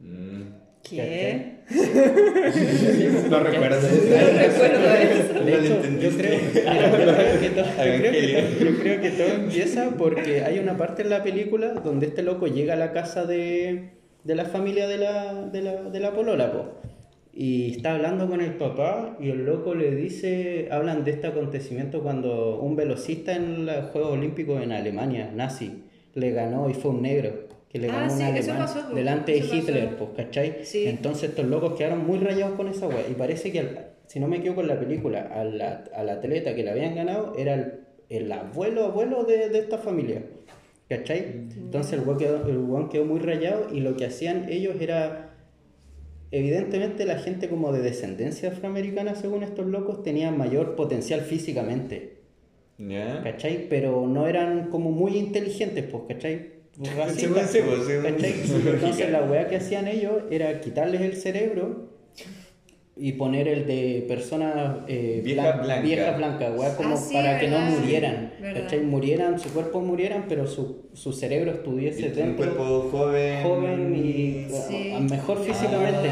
Mm. 0.00 0.42
¿Qué? 0.82 1.54
No 3.30 3.40
recuerdo. 3.40 3.80
No 3.80 4.38
recuerdo 4.38 4.88
eso. 4.94 5.44
De 5.44 5.54
hecho, 5.54 5.80
creo, 6.16 7.40
que 7.40 7.50
todo, 7.50 7.72
yo 8.60 8.78
creo 8.80 9.00
que 9.00 9.10
todo 9.10 9.28
empieza 9.28 9.90
porque 9.96 10.42
hay 10.42 10.58
una 10.58 10.76
parte 10.76 11.02
en 11.02 11.10
la 11.10 11.22
película 11.22 11.68
donde 11.74 12.06
este 12.06 12.22
loco 12.22 12.46
llega 12.48 12.74
a 12.74 12.76
la 12.76 12.92
casa 12.92 13.24
de, 13.24 13.93
de 14.24 14.34
la 14.34 14.44
familia 14.46 14.88
de 14.88 14.98
la, 14.98 15.34
de 15.46 15.60
la, 15.62 15.82
de 15.82 16.00
la 16.00 16.12
polola, 16.12 16.52
po. 16.52 16.64
Y 17.36 17.72
está 17.72 17.94
hablando 17.94 18.28
con 18.28 18.40
el 18.40 18.54
papá 18.54 19.16
y 19.20 19.30
el 19.30 19.44
loco 19.44 19.74
le 19.74 19.94
dice, 19.94 20.68
hablan 20.70 21.02
de 21.04 21.10
este 21.12 21.26
acontecimiento 21.26 22.00
cuando 22.02 22.60
un 22.60 22.76
velocista 22.76 23.34
en 23.34 23.66
los 23.66 23.86
Juegos 23.86 24.12
Olímpicos 24.12 24.62
en 24.62 24.70
Alemania, 24.72 25.30
nazi, 25.34 25.82
le 26.14 26.30
ganó 26.30 26.70
y 26.70 26.74
fue 26.74 26.92
un 26.92 27.02
negro, 27.02 27.48
que 27.68 27.80
le 27.80 27.88
Ah, 27.90 27.92
ganó 28.02 28.12
un 28.12 28.18
sí, 28.18 28.22
alemán 28.24 28.56
pasó, 28.58 28.94
delante 28.94 29.36
eso 29.36 29.50
de 29.52 29.56
Hitler, 29.58 29.84
pasó. 29.96 29.96
pues, 30.14 30.26
¿cachai? 30.26 30.56
Sí. 30.64 30.84
Entonces 30.86 31.30
estos 31.30 31.46
locos 31.46 31.72
quedaron 31.74 32.06
muy 32.06 32.18
rayados 32.18 32.54
con 32.54 32.68
esa 32.68 32.86
wea. 32.86 33.04
Y 33.10 33.14
parece 33.14 33.50
que, 33.50 33.58
al- 33.58 33.86
si 34.06 34.20
no 34.20 34.28
me 34.28 34.36
equivoco 34.36 34.60
en 34.60 34.68
la 34.68 34.78
película, 34.78 35.28
al, 35.34 35.60
al 35.60 36.08
atleta 36.08 36.54
que 36.54 36.62
le 36.62 36.70
habían 36.70 36.94
ganado 36.94 37.34
era 37.36 37.54
el, 37.54 37.72
el 38.10 38.30
abuelo 38.30 38.84
abuelo 38.84 39.24
de, 39.24 39.48
de 39.48 39.58
esta 39.58 39.78
familia. 39.78 40.22
¿Cachai? 40.88 41.46
Entonces 41.56 41.94
el 41.94 42.00
weón 42.00 42.18
quedó, 42.18 42.46
el 42.46 42.58
weón 42.58 42.88
quedó 42.88 43.04
muy 43.04 43.20
rayado 43.20 43.68
y 43.72 43.80
lo 43.80 43.96
que 43.96 44.06
hacían 44.06 44.48
ellos 44.48 44.76
era... 44.80 45.30
Evidentemente 46.30 47.06
la 47.06 47.18
gente 47.18 47.48
como 47.48 47.72
de 47.72 47.80
descendencia 47.80 48.48
afroamericana, 48.48 49.14
según 49.14 49.44
estos 49.44 49.66
locos, 49.66 50.02
tenía 50.02 50.30
mayor 50.32 50.74
potencial 50.74 51.20
físicamente. 51.20 52.14
¿cachai? 53.22 53.68
Pero 53.68 54.06
no 54.06 54.26
eran 54.26 54.68
como 54.68 54.90
muy 54.90 55.16
inteligentes, 55.16 55.84
pues, 55.84 56.02
¿cachai? 56.08 56.54
Racistas, 56.96 57.50
pues, 57.52 57.80
pues, 57.86 58.02
¿cachai? 58.02 58.34
Entonces 58.74 59.10
la 59.10 59.22
weá 59.22 59.48
que 59.48 59.56
hacían 59.56 59.86
ellos 59.86 60.24
era 60.30 60.60
quitarles 60.60 61.02
el 61.02 61.16
cerebro 61.16 61.94
y 62.96 63.12
poner 63.12 63.48
el 63.48 63.66
de 63.66 64.04
personas 64.06 64.78
eh, 64.86 65.20
Vieja 65.24 65.42
blan- 65.56 65.64
blanca. 65.64 65.82
viejas 65.82 66.16
blancas, 66.16 66.52
weá, 66.58 66.76
como 66.76 66.94
Ah, 66.94 66.96
sí, 66.96 67.12
para 67.14 67.40
que 67.40 67.48
no 67.48 67.58
murieran. 67.58 68.32
¿cachai? 68.54 68.80
Murieran, 68.82 69.38
su 69.40 69.48
cuerpo 69.52 69.80
murieran, 69.80 70.26
pero 70.28 70.46
su, 70.46 70.86
su 70.92 71.12
cerebro 71.12 71.50
Y 71.50 71.54
estuviese 71.56 72.06
un 72.08 72.14
dentro 72.14 72.36
cuerpo 72.54 72.88
joven. 72.92 73.42
joven 73.42 73.96
y 73.96 74.46
Sí. 74.48 74.92
mejor 75.10 75.38
Ah, 75.40 75.44
físicamente. 75.44 76.08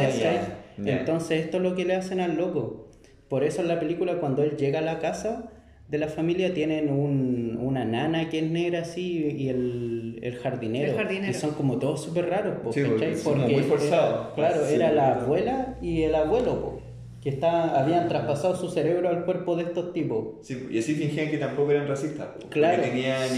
Entonces 0.84 1.44
esto 1.44 1.58
es 1.58 1.62
lo 1.62 1.74
que 1.76 1.84
le 1.84 1.94
hacen 1.94 2.20
al 2.20 2.36
loco. 2.36 2.88
Por 3.28 3.44
eso 3.44 3.62
en 3.62 3.68
la 3.68 3.78
película 3.78 4.16
cuando 4.18 4.42
él 4.42 4.56
llega 4.56 4.80
a 4.80 4.82
la 4.82 4.98
casa 4.98 5.50
de 5.88 5.98
la 5.98 6.08
familia 6.08 6.52
tienen 6.54 6.90
un- 6.90 7.58
una 7.60 7.84
nana 7.84 8.28
que 8.28 8.38
es 8.40 8.50
negra 8.50 8.80
así 8.80 9.24
y 9.38 9.48
el, 9.48 10.11
el 10.22 10.36
jardinero. 10.38 10.92
El 10.92 10.96
jardinero. 10.96 11.30
Y 11.30 11.34
son 11.34 11.50
como 11.54 11.78
todos 11.78 12.02
súper 12.02 12.28
raros, 12.30 12.58
po, 12.62 12.72
Sí, 12.72 12.82
¿cachai? 12.82 13.14
porque 13.22 13.52
muy 13.52 13.62
forzados. 13.64 14.26
era- 14.26 14.34
claro, 14.34 14.66
Sí, 14.66 14.74
era 14.74 14.92
la 14.92 15.14
abuela 15.16 15.78
y 15.82 16.02
el 16.02 16.14
abuelo, 16.14 16.60
po, 16.62 16.80
que 17.20 17.28
está, 17.28 17.80
habían 17.80 18.08
traspasado 18.08 18.56
su 18.56 18.68
cerebro 18.68 19.08
al 19.08 19.24
cuerpo 19.24 19.54
de 19.56 19.62
estos 19.64 19.92
tipos. 19.92 20.44
Sí, 20.46 20.66
y 20.70 20.78
así 20.78 20.94
fingían 20.94 21.30
que 21.30 21.38
tampoco 21.38 21.70
eran 21.70 21.86
racistas. 21.86 22.28
po, 22.40 22.48
Claro, 22.50 22.82
tenían. 22.82 23.28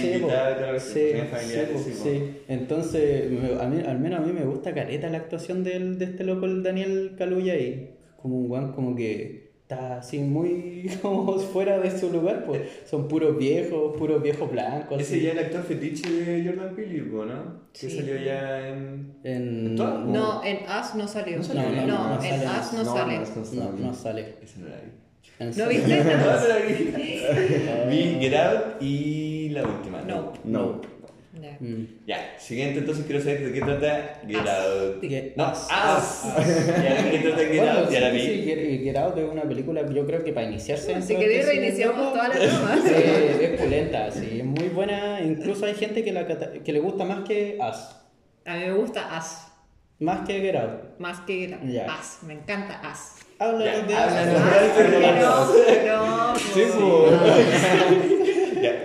Entonces, 2.49 3.31
a 3.61 3.66
mí, 3.66 3.83
al 3.87 3.99
menos 3.99 4.20
a 4.20 4.23
mí 4.23 4.33
me 4.33 4.44
gusta 4.44 4.73
careta 4.75 5.09
la 5.11 5.18
actuación 5.18 5.64
del, 5.64 5.99
de 5.99 6.05
este 6.07 6.25
loco, 6.25 6.47
el 6.47 6.62
Daniel 6.62 7.12
Kaluuya, 7.18 7.57
y 7.57 7.90
como 8.16 8.37
un 8.38 8.49
guan 8.49 8.73
como 8.73 8.94
que 8.97 9.43
está 9.74 9.98
así 9.98 10.18
muy 10.18 10.90
como 11.02 11.38
fuera 11.38 11.78
de 11.78 11.96
su 11.98 12.10
lugar, 12.10 12.44
pues 12.46 12.62
son 12.84 13.08
puros 13.08 13.37
viejos, 13.37 13.96
puros 13.96 14.22
viejos 14.22 14.50
blancos. 14.50 15.00
Ese 15.00 15.14
así. 15.16 15.24
ya 15.24 15.32
el 15.32 15.38
actor 15.38 15.62
fetiche 15.64 16.10
de 16.10 16.44
Jordan 16.48 16.74
Peele, 16.74 17.02
¿no? 17.02 17.60
Que 17.72 17.88
Sí. 17.90 17.96
salió 17.98 18.16
ya 18.16 18.68
en... 18.68 19.14
En... 19.24 19.76
¿Todo? 19.76 19.98
No, 20.00 20.44
en 20.44 20.58
Us 20.64 20.94
no 20.94 21.08
salió. 21.08 21.38
No 21.38 21.42
salió, 21.44 21.62
no, 21.62 21.87
no, 21.87 22.08
no 22.08 22.14
en 22.24 22.40
sale. 22.40 22.46
Us 22.60 22.72
no, 22.72 22.78
No, 22.84 22.84
sale. 22.94 23.18
no, 23.18 23.64
no. 23.64 23.70
No, 23.72 23.87
no 23.87 23.94
sale. 23.94 24.34
Esa 24.42 24.60
no 24.60 24.68
la 24.68 24.76
vi. 24.76 24.90
¿No 25.56 25.68
viste? 25.68 26.04
No, 26.04 26.40
no 26.40 26.48
la 26.48 26.56
vi. 26.58 27.24
Vi 27.90 28.20
Get 28.20 28.34
Out 28.34 28.80
y 28.82 29.48
la 29.50 29.62
última. 29.64 30.00
No. 30.02 30.32
No. 30.44 30.80
Ya. 31.44 31.57
Mm. 31.61 31.87
Ya, 32.07 32.35
siguiente 32.38 32.78
entonces 32.78 33.04
quiero 33.04 33.20
saber 33.20 33.44
de 33.44 33.52
qué 33.52 33.61
trata 33.61 34.20
Get. 34.26 34.38
Out. 34.48 35.02
Get- 35.02 35.33
No. 35.37 35.52
Ya, 36.83 37.02
¿de 37.02 37.11
qué 37.11 37.18
trata 37.18 37.42
Get 37.44 37.57
Bueno, 37.59 37.78
Out? 37.80 37.90
Ya 37.90 38.00
la 38.00 38.11
sí, 38.12 38.42
Get, 38.44 38.83
Get 38.83 38.96
Out 38.96 39.18
es 39.18 39.30
una 39.30 39.42
película, 39.42 39.83
yo 39.90 40.07
creo 40.07 40.24
que 40.24 40.33
para 40.33 40.46
iniciarse. 40.46 41.02
Si 41.02 41.14
queréis 41.14 41.40
este 41.40 41.52
reiniciamos 41.52 41.96
loco, 41.98 42.12
toda 42.12 42.28
la 42.28 42.35
trama. 42.35 42.76
Sí, 42.83 42.92
es 43.44 43.61
pulenta, 43.61 44.11
sí, 44.11 44.38
es 44.40 44.44
muy 44.44 44.68
buena. 44.68 45.20
Incluso 45.20 45.66
hay 45.66 45.74
gente 45.74 46.02
que, 46.02 46.12
la, 46.12 46.26
cata- 46.26 46.52
que 46.64 46.72
le 46.72 46.80
gusta 46.80 47.04
más 47.04 47.28
que 47.28 47.59
Us. 47.61 47.94
A 48.46 48.54
mí 48.57 48.61
me 48.64 48.72
gusta 48.72 49.11
Us. 49.18 49.48
Más 50.00 50.26
que 50.26 50.40
Get 50.40 50.57
Out. 50.57 50.98
Más 50.98 51.20
que 51.20 51.48
la- 51.48 51.62
Ya. 51.62 51.87
Us. 52.00 52.22
Me 52.26 52.33
encanta 52.35 52.80
Us. 52.90 53.20
Háblanos 53.38 53.87
de. 53.88 53.94
Ah, 53.94 54.07
de 54.07 55.12
no, 55.90 56.33
no, 56.33 56.38
Sí. 56.38 56.62
Ya. 56.64 58.00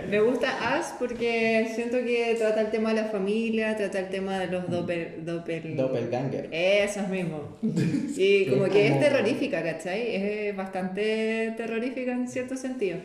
Me 0.09 0.19
gusta 0.21 0.77
Us 0.79 0.87
porque 0.97 1.71
siento 1.75 1.97
que 1.97 2.35
trata 2.37 2.61
el 2.61 2.71
tema 2.71 2.93
de 2.93 3.01
la 3.01 3.07
familia, 3.09 3.75
trata 3.77 3.99
el 3.99 4.09
tema 4.09 4.39
de 4.39 4.47
los 4.47 4.69
doppel, 4.69 5.23
doppel, 5.25 5.75
Doppelganger. 5.75 6.49
Esos 6.51 7.07
mismos. 7.07 7.41
Y 8.17 8.47
como 8.47 8.65
que 8.65 8.87
es 8.87 8.99
terrorífica, 8.99 9.63
¿cachai? 9.63 10.15
Es 10.15 10.55
bastante 10.55 11.53
terrorífica 11.55 12.11
en 12.11 12.27
cierto 12.27 12.57
sentido. 12.57 12.97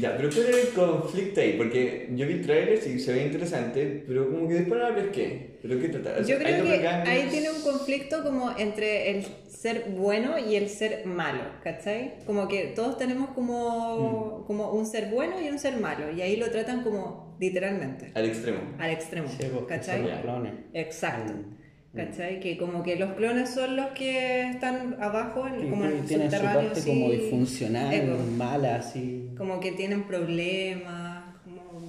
Ya, 0.00 0.16
pero 0.16 0.30
¿cuál 0.30 0.46
era 0.46 0.58
el 0.58 0.68
conflicto 0.68 1.40
ahí? 1.40 1.54
Porque 1.56 2.08
yo 2.14 2.26
vi 2.26 2.34
el 2.34 2.42
trailer 2.42 2.78
y 2.86 2.98
se 2.98 3.12
ve 3.12 3.24
interesante, 3.24 4.04
pero 4.06 4.30
como 4.30 4.48
que 4.48 4.54
después 4.54 4.80
no 4.80 4.90
la 4.90 4.94
pesqué. 4.94 5.49
¿Pero 5.62 5.78
qué 5.80 5.88
trata? 5.88 6.22
Yo 6.22 6.38
creo 6.38 6.64
que 6.64 6.88
ahí 6.88 7.28
tiene 7.30 7.50
un 7.50 7.60
conflicto 7.62 8.22
como 8.22 8.50
entre 8.58 9.10
el 9.10 9.26
ser 9.48 9.90
bueno 9.90 10.38
y 10.38 10.56
el 10.56 10.68
ser 10.70 11.04
malo, 11.06 11.42
¿cachai? 11.62 12.14
Como 12.26 12.48
que 12.48 12.72
todos 12.74 12.96
tenemos 12.96 13.30
Mm. 13.30 13.34
como, 13.34 14.44
como 14.46 14.72
un 14.72 14.86
ser 14.86 15.10
bueno 15.10 15.40
y 15.40 15.48
un 15.50 15.58
ser 15.58 15.76
malo, 15.76 16.10
y 16.10 16.22
ahí 16.22 16.36
lo 16.36 16.50
tratan 16.50 16.82
como 16.82 17.36
literalmente, 17.38 18.10
Al 18.14 18.24
extremo. 18.24 18.58
al 18.78 18.90
extremo, 18.90 19.28
Sí, 19.28 19.46
porque 19.52 19.74
¿cachai? 19.74 20.00
son 20.00 20.10
los 20.10 20.20
clones. 20.20 20.52
Exacto. 20.72 21.32
Mm. 21.34 21.96
¿Cachai? 21.96 22.38
Que 22.40 22.56
como 22.56 22.82
que 22.84 22.94
los 22.96 23.12
clones 23.14 23.50
son 23.50 23.74
los 23.76 23.86
que 23.88 24.48
están 24.48 24.96
abajo, 25.00 25.46
en, 25.48 25.68
como 25.70 25.84
en 25.86 25.90
el 25.98 26.04
tienen 26.06 26.30
su 26.30 26.36
subterráneo, 26.36 26.68
parte 26.68 26.80
así, 26.80 26.88
como 26.90 27.10
disfuncional, 27.10 27.92
eco. 27.94 28.16
mala, 28.36 28.76
así. 28.76 29.28
como 29.36 29.58
que 29.58 29.72
tienen 29.72 30.04
problemas, 30.04 31.09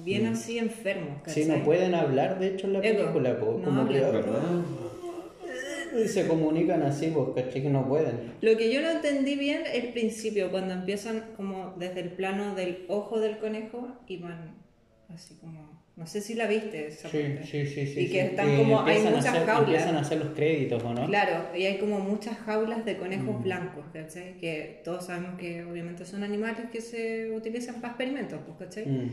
bien 0.04 0.26
así 0.26 0.58
enfermos, 0.58 1.22
¿cachai? 1.22 1.44
Mm. 1.44 1.46
Sí, 1.46 1.52
no 1.52 1.64
pueden 1.64 1.94
hablar, 1.94 2.38
de 2.38 2.48
hecho, 2.48 2.66
en 2.66 2.72
la 2.74 2.80
película, 2.80 3.38
po, 3.38 3.58
No 3.58 3.64
como 3.64 3.88
que 3.88 4.00
y 6.04 6.08
se 6.08 6.26
comunican 6.26 6.82
así, 6.82 7.08
pues, 7.08 7.28
¿cachai? 7.46 7.62
Que 7.62 7.68
no 7.70 7.86
pueden. 7.86 8.32
Lo 8.40 8.56
que 8.56 8.72
yo 8.72 8.80
no 8.80 8.90
entendí 8.90 9.34
bien 9.36 9.62
el 9.70 9.88
principio, 9.92 10.50
cuando 10.50 10.72
empiezan 10.74 11.32
como 11.36 11.74
desde 11.78 12.00
el 12.00 12.10
plano 12.12 12.54
del 12.54 12.84
ojo 12.88 13.20
del 13.20 13.38
conejo 13.38 13.88
y 14.06 14.16
van 14.18 14.54
así 15.12 15.34
como... 15.36 15.82
No 15.94 16.06
sé 16.06 16.22
si 16.22 16.32
la 16.32 16.46
viste 16.46 16.86
esa 16.86 17.10
Sí, 17.10 17.18
parte. 17.18 17.44
sí, 17.46 17.66
sí, 17.66 17.86
sí. 17.86 18.00
Y 18.00 18.06
que 18.06 18.12
sí. 18.12 18.18
están 18.28 18.46
Que 18.48 18.56
como... 18.56 18.80
Hay 18.80 19.02
muchas 19.02 19.26
hacer- 19.26 19.44
jaulas. 19.44 19.68
Empiezan 19.68 19.96
a 19.96 20.00
hacer 20.00 20.18
los 20.24 20.28
créditos, 20.34 20.82
¿o 20.82 20.94
no? 20.94 21.04
Claro, 21.06 21.54
y 21.54 21.66
hay 21.66 21.76
como 21.76 21.98
muchas 22.00 22.38
jaulas 22.38 22.86
de 22.86 22.96
conejos 22.96 23.38
Mm. 23.40 23.42
blancos, 23.42 23.84
¿cachai? 23.92 24.38
Que 24.38 24.80
todos 24.84 25.04
sabemos 25.04 25.38
que 25.38 25.62
obviamente 25.64 26.06
son 26.06 26.24
animales 26.24 26.62
que 26.72 26.80
se 26.80 27.30
utilizan 27.36 27.82
para 27.82 27.88
experimentos, 27.88 28.40
pues, 28.46 28.56
¿cachai? 28.58 28.86
Mm. 28.86 29.12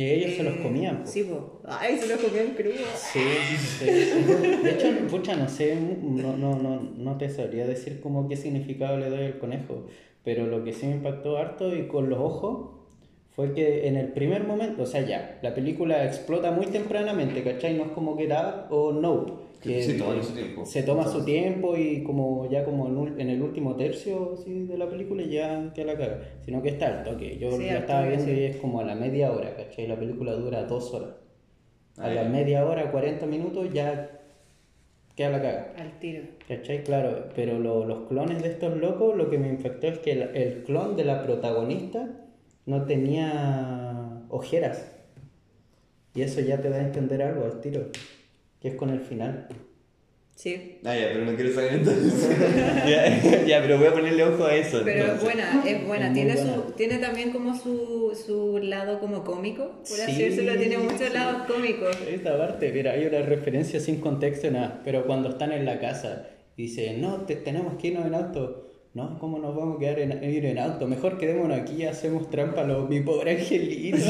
Y 0.00 0.10
ellos 0.12 0.34
se 0.34 0.42
los 0.44 0.54
comían. 0.56 1.02
po. 1.02 1.06
Sí, 1.06 1.24
pues. 1.24 1.40
Ay, 1.78 1.98
se 1.98 2.06
los 2.06 2.18
comían 2.20 2.54
crudos. 2.54 2.88
Sí, 2.94 3.20
sí, 3.58 3.86
sí. 3.86 4.22
De 4.62 4.70
hecho, 4.70 4.88
pucha, 5.10 5.36
no 5.36 5.46
sé, 5.46 5.76
no, 5.76 6.38
no, 6.38 6.56
no, 6.58 6.80
no 6.80 7.18
te 7.18 7.28
sabría 7.28 7.66
decir 7.66 8.00
como 8.00 8.26
qué 8.26 8.34
significado 8.34 8.96
le 8.96 9.10
doy 9.10 9.26
al 9.26 9.38
conejo, 9.38 9.84
pero 10.24 10.46
lo 10.46 10.64
que 10.64 10.72
sí 10.72 10.86
me 10.86 10.94
impactó 10.94 11.36
harto 11.36 11.76
y 11.76 11.86
con 11.86 12.08
los 12.08 12.18
ojos 12.18 12.79
fue 13.46 13.54
que 13.54 13.88
en 13.88 13.96
el 13.96 14.08
primer 14.08 14.44
momento, 14.44 14.82
o 14.82 14.86
sea, 14.86 15.00
ya, 15.00 15.38
la 15.42 15.54
película 15.54 16.04
explota 16.04 16.50
muy 16.50 16.66
tempranamente, 16.66 17.42
¿cachai? 17.42 17.74
No 17.74 17.84
es 17.84 17.90
como 17.92 18.16
que 18.16 18.24
era 18.24 18.66
o 18.70 18.92
no. 18.92 19.48
Que 19.62 19.82
Se 19.82 19.94
toma 19.94 20.22
su 20.22 20.32
tiempo. 20.34 20.66
Se 20.66 20.82
toma 20.82 21.06
su 21.06 21.24
tiempo 21.24 21.76
y 21.76 22.02
como 22.02 22.48
ya 22.50 22.64
como 22.64 22.86
en, 22.88 22.96
ul- 22.96 23.20
en 23.20 23.28
el 23.30 23.40
último 23.42 23.76
tercio 23.76 24.34
así, 24.34 24.66
de 24.66 24.76
la 24.78 24.88
película 24.88 25.22
ya 25.22 25.72
que 25.74 25.84
la 25.84 25.96
caga. 25.96 26.18
Sino 26.44 26.62
que 26.62 26.68
está 26.70 26.86
al 26.98 27.04
toque. 27.04 27.38
Yo 27.38 27.50
Sí, 27.52 27.68
al 27.68 27.78
estaba 27.78 28.06
viendo 28.06 28.24
sí. 28.26 28.32
y 28.32 28.44
es 28.44 28.56
como 28.56 28.80
a 28.80 28.84
la 28.84 28.94
media 28.94 29.32
hora, 29.32 29.54
¿cachai? 29.56 29.86
La 29.86 29.96
película 29.96 30.32
dura 30.32 30.64
dos 30.64 30.92
horas. 30.94 31.10
A 31.98 32.08
la 32.08 32.24
media 32.24 32.64
hora, 32.66 32.90
40 32.90 33.26
minutos 33.26 33.72
ya 33.72 34.10
queda 35.16 35.28
la 35.30 35.42
caga. 35.42 35.72
Al 35.78 35.98
tiro. 35.98 36.22
¿Cachai? 36.48 36.82
Claro, 36.82 37.26
pero 37.34 37.58
lo- 37.58 37.84
los 37.84 38.08
clones 38.08 38.42
de 38.42 38.48
estos 38.50 38.76
locos, 38.78 39.16
lo 39.16 39.28
que 39.28 39.38
me 39.38 39.48
infectó 39.48 39.88
es 39.88 39.98
que 39.98 40.12
el, 40.12 40.22
el 40.34 40.62
clon 40.64 40.96
de 40.96 41.04
la 41.04 41.22
protagonista 41.22 42.08
no 42.66 42.84
tenía 42.84 44.22
ojeras. 44.28 44.86
Y 46.14 46.22
eso 46.22 46.40
ya 46.40 46.60
te 46.60 46.68
da 46.70 46.76
a 46.76 46.80
entender 46.82 47.22
algo 47.22 47.44
al 47.44 47.60
tiro, 47.60 47.90
que 48.60 48.68
es 48.68 48.74
con 48.74 48.90
el 48.90 49.00
final. 49.00 49.46
Sí. 50.34 50.78
Ah, 50.86 50.96
ya, 50.96 51.08
pero 51.12 51.26
no 51.26 51.34
quiero 51.36 51.52
saber 51.54 51.74
entonces. 51.74 52.30
ya, 52.88 53.44
ya, 53.44 53.60
pero 53.60 53.76
voy 53.76 53.88
a 53.88 53.92
ponerle 53.92 54.24
ojo 54.24 54.44
a 54.44 54.54
eso. 54.54 54.80
Pero 54.82 54.98
es 55.04 55.10
entonces. 55.10 55.22
buena, 55.22 55.62
es 55.66 55.86
buena. 55.86 56.06
Es 56.08 56.12
tiene, 56.14 56.34
buena. 56.34 56.54
Su, 56.54 56.72
tiene 56.72 56.98
también 56.98 57.30
como 57.30 57.54
su, 57.54 58.18
su 58.26 58.58
lado 58.58 59.00
como 59.00 59.22
cómico, 59.22 59.82
por 59.86 60.00
así 60.00 60.12
Sí, 60.14 60.22
decirlo, 60.22 60.56
tiene 60.56 60.78
muchos 60.78 61.08
sí. 61.08 61.12
lados 61.12 61.42
cómicos. 61.46 61.94
Esta 62.08 62.38
parte, 62.38 62.72
mira, 62.72 62.92
hay 62.92 63.04
una 63.06 63.20
referencia 63.20 63.78
sin 63.80 64.00
contexto, 64.00 64.50
nada, 64.50 64.80
pero 64.82 65.04
cuando 65.04 65.28
están 65.28 65.52
en 65.52 65.66
la 65.66 65.78
casa, 65.78 66.26
dice, 66.56 66.96
no, 66.96 67.18
te- 67.26 67.36
tenemos 67.36 67.74
que 67.74 67.88
irnos 67.88 68.06
en 68.06 68.14
auto. 68.14 68.69
No, 68.92 69.18
¿cómo 69.18 69.38
nos 69.38 69.54
vamos 69.54 69.76
a 69.76 69.80
quedar 69.80 70.00
en, 70.00 70.24
ir 70.24 70.44
en 70.46 70.58
auto? 70.58 70.86
Mejor 70.88 71.16
quedémonos 71.18 71.60
aquí 71.60 71.74
y 71.82 71.84
hacemos 71.84 72.28
trampa 72.28 72.62
a 72.62 72.64
lo, 72.64 72.86
mi 72.86 73.00
pobre 73.00 73.32
angelito. 73.32 73.98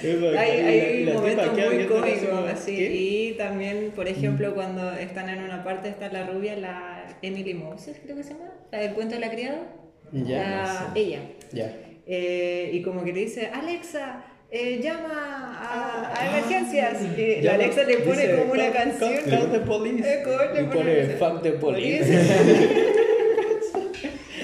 Hay, 0.00 0.50
hay 0.50 1.04
la 1.04 1.14
momentos 1.14 1.52
muy 1.52 1.84
cómicos, 1.86 2.50
así. 2.52 2.76
¿qué? 2.76 2.94
Y 2.94 3.32
también, 3.36 3.90
por 3.96 4.06
ejemplo, 4.06 4.54
cuando 4.54 4.92
están 4.92 5.28
en 5.28 5.42
una 5.42 5.64
parte, 5.64 5.88
está 5.88 6.08
la 6.12 6.24
rubia, 6.26 6.56
la 6.56 7.18
Emily 7.20 7.54
Moses, 7.54 7.98
creo 8.04 8.16
que 8.16 8.22
se 8.22 8.34
llama, 8.34 8.52
la 8.70 8.78
del 8.78 8.94
cuento 8.94 9.14
de 9.16 9.20
la 9.20 9.30
criada. 9.30 9.58
Ya, 10.12 10.38
La- 10.38 10.86
no 10.88 10.94
sé. 10.94 11.00
Ella. 11.00 11.20
Ya. 11.52 11.76
Eh, 12.06 12.70
y 12.72 12.82
como 12.82 13.02
que 13.04 13.12
le 13.12 13.20
dice, 13.20 13.46
Alexa, 13.52 14.24
eh, 14.50 14.80
llama 14.82 15.58
a, 15.60 16.12
a 16.18 16.28
emergencias. 16.38 16.96
Y 17.16 17.36
la 17.36 17.40
Ya, 17.42 17.54
Alexa 17.54 17.84
le 17.84 17.98
pone 17.98 18.22
dice, 18.22 18.36
como 18.38 18.52
una 18.52 18.64
"Call- 18.64 18.72
canción. 18.72 19.12
Call, 19.28 19.50
the 19.52 19.58
police. 19.60 20.04
Eh, 20.14 20.22
y 20.60 20.64
pone 20.74 21.04
fuck 21.18 21.42
the 21.42 21.52
police. 21.52 22.06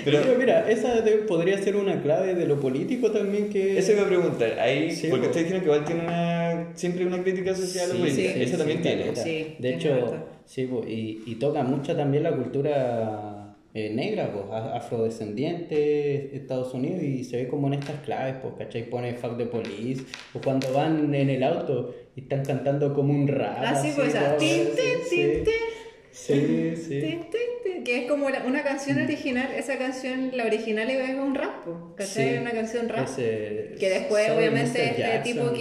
Pero 0.04 0.20
Pero 0.22 0.38
mira, 0.38 0.70
esa 0.70 1.00
de- 1.00 1.12
podría 1.18 1.56
ser 1.62 1.76
una 1.76 2.02
clave 2.02 2.34
de 2.34 2.44
lo 2.46 2.60
político 2.60 3.10
también 3.10 3.48
que... 3.48 3.78
eso 3.78 3.92
iba 3.92 4.02
a 4.02 4.06
preguntar, 4.06 4.58
ahí, 4.60 4.90
Sí, 4.94 5.06
porque 5.08 5.24
po. 5.24 5.30
ustedes 5.30 5.46
dijeron 5.46 5.62
que 5.62 5.66
igual 5.70 5.84
tiene 5.86 6.02
una, 6.02 6.70
siempre 6.74 7.06
una 7.06 7.22
crítica 7.22 7.54
social 7.54 7.88
la 7.88 7.94
Sí, 7.94 8.00
política, 8.00 8.32
sí, 8.34 8.42
eso 8.42 8.50
sí, 8.52 8.58
también 8.58 8.78
sí, 8.78 8.82
tiene. 8.82 9.56
de 9.58 9.74
hecho, 9.74 10.24
sí, 10.44 10.68
y, 10.86 11.22
y 11.24 11.34
toca 11.36 11.62
mucho 11.62 11.96
también 11.96 12.22
la 12.24 12.32
cultura 12.32 13.43
eh, 13.74 13.90
negra, 13.90 14.32
pues, 14.32 14.44
afrodescendiente, 14.50 16.36
Estados 16.36 16.72
Unidos, 16.74 17.02
y 17.02 17.24
se 17.24 17.38
ve 17.38 17.48
como 17.48 17.66
en 17.66 17.74
estas 17.74 18.00
claves, 18.00 18.36
pues, 18.40 18.54
¿cachai? 18.56 18.88
Pone 18.88 19.14
fuck 19.14 19.36
the 19.36 19.46
police, 19.46 20.04
o 20.32 20.40
cuando 20.40 20.72
van 20.72 21.12
en 21.12 21.28
el 21.28 21.42
auto 21.42 21.92
y 22.14 22.20
están 22.20 22.44
cantando 22.44 22.94
como 22.94 23.12
un 23.12 23.26
rap. 23.26 23.64
Así 23.64 23.92
pues, 23.96 24.14
todo, 24.14 24.36
tin, 24.38 24.48
sí, 24.48 24.70
tin, 24.76 25.04
sí. 25.10 25.16
tin, 25.16 25.44
tin. 25.44 25.73
Sí, 26.14 26.76
sí. 26.76 27.00
Tin, 27.00 27.20
tin, 27.22 27.30
tin, 27.64 27.84
Que 27.84 28.04
es 28.04 28.08
como 28.08 28.30
la- 28.30 28.44
una 28.46 28.62
canción 28.62 28.98
original, 29.02 29.48
esa 29.58 29.76
canción, 29.78 30.30
la 30.34 30.44
original 30.44 30.88
es 30.88 31.14
un 31.16 31.34
rap, 31.34 31.66
¿cachai? 31.96 32.34
Sí. 32.34 32.38
Una 32.40 32.52
canción 32.52 32.88
rap. 32.88 33.04
Ese- 33.04 33.74
Que 33.80 33.90
después, 33.90 34.30
obviamente, 34.30 34.84
este 34.90 35.00
Jackson, 35.02 35.22
tipo 35.34 35.52
que, 35.52 35.56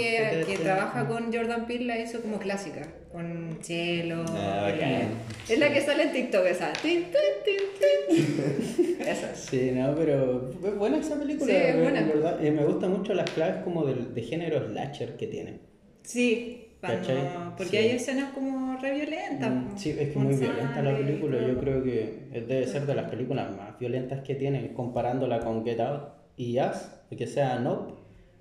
que 0.45 0.51
este- 0.53 0.63
trabaja 0.63 1.07
con 1.07 1.33
Jordan 1.33 1.65
Peele 1.65 1.85
la 1.85 1.99
hizo 1.99 2.21
como 2.21 2.37
clásica, 2.37 2.87
con 3.11 3.57
Cielo. 3.63 4.23
Ah, 4.29 4.71
y 4.73 4.79
la- 4.79 4.87
bacán. 4.89 5.09
es 5.49 5.59
la 5.59 5.73
que 5.73 5.81
sale 5.81 6.03
en 6.03 6.11
TikTok, 6.13 6.45
esa. 6.45 6.71
Tin, 6.73 7.05
tin, 7.05 7.11
tin, 7.43 8.17
tin. 8.17 8.97
Esa. 9.07 9.35
Sí, 9.35 9.71
no, 9.73 9.95
pero 9.95 10.51
es 10.63 10.75
buena 10.77 10.97
esa 10.99 11.19
película. 11.19 11.51
Sí, 11.51 11.57
es 11.59 11.81
buena. 11.81 12.01
verdad. 12.03 12.45
Eh, 12.45 12.51
me 12.51 12.63
gustan 12.63 12.91
mucho 12.91 13.13
las 13.15 13.29
claves 13.31 13.63
como 13.63 13.85
del- 13.85 14.13
de, 14.13 14.21
género 14.21 14.65
slasher 14.69 15.17
que 15.17 15.27
tiene. 15.27 15.59
Sí, 16.03 16.62
porque 17.57 17.69
Sí. 17.69 17.77
hay 17.77 17.89
escenas 17.91 18.31
como 18.33 18.77
re 18.77 18.91
violentas. 18.93 19.49
Mm, 19.51 19.77
Sí, 19.77 19.89
es 19.97 20.09
que 20.09 20.19
muy 20.19 20.35
violenta 20.35 20.81
la 20.81 20.97
película. 20.97 21.37
Yo 21.47 21.57
creo 21.59 21.83
que 21.83 22.27
debe 22.31 22.67
ser 22.67 22.85
de 22.85 22.95
las 22.95 23.09
películas 23.09 23.55
más 23.55 23.77
violentas 23.79 24.21
que 24.21 24.35
tiene, 24.35 24.73
comparándola 24.73 25.39
con 25.39 25.63
Get 25.63 25.79
Out 25.79 26.03
y 26.37 26.59
Us, 26.59 26.89
que 27.17 27.27
sea 27.27 27.59
Nope, 27.59 27.93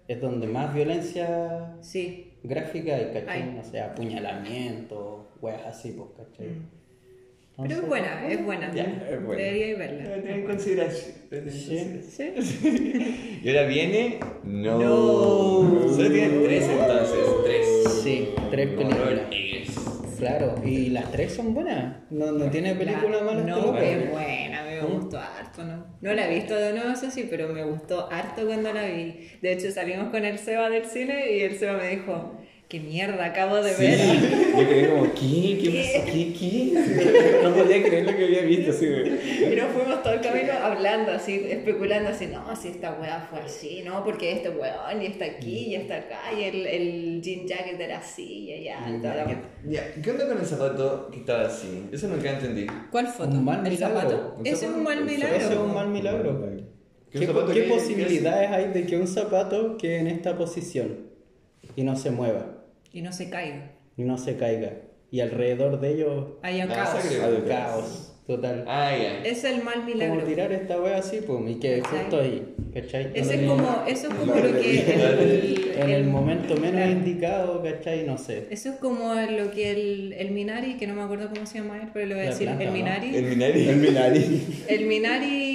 es 0.08 0.20
donde 0.20 0.46
más 0.46 0.74
violencia 0.74 1.76
Sí. 1.80 2.32
gráfica 2.42 2.96
hay, 2.96 3.10
¿cachai? 3.12 3.42
Hay. 3.42 3.54
No 3.54 3.62
sé, 3.62 3.80
apuñalamiento, 3.80 5.28
weas 5.40 5.64
así, 5.66 5.92
pues, 5.92 6.08
¿cachai? 6.16 6.48
Mm. 6.48 6.81
Pero 7.62 7.74
es 7.80 7.86
buena, 7.88 8.28
es 8.28 8.44
buena. 8.44 8.74
Ya, 8.74 9.06
es 9.10 9.24
buena. 9.24 9.42
Deberíais 9.42 9.78
verla. 9.78 10.02
Debe 10.08 10.20
tener 10.22 10.38
en 10.40 10.46
consideración. 10.46 11.14
Sí. 11.50 12.34
¿Y 13.42 13.48
ahora 13.48 13.64
viene? 13.66 14.20
No. 14.44 14.78
No. 14.78 15.88
Solo 15.88 16.10
tiene 16.10 16.38
tres 16.44 16.68
entonces, 16.68 17.18
tres. 17.44 18.00
Sí, 18.02 18.28
tres 18.50 18.68
películas. 18.68 19.20
Claro, 20.18 20.54
y 20.64 20.90
las 20.90 21.10
tres 21.10 21.32
son 21.32 21.52
buenas. 21.52 21.96
No, 22.10 22.30
no 22.30 22.48
tiene 22.48 22.74
película 22.76 23.18
La- 23.18 23.24
mala. 23.24 23.40
No, 23.42 23.76
es 23.76 24.10
buena, 24.10 24.62
me 24.62 24.80
¿Mm? 24.80 24.92
gustó 25.00 25.18
harto, 25.18 25.64
¿no? 25.64 25.84
No 26.00 26.12
la 26.14 26.30
he 26.30 26.34
visto 26.36 26.54
de 26.54 26.72
nuevo, 26.74 26.90
eso 26.92 27.10
sí, 27.10 27.26
pero 27.28 27.48
me 27.48 27.64
gustó 27.64 28.08
harto 28.08 28.46
cuando 28.46 28.72
la 28.72 28.84
vi. 28.86 29.28
De 29.40 29.52
hecho, 29.52 29.72
salimos 29.72 30.10
con 30.10 30.24
el 30.24 30.38
Seba 30.38 30.70
del 30.70 30.84
cine 30.84 31.36
y 31.36 31.40
el 31.40 31.56
Seba 31.56 31.76
me 31.78 31.88
dijo, 31.88 32.38
qué 32.72 32.80
mierda 32.80 33.26
acabo 33.26 33.56
de 33.56 33.74
Sí, 33.74 33.82
ver. 33.82 34.56
yo 34.56 34.66
quedé 34.66 34.88
como, 34.88 35.02
¿qué? 35.12 35.58
¿Qué 35.60 35.92
pasó? 35.92 36.06
¿Qué? 36.06 36.32
¿Qué? 36.32 37.40
No 37.42 37.54
podía 37.54 37.82
creer 37.82 38.06
lo 38.06 38.16
que 38.16 38.24
había 38.24 38.42
visto, 38.44 38.70
así. 38.70 38.86
Y 38.86 39.56
nos 39.56 39.72
fuimos 39.72 40.02
todo 40.02 40.14
el 40.14 40.20
camino 40.22 40.54
hablando 40.54 41.12
así, 41.12 41.34
especulando 41.50 42.08
así, 42.08 42.28
no, 42.28 42.56
si 42.56 42.68
esta 42.68 42.94
weá 42.94 43.26
fue 43.28 43.40
así, 43.40 43.82
no, 43.84 44.02
porque 44.02 44.32
este 44.32 44.48
weón 44.48 45.02
y 45.02 45.04
está 45.04 45.26
aquí 45.26 45.66
y 45.66 45.74
está 45.74 45.96
acá 45.96 46.20
y 46.34 46.44
el, 46.44 46.66
el 46.66 47.20
jean 47.20 47.46
jacket 47.46 47.78
era 47.78 47.98
así 47.98 48.44
y 48.44 48.52
allá. 48.54 48.88
y 48.88 49.02
toda 49.02 49.16
la 49.16 49.42
¿qué 50.02 50.10
onda 50.10 50.28
con 50.28 50.38
el 50.38 50.46
zapato 50.46 51.10
que 51.10 51.18
estaba 51.18 51.42
así? 51.48 51.84
Eso 51.92 52.08
nunca 52.08 52.30
entendí. 52.30 52.66
¿Cuál 52.90 53.06
foto? 53.08 53.28
Un 53.32 53.44
mal 53.44 53.66
¿El 53.66 53.72
milagro. 53.74 54.00
zapato? 54.00 54.34
Un 54.38 54.46
Ese 54.46 54.64
es 54.64 54.72
un 54.72 54.82
mal 54.82 55.04
milagro. 55.04 55.36
Ese 55.36 55.52
es 55.52 55.58
un 55.58 55.74
mal 55.74 55.88
milagro. 55.88 56.46
¿Qué 57.10 57.18
¿Qué, 57.18 57.26
qué 57.26 57.62
posibilidades 57.64 58.50
hay 58.50 58.68
de 58.72 58.86
que 58.86 58.96
un 58.96 59.06
zapato 59.06 59.76
quede 59.76 59.98
en 59.98 60.06
esta 60.06 60.38
posición 60.38 61.12
y 61.76 61.82
no 61.84 61.96
se 61.96 62.10
mueva 62.10 62.61
Y 62.92 63.02
no 63.02 63.12
se 63.12 63.28
caiga. 63.30 63.72
y 63.96 64.02
no 64.02 64.18
se 64.18 64.36
caiga? 64.36 64.72
Y 65.10 65.20
alrededor 65.20 65.80
de 65.80 65.90
ellos 65.94 66.24
Hay 66.42 66.62
un 66.62 66.68
caos. 66.68 67.04
hay 67.04 67.34
ok. 67.42 67.46
caos 67.48 68.08
total. 68.26 68.64
Ah, 68.66 68.92
ya. 68.96 69.18
Es 69.28 69.44
el 69.44 69.62
mal 69.62 69.74
Como 69.82 69.86
milagro. 69.86 70.24
tirar 70.24 70.52
esta 70.52 70.80
wea 70.80 70.96
así, 70.98 71.18
pues, 71.26 71.50
y 71.50 71.54
que 71.56 71.82
justo 71.82 72.20
ahí, 72.20 72.54
¿cachai? 72.72 73.10
Ese 73.12 73.20
es 73.20 73.30
En 73.32 73.40
el- 73.40 73.46
como, 73.48 73.84
eso 73.86 74.08
es 74.08 74.14
como 74.14 74.34
lo 74.34 74.60
que 74.60 74.80
el, 74.94 75.72
En 75.76 75.90
el 75.90 76.04
momento 76.04 76.54
menos 76.54 76.70
claro. 76.80 76.92
indicado, 76.92 77.62
¿cachai? 77.62 78.06
No 78.06 78.16
sé. 78.16 78.46
Eso 78.50 78.70
es 78.70 78.76
como 78.76 79.12
lo 79.14 79.50
que 79.50 79.70
el, 79.72 80.12
el 80.14 80.30
Minari, 80.30 80.74
que 80.78 80.86
no 80.86 80.94
me 80.94 81.02
acuerdo 81.02 81.28
cómo 81.34 81.44
se 81.46 81.58
llama 81.58 81.78
él, 81.82 81.88
pero 81.92 82.06
le 82.06 82.14
voy 82.14 82.22
a 82.22 82.26
La 82.26 82.30
decir 82.30 82.46
planta, 82.46 82.62
el 82.64 82.70
¿no? 82.70 82.76
Minari. 82.76 83.16
El 83.16 83.24
Minari. 83.24 83.68
El 83.68 83.76
Minari. 83.76 84.46
El 84.68 84.86
Minari 84.86 85.51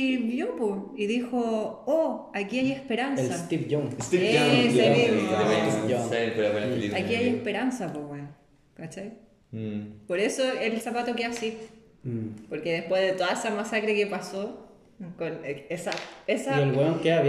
vio 0.48 0.56
po, 0.56 0.94
y 0.98 1.06
dijo, 1.08 1.84
oh, 1.86 2.32
aquí 2.34 2.60
hay 2.60 2.72
El 2.72 2.78
esperanza. 2.78 3.38
Steve 3.38 3.68
Jones. 3.70 3.96
Steve 4.02 4.30
Ese 4.30 4.40
Jones. 4.40 4.66
mismo. 4.66 4.82
Steve 4.82 5.28
Jones. 5.32 5.76
Jones. 5.92 6.32
Pero 6.36 6.52
buena 6.52 6.68
película. 6.68 7.00
Aquí 7.00 7.16
hay 7.16 7.28
esperanza, 7.30 7.94
pues, 7.94 8.06
weón. 8.06 8.30
¿Cachai? 8.76 9.14
Mm. 9.52 10.06
Por 10.08 10.20
eso 10.20 10.44
el 10.62 10.80
zapato 10.82 11.16
queda 11.16 11.30
así. 11.30 11.58
Mm. 12.04 12.46
Porque 12.50 12.74
después 12.74 13.02
de 13.02 13.14
toda 13.14 13.34
esa 13.34 13.50
masacre 13.52 13.96
que 13.96 14.08
pasó, 14.08 14.68
con 15.18 15.40
esa, 15.70 15.92
esa, 16.28 16.62
el 16.62 16.74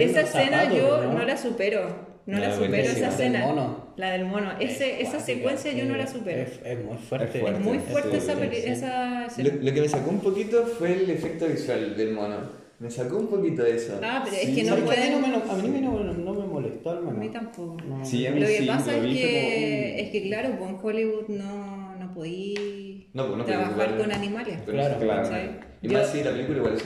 esa 0.01 0.21
escena 0.23 0.59
zapatos, 0.63 0.77
yo 0.79 1.05
¿no? 1.05 1.13
no 1.15 1.25
la 1.25 1.37
supero. 1.37 2.09
No, 2.27 2.37
No, 2.37 2.41
la 2.45 2.55
supero 2.55 2.77
esa 2.85 2.95
Del 2.95 3.09
escena. 3.09 3.41
mono. 3.47 3.89
La 3.97 4.11
del 4.11 4.27
mono. 4.27 4.53
Ese, 4.61 5.01
esa 5.01 5.13
cuática, 5.13 5.21
secuencia 5.21 5.73
yo 5.73 5.87
no 5.87 5.97
la 5.97 6.05
es- 6.05 6.11
supero. 6.11 6.43
Es, 6.43 6.61
es 6.63 6.85
muy 6.85 6.97
fuerte. 6.99 7.39
Es 7.39 7.41
fuerte. 7.41 7.59
Es 7.61 7.65
muy 7.67 7.79
fuerte 7.79 8.21
Sí, 8.21 8.27
esa, 8.27 8.35
sí, 8.35 8.49
sí. 8.51 8.69
esa 8.71 9.21
Lo, 9.21 9.27
escena. 9.27 9.49
lo 9.63 9.73
que 9.75 9.81
me 9.81 9.89
sacó 9.89 10.11
un 10.11 10.21
poquito 10.21 10.67
fue 10.67 10.93
el 10.93 11.11
efecto 11.11 11.47
visual 11.47 11.97
del 11.97 12.13
mono. 12.13 12.37
Me 12.81 12.89
sacó 12.91 13.17
un 13.17 13.27
poquito 13.27 13.63
de 13.65 13.75
eso. 13.77 13.99
Ah, 14.03 14.21
pero 14.25 14.37
Sí, 14.37 14.51
es 14.51 14.55
que 14.57 14.63
no 14.63 14.69
¿sabes 14.77 14.85
qué? 14.85 14.91
A 14.91 14.95
mí 14.95 14.97
pueden. 14.97 15.13
no 15.13 15.19
me, 15.21 15.35
a 15.35 15.57
mí 15.57 15.81
no, 15.81 15.93
me- 15.93 16.25
no 16.25 16.35
me 16.35 16.47
molestó 16.47 16.91
al 16.91 16.99
A 16.99 17.01
menos. 17.01 17.19
mí 17.19 17.29
tampoco. 17.31 17.77
No. 17.85 18.05
Sí, 18.05 18.25
a 18.27 18.31
mí 18.31 18.41
Lo 18.41 18.47
que 18.47 18.59
sí, 18.59 18.67
pasa 18.67 18.97
lo 18.97 19.05
es 19.05 19.17
que, 19.17 19.23
como, 19.27 20.03
es 20.05 20.11
que, 20.11 20.23
claro, 20.29 20.49
pues 20.59 20.71
en 20.71 20.77
Hollywood 20.81 21.29
no, 21.29 21.97
no 21.97 22.15
podí 22.15 23.09
No, 23.15 23.33
pues 23.35 23.47
trabajar 23.47 23.97
con 23.99 24.13
animales. 24.13 24.59
Claro, 24.65 25.07
¿cachai? 25.07 25.51
Y 25.81 25.89
Yo- 25.89 25.99
más 25.99 26.11
si 26.11 26.25
la 26.25 26.33
película 26.33 26.59
igual 26.59 26.75
es 26.75 26.85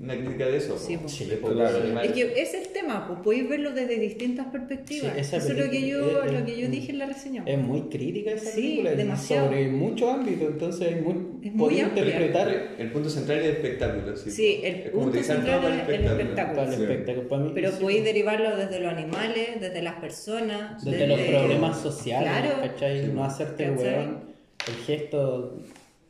una, 0.00 0.14
crítica 0.14 0.46
de 0.46 0.56
eso. 0.58 0.78
Sí, 0.78 0.96
pues. 0.96 1.10
Sí, 1.12 1.24
claro. 1.40 2.00
Es 2.02 2.12
que 2.12 2.22
ese 2.40 2.60
es 2.60 2.66
el 2.68 2.72
tema, 2.72 3.06
pues 3.08 3.18
podéis 3.20 3.48
verlo 3.48 3.72
desde 3.72 3.98
distintas 3.98 4.46
perspectivas. 4.46 5.12
Sí, 5.14 5.20
Eso 5.20 5.36
es 5.38 5.58
lo 5.58 5.68
que 5.70 5.88
yo, 5.88 6.22
es- 6.22 6.32
lo 6.32 6.44
que 6.44 6.56
yo 6.56 6.66
es- 6.66 6.70
dije 6.70 6.92
en 6.92 6.98
la 6.98 7.06
reseña. 7.06 7.42
Es 7.46 7.58
muy 7.58 7.82
crítica 7.88 8.30
esa 8.30 8.50
Sí, 8.52 8.60
película. 8.60 8.92
demasiado. 8.92 9.46
Sobre 9.48 9.68
muchos 9.68 10.08
ámbitos, 10.12 10.48
entonces 10.52 10.92
es 10.92 11.02
muy, 11.02 11.14
Es 11.42 11.52
muy 11.52 11.80
interpretar 11.80 12.48
El, 12.48 12.80
el 12.86 12.92
punto 12.92 13.10
central 13.10 13.38
es 13.38 13.44
el 13.44 13.50
espectáculo. 13.52 14.16
Sí, 14.16 14.30
Sí, 14.30 14.60
el 14.62 14.74
Es 14.76 14.90
punto 14.90 15.22
central 15.22 15.64
es 15.64 15.88
el 15.88 16.04
espectáculo. 16.04 16.56
para 16.56 16.68
el 16.70 16.76
Sí. 16.76 16.82
espectáculo. 16.82 17.28
Para 17.28 17.42
mí, 17.42 17.50
Pero 17.54 17.70
sí, 17.72 17.76
podéis 17.80 18.04
derivarlo 18.04 18.56
desde 18.56 18.78
los 18.80 18.92
animales, 18.92 19.60
desde 19.60 19.82
las 19.82 19.94
personas, 19.94 20.84
Desde 20.84 21.06
los 21.08 21.20
problemas 21.20 21.80
sociales, 21.80 22.30
Claro. 22.30 22.62
¿cachai? 22.62 23.08
No 23.08 23.24
hacerte 23.24 23.70
weón. 23.70 24.28
El 24.68 24.74
gesto 24.84 25.58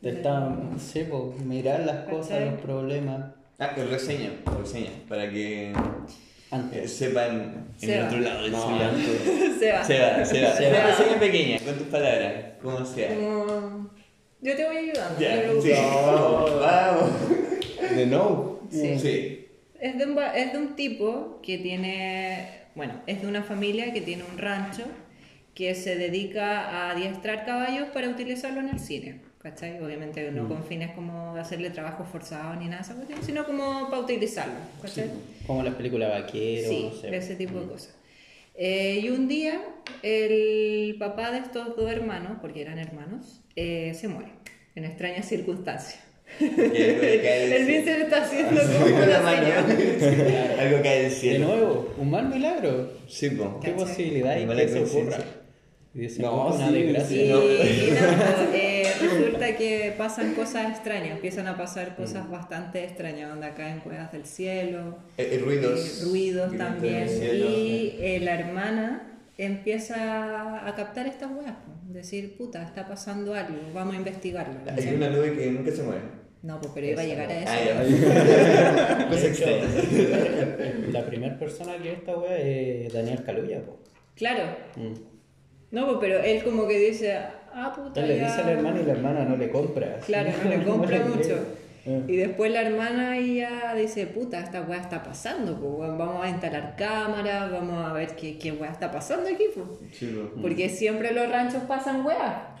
de 0.01 0.09
estar, 0.11 0.55
sí, 0.77 1.05
pues, 1.09 1.39
mirar 1.45 1.81
las 1.81 2.07
cosas, 2.09 2.29
¿Cachai? 2.39 2.51
los 2.51 2.61
problemas. 2.61 3.33
Ah, 3.59 3.73
el 3.75 3.89
reseña, 3.89 4.29
reseña, 4.57 4.91
para 5.09 5.29
que 5.29 5.71
eh, 5.71 5.73
Antes. 6.51 6.93
sepan 6.95 7.67
en 7.73 7.79
Seba. 7.79 7.95
el 7.95 8.05
otro 8.07 8.19
lado 8.19 8.43
del 8.43 8.51
No. 8.53 9.59
Se 9.59 9.71
va. 9.71 9.83
Seba, 9.83 9.83
Seba, 9.83 10.25
Seba. 10.25 10.53
Seba. 10.55 10.69
Una 10.79 10.87
reseña 10.87 11.19
pequeña, 11.19 11.59
con 11.59 11.73
tus 11.75 11.87
palabras, 11.87 12.33
como 12.61 12.85
sea. 12.85 13.09
Como- 13.13 13.89
Yo 14.41 14.55
te 14.55 14.65
voy 14.65 14.77
ayudando. 14.77 15.19
Ya, 15.19 15.41
sí. 15.61 15.71
Vamos. 16.61 17.11
De 17.95 18.05
no. 18.05 18.59
Sí. 18.71 18.99
Sí. 18.99 19.47
Es 19.81 19.97
de, 19.97 20.05
un, 20.05 20.17
va- 20.17 20.33
es 20.35 20.53
de 20.53 20.57
un 20.59 20.75
tipo 20.75 21.39
que 21.43 21.57
tiene, 21.57 22.67
bueno, 22.75 22.93
es 23.07 23.21
de 23.21 23.27
una 23.27 23.43
familia 23.43 23.91
que 23.93 24.01
tiene 24.01 24.23
un 24.29 24.37
rancho 24.37 24.83
que 25.53 25.75
se 25.75 25.95
dedica 25.97 26.61
a 26.69 26.91
adiestrar 26.91 27.45
caballos 27.45 27.87
para 27.93 28.07
utilizarlo 28.09 28.61
en 28.61 28.69
el 28.69 28.79
cine. 28.79 29.21
¿Cachai? 29.41 29.79
Obviamente 29.81 30.29
no 30.31 30.47
con 30.49 30.63
fines 30.65 30.91
como 30.91 31.35
hacerle 31.37 31.69
trabajo 31.69 32.03
forzado 32.03 32.55
ni 32.55 32.65
nada 32.65 32.77
de 32.77 32.81
esa 32.83 32.93
cuestión, 32.95 33.19
sino 33.23 33.45
como 33.45 33.89
para 33.89 34.01
utilizarlo. 34.01 34.53
¿Cachai? 34.81 35.09
Como 35.47 35.63
las 35.63 35.75
películas 35.75 36.09
vaqueros, 36.09 36.69
Sí, 36.69 36.89
no 36.93 36.99
sé. 37.01 37.15
ese 37.15 37.35
tipo 37.35 37.59
de 37.59 37.67
cosas. 37.67 37.95
Eh, 38.55 38.99
y 39.01 39.09
un 39.09 39.29
día 39.29 39.61
el 40.03 40.97
papá 40.99 41.31
de 41.31 41.39
estos 41.39 41.77
dos 41.77 41.89
hermanos, 41.89 42.37
porque 42.41 42.61
eran 42.61 42.77
hermanos, 42.79 43.41
eh, 43.55 43.93
se 43.95 44.09
muere 44.09 44.31
en 44.75 44.83
extrañas 44.83 45.25
circunstancias. 45.27 46.03
El 46.39 46.45
cielo. 46.47 47.65
Vincent 47.65 48.01
está 48.03 48.21
haciendo 48.23 48.61
como 48.61 48.95
una 48.97 49.19
mano. 49.21 49.47
Algo 50.59 50.81
cae 50.83 51.01
del 51.01 51.09
De 51.09 51.09
cielo. 51.09 51.47
nuevo, 51.47 51.93
un 51.97 52.09
mal 52.11 52.29
milagro. 52.29 52.91
Sí, 53.07 53.31
po. 53.31 53.59
¿Qué 53.61 53.71
¿Cachai? 53.71 53.85
posibilidad 53.87 54.33
hay 54.33 54.45
que 54.45 54.63
eso 54.63 54.83
ocurra? 54.83 55.17
No, 56.19 56.47
una 56.55 56.67
sí, 57.01 57.15
Y. 57.25 57.29
No. 57.29 57.43
y 57.43 57.91
nada, 57.91 58.49
eh, 58.53 58.83
resulta 59.01 59.55
que 59.57 59.93
pasan 59.97 60.33
cosas 60.33 60.69
extrañas, 60.71 61.11
empiezan 61.11 61.47
a 61.47 61.57
pasar 61.57 61.95
cosas 61.95 62.27
Mm. 62.27 62.31
bastante 62.31 62.83
extrañas, 62.83 63.29
donde 63.29 63.49
caen 63.53 63.79
cuevas 63.81 64.11
del 64.11 64.25
cielo, 64.25 64.97
Eh, 65.17 65.29
eh, 65.33 65.37
ruidos. 65.43 66.01
eh, 66.01 66.05
ruidos 66.05 66.55
también. 66.57 67.07
cielo. 67.09 67.45
Y 67.49 67.95
eh, 67.99 68.19
la 68.21 68.35
hermana 68.39 69.19
empieza 69.37 70.65
a 70.67 70.75
captar 70.75 71.07
estas 71.07 71.31
weas. 71.31 71.51
po. 71.53 71.71
Decir, 71.93 72.37
puta, 72.37 72.61
está 72.63 72.87
pasando 72.87 73.33
algo, 73.33 73.57
vamos 73.73 73.95
a 73.95 73.97
investigarlo. 73.97 74.53
Hay 74.71 74.93
una 74.93 75.09
nube 75.09 75.35
que 75.35 75.47
nunca 75.51 75.71
se 75.71 75.81
muere. 75.83 76.01
No, 76.41 76.57
pues 76.61 76.71
pero 76.73 76.87
iba 76.87 77.01
a 77.01 77.05
llegar 77.05 77.29
a 77.29 77.39
eso. 77.39 77.51
Ah, 77.51 79.07
De 79.09 79.27
hecho, 79.27 79.45
la 80.91 81.05
primera 81.05 81.37
persona 81.37 81.73
que 81.77 81.89
ve 81.89 81.93
esta 81.95 82.17
wea 82.17 82.37
es 82.37 82.93
Daniel 82.93 83.23
Caluya, 83.23 83.61
po. 83.65 83.77
Claro. 84.15 84.43
Mm. 84.75 84.93
No, 85.71 85.85
pues 85.85 85.97
pero 86.01 86.19
él 86.23 86.43
como 86.43 86.67
que 86.67 86.79
dice, 86.79 87.17
ah, 87.53 87.73
puta, 87.75 88.01
Él 88.01 88.07
le 88.09 88.17
ya". 88.17 88.25
dice 88.27 88.41
al 88.41 88.49
hermano 88.49 88.81
y 88.81 88.85
la 88.85 88.91
hermana 88.93 89.25
no 89.25 89.37
le 89.37 89.49
compra. 89.51 89.99
Claro, 90.05 90.31
no 90.43 90.49
le 90.49 90.63
compra 90.65 90.99
mucho. 91.05 91.37
Eh. 91.85 92.03
Y 92.07 92.15
después 92.17 92.51
la 92.51 92.61
hermana 92.63 93.17
ya 93.19 93.73
dice, 93.73 94.05
puta, 94.07 94.39
esta 94.41 94.61
weá 94.63 94.81
está 94.81 95.01
pasando, 95.01 95.57
pues 95.59 95.89
vamos 95.97 96.23
a 96.25 96.29
instalar 96.29 96.75
cámaras, 96.75 97.51
vamos 97.51 97.85
a 97.87 97.93
ver 97.93 98.15
qué, 98.15 98.37
qué 98.37 98.51
weá 98.51 98.69
está 98.71 98.91
pasando 98.91 99.29
aquí, 99.29 99.45
pues. 99.55 100.11
Porque 100.41 100.69
siempre 100.69 101.13
los 101.13 101.29
ranchos 101.29 101.63
pasan 101.63 102.05
weá, 102.05 102.55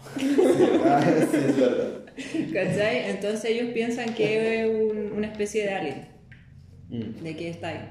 Ah, 0.85 1.01
sí, 1.31 1.37
es 1.37 1.57
verdad. 1.59 1.99
¿cachai? 2.53 3.09
Entonces 3.09 3.45
ellos 3.45 3.71
piensan 3.73 4.13
que 4.13 4.61
es 4.63 4.69
un- 4.69 5.11
una 5.17 5.27
especie 5.27 5.63
de 5.63 5.69
alien, 5.73 6.07
Mm. 6.89 7.21
de 7.23 7.35
que 7.35 7.49
está 7.49 7.67
ahí. 7.69 7.89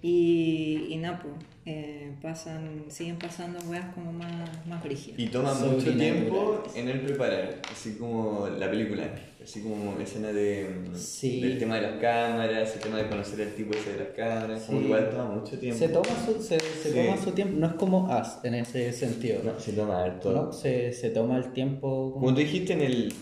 Y, 0.00 0.86
y 0.90 0.96
nada, 0.98 1.20
pues, 1.22 1.34
eh, 1.68 2.12
pasan, 2.22 2.84
siguen 2.88 3.18
pasando 3.18 3.58
weas 3.68 3.92
como 3.94 4.12
más, 4.12 4.48
más 4.68 4.82
brígidas. 4.84 5.18
Y 5.18 5.26
toma 5.26 5.52
mucho 5.52 5.92
tiempo 5.96 6.62
en 6.76 6.88
el 6.88 7.00
preparar, 7.00 7.60
así 7.72 7.96
como 7.96 8.46
la 8.48 8.70
película, 8.70 9.10
así 9.42 9.62
como 9.62 9.98
escena 10.00 10.28
de, 10.32 10.68
Sí. 10.94 11.40
del 11.40 11.58
tema 11.58 11.74
de 11.76 11.82
las 11.82 12.00
cámaras, 12.00 12.72
el 12.76 12.80
tema 12.80 12.98
de 12.98 13.08
conocer 13.08 13.40
al 13.48 13.54
tipo 13.54 13.74
ese 13.74 13.92
de 13.94 13.98
las 13.98 14.08
cámaras, 14.16 14.62
como 14.62 14.78
Sí. 14.78 14.84
que 14.84 14.88
igual 14.92 15.10
toma 15.10 15.24
mucho 15.34 15.58
tiempo. 15.58 15.78
Se 15.78 15.88
toma 15.88 16.08
su, 16.24 16.42
se, 16.42 16.60
se 16.60 16.92
Sí. 16.92 16.94
toma 17.04 17.16
su 17.16 17.30
tiempo, 17.32 17.56
no 17.58 17.66
es 17.66 17.72
como 17.74 18.12
As 18.12 18.38
en 18.44 18.54
ese 18.54 18.92
sentido. 18.92 19.40
No, 19.44 19.58
se 19.58 19.72
toma 19.72 20.04
harto. 20.04 20.32
No, 20.32 20.52
se, 20.52 20.92
se 20.92 21.10
toma 21.10 21.36
el 21.38 21.52
tiempo. 21.52 22.12
Como 22.14 22.32
tú 22.32 22.38
dijiste 22.40 22.74
en 22.74 22.82
el... 22.82 23.12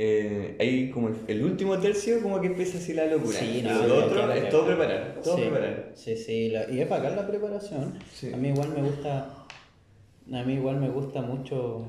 Eh, 0.00 0.54
ahí 0.60 0.90
como 0.90 1.08
el, 1.08 1.16
el 1.26 1.44
último 1.44 1.76
tercio 1.78 2.22
como 2.22 2.40
que 2.40 2.46
empieza 2.46 2.78
así 2.78 2.94
la 2.94 3.06
locura. 3.06 3.36
Sí, 3.36 3.62
Pero 3.64 3.74
no, 3.80 3.86
lo 3.88 4.06
otro 4.06 4.32
es 4.32 4.48
todo 4.48 4.66
preparar, 4.66 5.14
todo 5.24 5.34
sí, 5.36 5.42
preparar. 5.42 5.90
Sí, 5.96 6.16
sí, 6.16 6.50
la- 6.50 6.70
y 6.70 6.80
es 6.80 6.88
bacán 6.88 7.16
la 7.16 7.26
preparación. 7.26 7.98
Sí. 8.14 8.30
A 8.32 8.36
mí 8.36 8.48
igual 8.50 8.68
me 8.76 8.82
gusta. 8.82 9.34
A 10.32 10.42
mí 10.44 10.54
igual 10.54 10.76
me 10.76 10.88
gusta 10.88 11.20
mucho. 11.20 11.84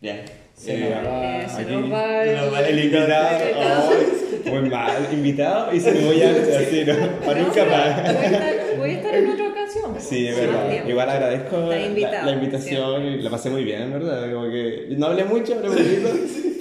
Ya. 0.00 0.24
Se 0.54 0.78
nos 0.78 0.90
va- 0.90 1.48
se 1.48 1.64
nos 1.64 1.92
va 1.92 2.24
el, 2.68 2.84
invitado, 2.84 3.90
muy 4.50 4.68
mal, 4.70 5.08
invitado 5.12 5.74
y 5.74 5.80
se 5.80 5.92
me 5.92 6.04
voy 6.04 6.22
a 6.22 6.30
así, 6.30 6.84
¿no? 6.84 6.94
Para 7.24 7.40
No, 7.40 7.46
nunca 7.46 7.64
pero 7.64 7.70
más. 7.70 8.78
Voy 8.78 8.90
a 8.90 8.92
estar, 8.94 9.14
en 9.14 9.30
otra 9.30 9.48
ocasión. 9.48 9.94
Sí, 9.98 10.28
es 10.28 10.36
verdad. 10.36 10.86
Igual 10.88 11.10
agradezco 11.10 11.56
la, 11.58 11.80
invitación 12.32 13.04
y 13.04 13.22
la 13.22 13.30
pasé 13.30 13.50
muy 13.50 13.64
bien, 13.64 13.92
¿verdad? 13.92 14.32
Como 14.32 14.48
que 14.50 14.86
no 14.90 15.06
hablé 15.06 15.24
mucho, 15.24 15.54
hablé 15.54 15.68
poquito, 15.70 16.08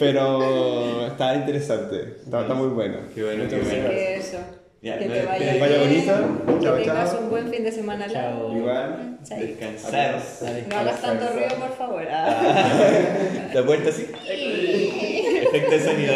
pero 0.02 1.08
estaba 1.08 1.36
interesante. 1.36 2.16
Está, 2.24 2.42
está 2.42 2.54
muy 2.54 2.68
bueno. 2.70 2.98
Qué 3.14 3.24
bueno, 3.24 3.44
qué 3.48 3.56
Así 3.58 3.66
bueno. 3.66 3.90
que 3.90 4.16
eso. 4.16 4.38
Ya, 4.82 4.98
que 4.98 5.06
no, 5.06 5.14
te 5.14 5.26
vaya, 5.26 5.38
que 5.38 5.46
te 5.54 5.60
vaya 5.60 5.78
bien, 5.78 5.90
bonito. 6.08 6.58
Que 6.58 6.66
Chao, 6.66 6.76
tengas 6.76 7.12
chao. 7.12 7.22
un 7.22 7.30
buen 7.30 7.50
fin 7.52 7.64
de 7.64 7.72
semana 7.72 8.08
largo. 8.08 8.48
Chao. 8.48 8.58
Igual. 8.58 9.18
Chao. 9.24 9.40
Descansar. 9.40 10.22
No 10.68 10.78
hagas 10.78 11.02
tanto 11.02 11.26
ruido, 11.34 11.56
por 11.56 11.78
favor. 11.78 12.04
Ah. 12.10 13.52
La 13.54 13.64
puerta 13.64 13.90
así. 13.90 14.08
Efecto 14.28 15.72
de 15.72 15.80
sonido. 15.80 16.14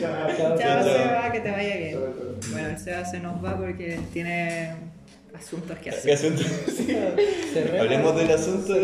Chao, 0.00 0.58
chao. 0.58 0.82
Seba, 0.84 1.32
que 1.32 1.40
te 1.40 1.50
vaya 1.50 1.76
bien. 1.76 1.98
Bueno, 2.52 2.78
Seba 2.78 3.04
se 3.06 3.20
nos 3.20 3.42
va 3.42 3.56
porque 3.56 3.98
tiene 4.12 4.74
asuntos 5.36 5.76
que 5.78 5.84
¿Qué 5.84 5.90
hacer. 5.90 6.12
asunto? 6.14 6.42
Cerremos- 7.54 7.80
Hablemos 7.80 8.16
del 8.18 8.30
asunto. 8.30 8.74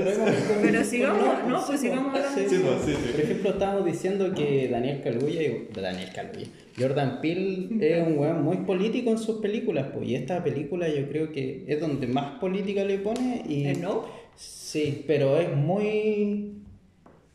Pero 0.62 0.84
sigamos, 0.84 1.46
no, 1.48 1.66
pues 1.66 1.80
sigamos 1.80 2.14
hablando. 2.14 2.38
Sí, 2.50 2.56
pues, 2.62 2.74
sí, 2.86 2.92
sí. 2.92 3.12
Por 3.12 3.20
ejemplo, 3.20 3.50
estábamos 3.50 3.84
diciendo 3.86 4.32
que 4.34 4.68
Daniel 4.68 5.00
Kaluuya 5.02 5.42
y 5.42 5.68
Daniel 5.74 6.10
Kaluuya, 6.14 6.46
Jordan 6.78 7.20
Peele 7.20 7.68
es 7.80 8.06
un 8.06 8.18
weón 8.18 8.42
muy 8.42 8.58
político 8.58 9.10
en 9.10 9.18
sus 9.18 9.40
películas, 9.40 9.88
pues, 9.94 10.08
y 10.08 10.14
esta 10.14 10.42
película 10.42 10.88
yo 10.88 11.08
creo 11.08 11.32
que 11.32 11.64
es 11.66 11.80
donde 11.80 12.06
más 12.06 12.38
política 12.38 12.84
le 12.84 12.98
pone 12.98 13.42
y 13.48 13.66
¿Eh, 13.66 13.74
no? 13.80 14.04
sí, 14.36 15.04
pero 15.06 15.38
es 15.38 15.54
muy 15.54 16.54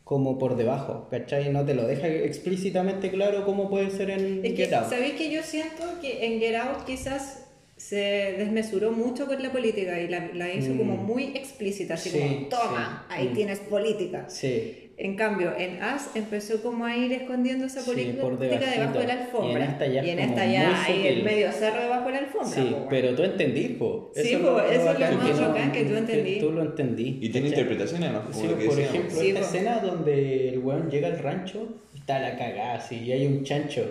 como 0.04 0.38
por 0.38 0.56
debajo, 0.56 1.06
¿cachai? 1.10 1.52
No 1.52 1.66
te 1.66 1.74
lo 1.74 1.86
deja 1.86 2.08
explícitamente 2.08 3.10
claro 3.10 3.44
cómo 3.44 3.68
puede 3.68 3.90
ser 3.90 4.08
en 4.10 4.40
Es 4.42 4.54
que, 4.54 4.64
Get 4.64 4.72
Out. 4.72 4.88
¿sabéis 4.88 5.12
que 5.14 5.30
yo 5.30 5.42
siento 5.42 5.84
que 6.00 6.24
en 6.24 6.40
Get 6.40 6.56
Out 6.56 6.84
quizás 6.86 7.44
se 7.88 8.34
desmesuró 8.36 8.92
mucho 8.92 9.26
con 9.26 9.42
la 9.42 9.50
política 9.50 9.98
y 9.98 10.08
la, 10.08 10.28
la 10.34 10.52
hizo 10.52 10.74
Mm. 10.74 10.78
como 10.78 10.96
muy 10.98 11.24
explícita, 11.34 11.94
así 11.94 12.10
Sí, 12.10 12.18
como, 12.18 12.48
toma, 12.48 13.06
sí. 13.08 13.14
ahí 13.16 13.28
Mm. 13.28 13.34
tienes 13.34 13.58
política. 13.60 14.26
Sí, 14.28 14.84
En 15.00 15.14
cambio, 15.14 15.52
en 15.56 15.80
As 15.80 16.10
empezó 16.16 16.60
como 16.60 16.84
a 16.84 16.96
ir 16.96 17.12
escondiendo 17.12 17.66
esa 17.66 17.82
Sí, 17.82 17.88
política 17.88 18.68
debajo 18.68 18.98
de 18.98 19.06
la 19.06 19.12
alfombra. 19.12 19.52
Y 19.60 19.62
en 19.62 19.70
esta 19.70 19.86
ya 19.86 20.04
Y 20.04 20.10
en 20.10 20.18
esta 20.18 20.44
ya 20.46 20.84
hay 20.84 21.06
el 21.06 21.22
medio 21.22 21.52
cerro 21.52 21.82
debajo 21.82 22.06
de 22.06 22.12
la 22.14 22.18
alfombra. 22.18 22.50
sí, 22.50 22.68
po, 22.72 22.86
pero 22.90 23.14
tú 23.14 23.22
entendís, 23.22 23.70
po. 23.78 24.10
Sí, 24.12 24.32
es 24.32 24.36
po, 24.38 24.42
lo- 24.46 24.60
eso 24.60 24.72
es 24.72 24.98
lo 24.98 25.16
más 25.16 25.40
no- 25.40 25.48
bacán, 25.50 25.70
que 25.70 25.84
tú 25.84 25.94
entendí. 25.94 26.40
tú 26.40 26.50
lo 26.50 26.62
entendí. 26.62 27.18
Y 27.22 27.28
tiene 27.28 27.46
además, 27.54 28.22
como 28.26 28.40
Sí, 28.42 28.48
lo 28.48 28.58
que 28.58 28.64
por 28.66 28.74
decíamos. 28.74 28.96
ejemplo, 28.96 29.20
Sí, 29.20 29.28
esta 29.28 29.40
po. 29.40 29.46
escena 29.46 29.78
donde 29.78 30.48
el 30.48 30.58
weón 30.58 30.90
llega 30.90 31.06
al 31.06 31.18
rancho, 31.20 31.68
está 31.94 32.18
la 32.18 32.36
cagada 32.36 32.74
así, 32.74 32.96
y 32.96 33.12
hay 33.12 33.24
un 33.28 33.44
chancho 33.44 33.84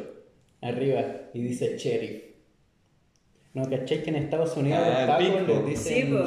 arriba 0.62 1.06
y 1.34 1.42
dice 1.42 1.78
sheriff. 1.78 2.22
¿No 3.58 3.68
cachai 3.68 4.04
que 4.04 4.10
en 4.12 4.18
Estados 4.18 4.56
Unidos 4.56 4.80
Ah, 4.84 4.90
los 5.08 5.10
pagos 5.18 5.42
pico. 5.42 5.54
les 5.66 5.66
dicen 5.66 6.06
Sí, 6.06 6.14
po. 6.14 6.18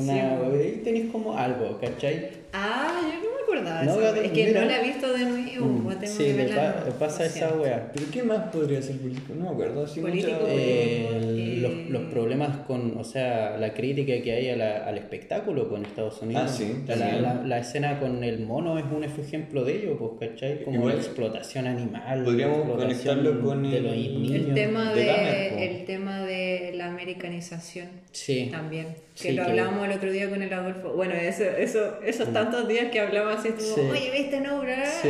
Una, 0.00 0.14
Sí, 0.14 0.20
po. 0.38 0.56
ahí 0.56 0.80
tenéis 0.84 1.10
como 1.10 1.36
algo, 1.36 1.76
¿cachai? 1.80 2.30
Ah, 2.52 3.00
yo 3.02 3.28
no 3.30 3.36
me 3.36 3.39
acordaba 3.52 3.80
de 3.80 3.86
No, 3.86 3.92
eso. 4.00 4.14
Es 4.22 4.30
que 4.32 4.46
mira. 4.46 4.60
no 4.62 4.66
la 4.68 4.80
he 4.80 4.82
visto 4.82 5.12
de 5.12 5.24
nuevo. 5.24 5.66
Mm, 5.66 5.88
tengo 6.00 6.06
sí, 6.12 6.24
que 6.24 6.32
le 6.32 6.44
verla 6.44 6.74
pa- 6.76 6.84
de 6.84 6.90
pasa 6.92 7.24
esa 7.26 7.54
wea. 7.54 7.90
¿Pero 7.92 8.06
qué 8.12 8.22
más 8.22 8.48
podría 8.52 8.80
ser 8.82 8.96
político? 8.98 9.34
No 9.34 9.44
me 9.46 9.50
acuerdo. 9.50 9.84
Así 9.84 10.00
Político, 10.00 10.32
mucho- 10.32 10.46
Eh, 10.48 11.06
Eh, 11.10 11.56
los, 11.60 11.90
los 11.90 12.10
problemas 12.10 12.56
con, 12.66 12.96
o 12.98 13.04
sea, 13.04 13.56
la 13.58 13.74
crítica 13.74 14.22
que 14.22 14.32
hay 14.32 14.48
a 14.50 14.56
la- 14.56 14.84
al 14.84 14.96
espectáculo 14.98 15.68
en 15.76 15.84
Estados 15.84 16.20
Unidos. 16.22 16.42
Ah, 16.44 16.48
sí, 16.48 16.76
la, 16.86 16.96
la- 17.20 17.42
la 17.44 17.58
escena 17.58 17.98
con 18.00 18.22
el 18.24 18.40
mono 18.40 18.78
es 18.78 18.84
un 18.94 19.04
ejemplo 19.04 19.64
de 19.64 19.76
ello, 19.76 19.98
pues, 19.98 20.30
¿cachai? 20.30 20.64
Como 20.64 20.76
Igual- 20.78 20.94
la 20.96 21.00
explotación 21.02 21.66
animal. 21.66 22.24
Podríamos 22.24 22.58
explotación 22.58 23.16
conectarlo 23.16 23.44
con 23.46 23.62
de 23.70 23.76
el- 23.76 23.84
los 23.84 23.92
El 23.94 24.22
niños. 24.22 24.48
El 24.48 24.54
tema, 24.54 24.92
de 24.94 25.00
de, 25.04 25.66
el 25.66 25.84
tema 25.84 26.20
de 26.24 26.49
la 26.74 26.86
americanización 26.86 27.88
Sí. 28.12 28.48
también. 28.50 28.86
Que 29.14 29.28
Sí, 29.28 29.32
lo 29.32 29.44
que- 29.44 29.50
hablábamos 29.50 29.86
el 29.86 29.92
otro 29.92 30.10
día 30.12 30.28
con 30.30 30.42
el 30.42 30.52
Adolfo. 30.52 30.92
Bueno, 30.94 31.14
eso, 31.14 31.44
eso, 31.44 32.00
esos 32.02 32.32
tantos 32.32 32.66
días 32.68 32.90
que 32.90 33.00
hablamos 33.00 33.36
así, 33.36 33.48
estuvo, 33.48 33.74
Sí. 33.76 33.80
oye, 33.90 34.10
¿viste 34.12 34.40
no? 34.40 34.60
bra?" 34.60 34.84
Sí. 35.02 35.08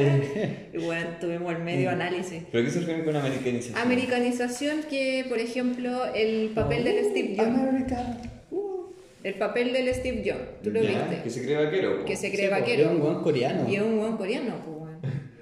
Y 0.73 0.79
bueno, 0.79 1.07
tuvimos 1.21 1.53
el 1.55 1.63
medio 1.63 1.91
análisis. 1.91 2.43
¿Pero 2.51 2.65
qué 2.65 2.71
se 2.71 2.81
refiere 2.81 3.05
con 3.05 3.17
americanización? 3.17 3.79
Americanización 3.79 4.83
que, 4.89 5.25
por 5.29 5.39
ejemplo, 5.39 6.07
el 6.15 6.51
papel 6.55 6.85
del 6.85 7.05
Steve 7.07 7.35
Jobs. 7.37 7.49
America. 7.49 8.17
El 9.23 9.35
papel 9.35 9.73
del 9.75 9.95
Steve 9.95 10.23
Jobs, 10.25 10.63
tú 10.63 10.71
lo 10.71 10.81
Ya, 10.83 10.89
viste. 11.07 11.23
Que 11.23 11.29
se 11.31 11.43
cree 11.45 11.57
vaquero. 11.63 11.99
po. 11.99 12.05
Que 12.07 12.17
se 12.17 12.33
cree 12.33 12.49
vaquero. 12.49 12.85
es 12.85 12.89
un 12.91 13.01
buen 13.01 13.17
coreano. 13.17 13.69
Y 13.69 13.77
es 13.77 13.83
un 13.83 13.99
buen 13.99 14.17
coreano, 14.17 14.55
pues, 14.65 14.77
weón. 14.79 14.80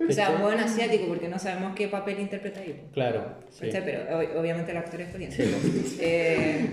O 0.06 0.12
sea, 0.12 0.30
un 0.30 0.42
buen 0.42 0.58
asiático, 0.58 1.06
porque 1.08 1.28
no 1.28 1.38
sabemos 1.38 1.74
qué 1.74 1.88
papel 1.88 2.20
interpreta 2.20 2.60
ahí. 2.60 2.74
pues. 2.78 2.92
Claro. 2.92 3.24
sí. 3.50 3.66
Pero 3.72 4.00
ob- 4.18 4.36
obviamente 4.40 4.70
el 4.70 4.76
actor 4.76 5.00
es 5.00 5.08
coreano. 5.10 5.34
Pues. 5.36 5.98
Eh, 6.00 6.66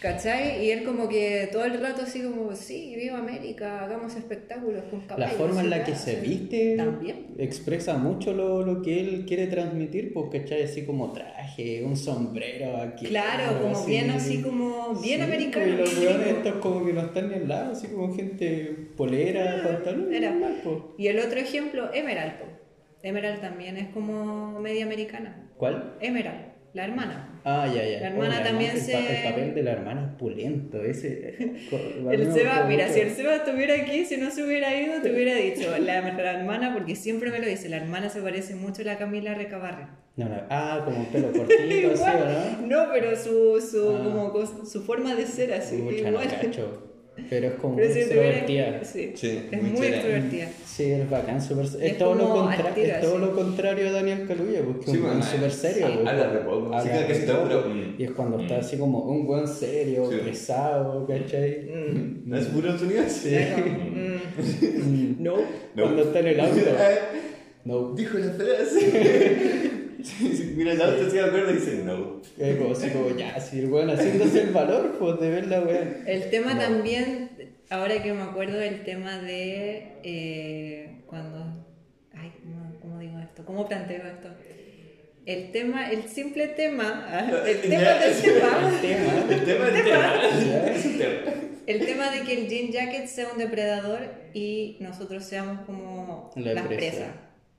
¿Cachai? 0.00 0.64
Y 0.64 0.70
él 0.70 0.84
como 0.84 1.08
que 1.08 1.48
todo 1.50 1.64
el 1.64 1.80
rato 1.80 2.02
así 2.02 2.22
como, 2.22 2.54
sí, 2.54 2.94
viva 2.96 3.18
América, 3.18 3.82
hagamos 3.82 4.14
espectáculos 4.14 4.84
con 4.88 5.00
La 5.00 5.06
caballos. 5.08 5.32
forma 5.36 5.60
en 5.60 5.70
la 5.70 5.82
que 5.82 5.90
weas". 5.90 6.04
se 6.04 6.14
viste 6.20 6.76
También. 6.76 7.26
expresa 7.36 7.96
mucho 7.98 8.32
lo, 8.32 8.62
lo 8.64 8.80
que 8.80 9.00
él 9.00 9.24
quiere 9.26 9.48
transmitir, 9.48 10.12
porque 10.12 10.42
¿cachai? 10.42 10.62
Así 10.62 10.82
como 10.84 11.10
traje, 11.12 11.82
un 11.84 11.96
sombrero 11.96 12.76
aquí. 12.76 13.06
Claro, 13.06 13.60
como 13.60 13.84
bien 13.86 14.10
así 14.10 14.40
como 14.40 14.94
bien 15.02 15.18
Sí, 15.18 15.24
americano. 15.26 15.66
Y 15.66 15.70
los 15.76 15.96
gringo. 15.96 16.24
estos 16.26 16.54
como 16.60 16.86
que 16.86 16.92
no 16.92 17.00
están 17.00 17.28
ni 17.30 17.34
al 17.34 17.48
lado, 17.48 17.72
así 17.72 17.88
como 17.88 18.14
gente 18.14 18.76
polera, 18.96 19.62
pantalón. 19.64 20.14
era. 20.14 20.32
po. 20.62 20.94
Y 20.96 21.08
el 21.08 21.18
otro 21.18 21.40
ejemplo, 21.40 21.92
Emerald. 21.92 22.34
Emerald 23.02 23.40
también 23.40 23.76
es 23.76 23.88
como 23.88 24.58
media 24.60 24.84
americana. 24.84 25.48
¿Cuál? 25.56 25.94
Emerald, 26.00 26.40
la 26.74 26.84
hermana. 26.84 27.40
Ah, 27.44 27.66
ya, 27.66 27.84
ya. 27.84 28.00
La 28.00 28.08
hermana 28.08 28.42
también 28.42 28.72
el, 28.72 28.80
se- 28.80 28.92
el 29.24 29.30
papel 29.30 29.54
de 29.54 29.62
la 29.62 29.72
hermana 29.72 30.02
es 30.10 30.18
pulento, 30.18 30.82
ese. 30.82 31.36
El 32.10 32.32
Seba, 32.32 32.64
mira, 32.68 32.84
mucho. 32.84 32.94
si 32.94 33.00
el 33.00 33.10
Seba 33.10 33.36
estuviera 33.36 33.74
aquí, 33.74 34.04
si 34.04 34.16
no 34.18 34.30
se 34.30 34.42
hubiera 34.44 34.74
ido, 34.78 35.00
te 35.00 35.12
hubiera 35.12 35.34
dicho, 35.36 35.70
la, 35.78 35.78
la 36.12 36.32
hermana, 36.32 36.74
porque 36.74 36.94
siempre 36.96 37.30
me 37.30 37.38
lo 37.38 37.46
dice, 37.46 37.68
la 37.68 37.76
hermana 37.76 38.08
se 38.10 38.20
parece 38.20 38.54
mucho 38.54 38.82
a 38.82 38.84
la 38.86 38.98
Camila 38.98 39.34
Recabarren. 39.34 39.86
No, 40.16 40.28
no, 40.28 40.34
Ah, 40.50 40.82
como 40.84 40.98
un 40.98 41.06
pelo 41.06 41.28
cortito, 41.32 41.54
así, 41.94 42.02
¿o 42.02 42.66
no? 42.66 42.66
No, 42.86 42.92
pero 42.92 43.16
su, 43.16 43.60
su, 43.60 43.96
Ah. 43.96 44.02
como 44.04 44.66
su 44.66 44.82
forma 44.82 45.14
de 45.14 45.24
ser 45.26 45.52
así, 45.54 45.76
Pucha, 45.78 46.10
no 46.10 46.20
igual. 46.22 46.28
Pero 47.30 47.48
es 47.48 47.54
como 47.54 47.76
Pero 47.76 47.88
muy 47.88 47.94
si 48.02 48.08
tuviera- 48.08 48.28
extrovertida. 48.38 48.84
Sí, 48.84 49.12
Sí, 49.14 49.40
es 49.50 49.62
muy 49.62 49.70
muy 49.72 49.86
extrovertida. 49.86 50.48
Sí, 50.66 50.84
es 50.92 51.10
bacán, 51.10 51.42
súper... 51.42 51.64
Es, 51.66 51.74
Es 51.74 51.98
todo, 51.98 52.14
lo, 52.14 52.28
contra- 52.30 52.74
es 52.76 53.00
todo 53.00 53.14
así. 53.16 53.20
lo 53.26 53.34
contrario 53.34 53.88
a 53.88 53.92
Daniel 53.92 54.26
Kaluuya, 54.28 54.60
porque 54.64 54.80
es 54.84 54.90
Sí, 54.92 54.96
un 54.96 55.02
bueno, 55.02 55.18
buen 55.18 55.28
súper 55.30 55.50
serio. 55.50 55.86
sí. 55.88 55.92
Habla 56.06 56.26
de 56.32 56.38
poco. 56.40 56.66
habla 56.66 56.82
Sí, 56.82 56.88
que 56.88 56.94
de 56.98 57.06
casi 57.06 57.26
todo, 57.26 57.36
poco, 57.42 57.48
pero, 57.48 57.74
mm. 57.74 57.94
Y 57.98 58.04
es 58.04 58.10
cuando 58.12 58.40
está 58.40 58.58
así 58.58 58.76
como 58.78 58.98
un 59.04 59.26
buen 59.26 59.46
serio, 59.48 60.10
Sí. 60.10 60.18
pesado, 60.24 61.06
¿cachai? 61.06 61.68
¿No 62.24 62.36
es 62.38 62.46
puro 62.46 62.78
sonido? 62.78 63.02
Sí. 63.08 63.36
Mm, 63.36 65.16
No. 65.22 65.34
Cuando 65.74 66.02
está 66.02 66.20
en 66.20 66.26
el 66.28 66.40
auto. 66.40 66.54
No. 67.64 67.92
Dijo 67.94 68.16
la 68.18 68.30
frase. 68.32 69.70
Sí, 70.02 70.36
sí, 70.36 70.54
Mira 70.56 70.72
el 70.72 70.80
auto, 70.82 71.10
si 71.10 71.16
me 71.16 71.22
acuerdo, 71.22 71.50
y 71.50 71.54
dice 71.54 71.82
no. 71.84 72.20
Es 72.38 72.56
como 72.56 72.72
así 72.72 72.90
como, 72.90 73.16
ya, 73.16 73.38
si 73.40 73.58
el 73.60 73.66
weón 73.70 73.90
haciéndose 73.90 74.42
el 74.42 74.50
valor, 74.50 74.96
pues 74.98 75.18
de 75.20 75.28
ver 75.30 75.46
la 75.48 75.60
weá. 75.60 76.02
El 76.06 76.30
tema 76.30 76.54
No. 76.54 76.60
también, 76.60 77.30
ahora 77.70 78.00
que 78.02 78.12
me 78.12 78.22
acuerdo 78.22 78.58
del 78.58 78.84
tema 78.84 79.18
de 79.18 79.92
eh, 80.04 81.00
cuando... 81.06 81.66
Ay, 82.14 82.32
¿cómo, 82.42 82.78
cómo 82.80 82.98
digo 83.00 83.18
esto? 83.18 83.44
¿Cómo 83.44 83.68
planteo 83.68 84.02
esto? 84.06 84.28
El 85.26 85.50
tema, 85.52 85.90
el 85.90 86.04
simple 86.04 86.48
tema, 86.48 87.06
ah, 87.10 87.30
el 87.46 87.60
tema 87.60 87.80
Ya, 87.82 87.98
del 87.98 88.14
sí. 88.14 88.22
tema, 88.22 88.70
El 88.72 88.80
tema. 88.80 89.12
El 89.34 89.44
tema 89.44 89.64
del 89.66 89.84
tema. 89.84 90.70
Es 90.74 90.84
un 90.86 90.98
tema. 90.98 91.20
el 91.66 91.84
tema 91.86 92.10
de 92.12 92.22
que 92.22 92.32
el 92.32 92.48
jean 92.48 92.72
jacket 92.72 93.06
sea 93.08 93.28
un 93.32 93.36
depredador 93.38 94.00
y 94.32 94.78
nosotros 94.80 95.24
seamos 95.24 95.60
como 95.66 96.30
La 96.36 96.54
las 96.54 96.66
presa. 96.66 96.78
presas. 96.80 97.08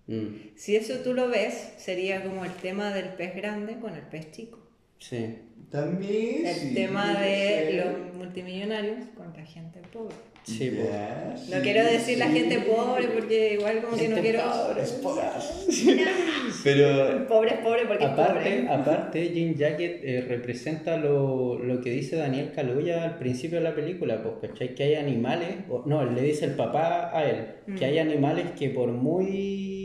Mm, 0.10 0.52
Si 0.56 0.76
eso 0.76 0.96
tú 1.04 1.14
lo 1.14 1.30
ves, 1.30 1.74
sería 1.78 2.24
como 2.24 2.44
el 2.46 2.52
tema 2.54 2.92
del 2.94 3.10
pez 3.10 3.36
grande 3.36 3.78
con 3.80 3.94
el 3.94 4.02
pez 4.02 4.32
chico. 4.32 4.60
sí. 4.98 5.38
También. 5.70 6.48
El 6.48 6.56
sí, 6.56 6.74
tema 6.74 7.14
de 7.20 7.28
ser. 7.28 7.76
los 7.86 8.16
multimillonarios 8.16 8.98
con 9.16 9.32
la 9.38 9.46
gente 9.46 9.80
pobre. 9.94 10.16
Sí, 10.44 10.72
pues. 10.72 10.90
Ya, 10.90 11.36
No 11.50 11.58
sí, 11.58 11.62
quiero 11.62 11.84
decir 11.86 12.18
la 12.18 12.28
sí. 12.32 12.40
gente 12.40 12.60
pobre 12.62 13.08
porque 13.10 13.54
igual 13.54 13.82
como 13.84 13.96
que 13.96 14.08
no 14.10 14.16
Gente 14.16 14.32
quiero... 14.32 14.50
pobre, 14.50 14.82
es 14.82 14.92
pobre. 14.94 15.24
Pero. 16.64 17.28
Pobre 17.28 17.50
es 17.54 17.60
pobre 17.60 17.86
porque 17.88 18.04
Aparte, 18.06 18.50
es 18.50 18.62
pobre. 18.66 18.74
aparte 18.74 19.30
Jean 19.34 19.56
Jacket 19.56 20.00
eh, 20.04 20.26
representa 20.28 20.98
lo, 20.98 21.60
lo 21.60 21.82
que 21.82 21.92
dice 21.92 22.16
Daniel 22.16 22.52
Kaluuya 22.56 23.04
al 23.04 23.18
principio 23.20 23.60
de 23.60 23.64
la 23.66 23.76
película, 23.76 24.24
pues, 24.24 24.52
¿cachai? 24.52 24.74
Que 24.74 24.84
hay 24.84 24.96
animales, 24.96 25.50
o, 25.70 25.84
no, 25.86 26.04
le 26.06 26.22
dice 26.22 26.46
el 26.46 26.56
papá 26.56 27.12
a 27.16 27.30
él, 27.30 27.46
que 27.78 27.86
hay 27.86 28.00
animales 28.00 28.46
que 28.58 28.70
por 28.70 28.90
muy, 28.92 29.79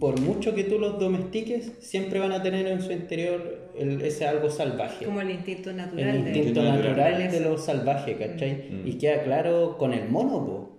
por 0.00 0.18
mucho 0.20 0.54
que 0.54 0.64
tú 0.64 0.78
los 0.78 0.98
domestiques, 0.98 1.72
siempre 1.80 2.18
van 2.18 2.32
a 2.32 2.42
tener 2.42 2.66
en 2.66 2.80
su 2.80 2.90
interior 2.90 3.68
el- 3.78 4.00
ese 4.02 4.26
algo 4.26 4.50
salvaje. 4.50 5.04
Como 5.04 5.20
el 5.20 5.30
instinto 5.30 5.70
el 5.70 5.76
natural 5.76 6.24
de 6.24 6.30
instinto 6.30 6.62
de- 6.62 6.68
natural 6.70 7.30
de 7.30 7.40
lo 7.40 7.58
salvaje, 7.58 8.16
¿cachai? 8.16 8.70
Mm. 8.70 8.88
Y 8.88 8.94
queda 8.98 9.22
claro 9.22 9.76
con 9.78 9.92
el 9.92 10.08
mono, 10.08 10.44
po. 10.46 10.70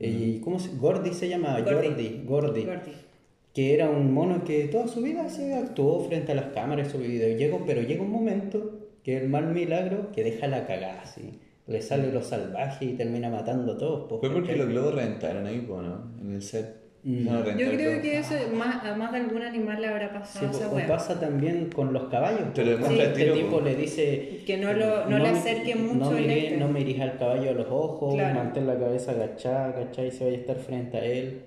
¿Y 0.00 0.40
cómo 0.40 0.58
se, 0.58 0.74
Gordy 0.76 1.12
se 1.12 1.28
llama? 1.28 1.60
Gordy. 1.60 1.88
Gordy. 1.88 2.22
Gordy 2.24 2.64
Gordy. 2.64 2.92
que 3.54 3.74
era 3.74 3.90
un 3.90 4.12
mono 4.14 4.42
que 4.44 4.64
toda 4.64 4.88
su 4.88 5.02
vida 5.02 5.28
se 5.28 5.52
actuó 5.54 6.00
frente 6.08 6.32
a 6.32 6.34
las 6.34 6.46
cámaras 6.46 6.90
su 6.90 6.98
video. 6.98 7.36
Llegó, 7.36 7.64
pero 7.66 7.82
llega 7.82 8.02
un 8.02 8.10
momento 8.10 8.80
que 9.04 9.18
el 9.18 9.28
mal 9.28 9.52
milagro 9.52 10.10
que 10.12 10.24
deja 10.24 10.46
la 10.48 10.66
cagada 10.66 11.02
así. 11.02 11.38
Le 11.66 11.82
sale 11.82 12.10
lo 12.10 12.22
salvaje 12.22 12.86
y 12.86 12.92
termina 12.94 13.28
matando 13.28 13.74
a 13.74 13.78
todos. 13.78 14.06
pues, 14.08 14.20
Fue 14.20 14.30
porque 14.30 14.56
los 14.56 14.68
globos 14.68 14.94
reventaron 14.94 15.46
ahí, 15.46 15.58
po, 15.60 15.82
¿no? 15.82 16.10
En 16.22 16.32
el 16.34 16.40
set. 16.42 16.81
Mm. 17.04 17.24
No, 17.24 17.44
Yo 17.58 17.68
creo 17.72 18.00
que 18.00 18.18
eso 18.20 18.34
más, 18.54 18.84
a 18.84 18.94
más 18.94 19.10
de 19.10 19.18
algún 19.18 19.42
animal 19.42 19.80
le 19.80 19.88
habrá 19.88 20.06
Sí, 20.24 20.38
pasado 20.38 20.50
esa 20.52 20.70
o 20.70 20.76
wea. 20.76 20.86
pasa 20.86 21.18
también 21.18 21.68
con 21.74 21.92
los 21.92 22.04
caballos. 22.04 22.52
Te 22.54 22.64
lo 22.64 22.72
demuestra 22.72 23.04
este 23.06 23.32
tipo 23.32 23.50
pues. 23.60 23.64
le 23.64 23.74
dice 23.74 24.40
Que 24.46 24.56
no 24.58 24.72
lo- 24.72 25.06
no 25.06 25.18
le 25.18 25.32
me- 25.32 25.38
acerque 25.38 25.74
mucho 25.74 26.10
no 26.12 26.16
el 26.16 26.24
miré- 26.26 26.44
este". 26.46 26.56
no 26.58 26.68
me 26.68 26.78
dirija 26.78 27.02
al 27.04 27.18
caballo 27.18 27.50
a 27.50 27.54
los 27.54 27.66
ojos, 27.68 28.14
Claro. 28.14 28.34
mantén 28.36 28.68
la 28.68 28.78
cabeza 28.78 29.10
agachada, 29.12 29.74
¿cachai? 29.74 30.12
Se 30.12 30.22
vaya 30.24 30.36
a 30.36 30.40
estar 30.40 30.56
frente 30.56 30.96
a 30.96 31.04
él. 31.04 31.40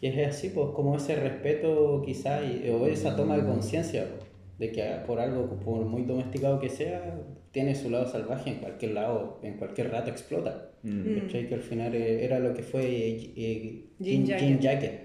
Y 0.00 0.06
es 0.06 0.28
así, 0.28 0.50
pues, 0.50 0.68
como 0.74 0.96
ese 0.96 1.16
respeto 1.16 2.00
quizá, 2.06 2.40
y- 2.44 2.70
o 2.70 2.86
esa 2.86 3.16
toma 3.16 3.36
de 3.36 3.44
conciencia, 3.46 4.06
pues, 4.16 4.29
de 4.60 4.70
que 4.70 4.82
por 5.06 5.18
algo, 5.18 5.48
por 5.58 5.84
muy 5.86 6.02
domesticado 6.04 6.60
que 6.60 6.68
sea, 6.68 7.18
tiene 7.50 7.74
su 7.74 7.90
lado 7.90 8.06
salvaje 8.06 8.50
en 8.50 8.56
cualquier 8.58 8.92
lado, 8.92 9.40
en 9.42 9.54
cualquier 9.56 9.90
rato 9.90 10.10
explota. 10.10 10.70
Mm. 10.82 11.20
¿Cachai? 11.22 11.48
Que 11.48 11.54
al 11.54 11.62
final 11.62 11.94
eh, 11.94 12.24
era 12.24 12.38
lo 12.38 12.54
que 12.54 12.62
fue 12.62 12.82
eh, 12.84 13.32
eh, 13.36 13.86
Jean 13.98 14.24
Jean, 14.26 14.58
Jacket. 14.58 14.60
Jacket. 14.60 15.00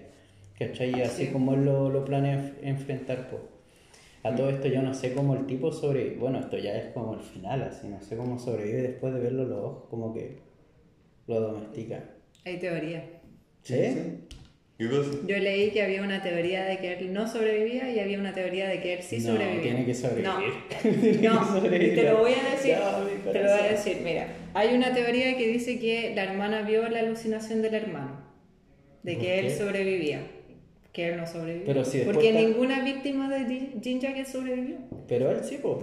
¿Cachai? 0.60 1.02
Así 1.02 1.26
Sí. 1.26 1.32
como 1.32 1.54
él 1.56 1.66
lo, 1.66 1.90
lo 1.90 2.06
planea 2.06 2.38
enf- 2.38 2.54
enfrentar, 2.62 3.30
pues. 3.30 3.42
A 4.24 4.36
todo 4.36 4.50
esto 4.50 4.68
yo 4.68 4.82
no 4.82 4.94
sé 4.94 5.14
cómo 5.14 5.36
el 5.36 5.46
tipo 5.46 5.72
sobre... 5.72 6.16
Bueno, 6.16 6.40
esto 6.40 6.58
ya 6.58 6.76
es 6.78 6.88
como 6.94 7.14
el 7.14 7.20
final, 7.22 7.62
así, 7.64 7.88
no 7.88 8.02
sé 8.02 8.18
cómo 8.18 8.38
sobrevive 8.40 8.82
después 8.82 9.14
de 9.14 9.20
verlo 9.20 9.46
los 9.46 9.60
ojos, 9.64 9.84
como 9.90 10.14
que 10.14 10.38
lo 11.28 11.40
domestica. 11.40 12.04
Hay 12.44 12.58
teoría. 12.60 13.04
¿Sí? 13.62 13.76
¿Qué 14.78 14.90
cosa? 14.90 15.10
Yo 15.26 15.38
leí 15.38 15.72
que 15.72 15.82
había 15.84 16.02
una 16.04 16.22
teoría 16.22 16.66
de 16.66 16.78
que 16.80 16.94
él 17.00 17.14
no 17.14 17.28
sobrevivía 17.30 17.90
y 17.92 18.00
había 18.00 18.20
una 18.20 18.34
teoría 18.34 18.68
de 18.68 18.82
que 18.82 18.94
él 18.96 19.04
sí 19.04 19.20
No, 19.20 19.32
sobrevivía. 19.32 19.62
tiene 19.62 19.86
que 19.86 19.94
sobrevivir. 19.96 20.28
No, 21.24 21.34
no, 21.34 21.58
y 21.58 21.62
sobrevivir. 21.62 21.96
te 21.96 22.04
lo 22.04 22.18
voy 22.18 22.32
a 22.34 22.52
decir. 22.52 22.72
Ya, 22.72 23.32
te 23.32 23.40
lo 23.44 23.50
voy 23.52 23.60
a 23.60 23.72
decir, 23.72 23.98
mira. 24.04 24.28
Hay 24.54 24.76
una 24.76 24.94
teoría 24.94 25.38
que 25.38 25.48
dice 25.48 25.80
que 25.80 26.12
la 26.14 26.26
hermana 26.26 26.64
vio 26.64 26.88
la 26.90 27.00
alucinación 27.00 27.62
del 27.62 27.74
hermano. 27.74 28.20
De 29.04 29.14
¿Por 29.14 29.22
que 29.24 29.40
él 29.40 29.46
qué? 29.48 29.56
sobrevivió. 29.56 30.18
Que 30.92 31.08
él 31.10 31.18
no 31.18 31.26
sobrevivió. 31.28 31.66
Pero 31.68 31.86
si 31.86 32.00
Porque 32.00 32.30
está- 32.30 32.42
ninguna 32.42 32.84
víctima 32.84 33.30
de 33.30 33.70
Jean 33.82 34.00
Jacket 34.02 34.28
sobrevivió. 34.28 34.78
Pero 35.08 35.32
él 35.32 35.38
sí, 35.44 35.58
pues. 35.62 35.78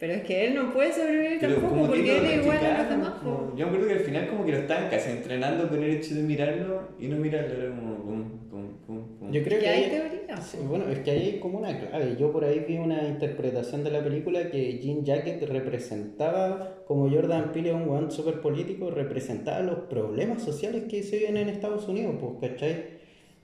Pero 0.00 0.14
es 0.14 0.22
que 0.22 0.46
él 0.46 0.54
no 0.54 0.72
puede 0.72 0.92
sobrevivir 0.94 1.36
Pero 1.40 1.52
tampoco 1.56 1.74
como 1.74 1.86
porque 1.88 2.02
que 2.04 2.16
él 2.18 2.24
es 2.24 2.42
igual 2.42 2.56
a 2.64 2.78
los 2.78 2.88
demás. 2.88 3.10
como- 3.22 3.54
Yo 3.54 3.66
me 3.66 3.70
acuerdo 3.72 3.86
que 3.86 3.92
al 3.92 4.00
final 4.00 4.28
como 4.28 4.44
que 4.46 4.52
lo 4.52 4.58
estaban 4.58 4.88
casi 4.88 5.10
entrenando 5.10 5.68
con 5.68 5.82
el 5.82 5.90
hecho 5.90 6.14
de 6.14 6.22
mirarlo 6.22 6.88
y 6.98 7.06
no 7.08 7.16
mirarlo, 7.18 7.54
era 7.54 7.68
como 7.76 7.96
pum, 7.98 8.24
pum, 8.50 8.68
pum, 8.86 9.18
pum. 9.18 9.30
Yo 9.30 9.42
creo 9.44 9.58
Que 9.58 9.64
que 9.64 9.70
hay 9.70 9.84
hay- 9.84 9.90
teoría. 9.90 10.36
Sí, 10.40 10.56
bueno, 10.66 10.88
es 10.88 11.00
que 11.00 11.10
hay 11.10 11.38
como 11.38 11.58
una 11.58 11.78
clave. 11.78 12.16
Yo 12.18 12.32
por 12.32 12.44
ahí 12.46 12.64
vi 12.66 12.78
una 12.78 13.06
interpretación 13.08 13.84
de 13.84 13.90
la 13.90 14.02
película 14.02 14.50
que 14.50 14.78
Jean 14.78 15.04
Jacket 15.04 15.42
representaba, 15.46 16.82
como 16.86 17.10
Jordan 17.10 17.52
Peele, 17.52 17.74
un 17.74 17.88
weón 17.88 18.10
súper 18.10 18.40
político, 18.40 18.90
representaba 18.90 19.60
los 19.60 19.80
problemas 19.80 20.42
sociales 20.42 20.84
que 20.88 21.02
se 21.02 21.18
viven 21.18 21.36
en 21.36 21.48
Estados 21.50 21.86
Unidos, 21.88 22.14
pues, 22.20 22.50
¿cachai? 22.52 22.99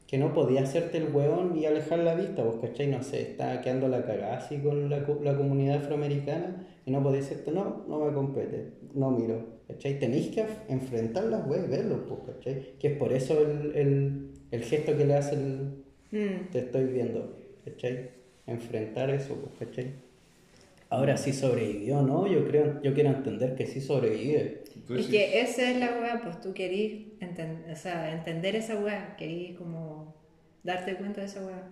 Que 0.07 0.19
no 0.19 0.33
podía 0.33 0.63
hacerte 0.63 0.99
el 0.99 1.13
weón 1.13 1.57
y 1.59 1.67
alejar 1.67 1.99
la 1.99 2.15
vista, 2.15 2.45
pues, 2.45 2.57
¿cachai? 2.71 2.87
No 2.87 3.03
sé, 3.03 3.23
estaba 3.23 3.61
quedando 3.61 3.89
la 3.89 4.05
cagada 4.05 4.39
así 4.39 4.59
con 4.59 4.89
la, 4.89 5.05
la 5.23 5.37
comunidad 5.37 5.79
afroamericana 5.79 6.65
y 6.87 6.91
no 6.93 7.03
podía 7.03 7.21
decirte, 7.21 7.51
no, 7.51 7.85
no 7.89 7.99
me 8.05 8.13
compete, 8.15 8.69
no 8.95 9.11
miro, 9.11 9.45
¿cachai? 9.67 9.99
Tenéis 9.99 10.29
que 10.29 10.45
enfrentar 10.69 11.25
las 11.25 11.45
weas, 11.49 11.69
verlos, 11.69 12.01
pues, 12.09 12.21
¿cachai? 12.37 12.63
Que 12.79 12.89
es 12.89 12.97
por 12.99 13.13
eso 13.13 13.41
el, 13.41 13.75
el, 13.75 14.31
el 14.53 14.63
gesto 14.63 14.97
que 14.97 15.05
le 15.07 15.15
hace 15.15 15.35
el, 15.35 15.85
Mm. 16.13 16.51
te 16.53 16.61
estoy 16.61 16.85
viendo, 16.85 17.37
¿cachai? 17.65 18.11
Enfrentar 18.47 19.11
eso, 19.11 19.35
pues, 19.35 19.69
¿cachai? 19.69 19.91
Ahora 20.89 21.17
sí 21.17 21.33
sobrevivió, 21.33 22.01
¿no? 22.03 22.29
Yo 22.29 22.47
creo, 22.47 22.81
yo 22.81 22.95
quiero 22.95 23.09
entender 23.11 23.57
que 23.57 23.67
sí 23.67 23.81
sobrevive. 23.81 24.63
Sí. 24.87 25.11
que 25.11 25.41
esa 25.41 25.69
es 25.69 25.79
la 25.79 25.99
weá, 26.01 26.21
pues 26.23 26.41
tú 26.41 26.53
querís 26.55 27.07
enten- 27.21 27.69
o 27.73 27.75
sea, 27.75 28.13
entender 28.13 28.55
esa 28.55 28.77
weá, 28.79 29.17
querís 29.17 29.57
como 29.59 29.96
darte 30.67 30.95
cuenta 30.97 31.21
de 31.23 31.27
esa 31.29 31.41
weá. 31.47 31.63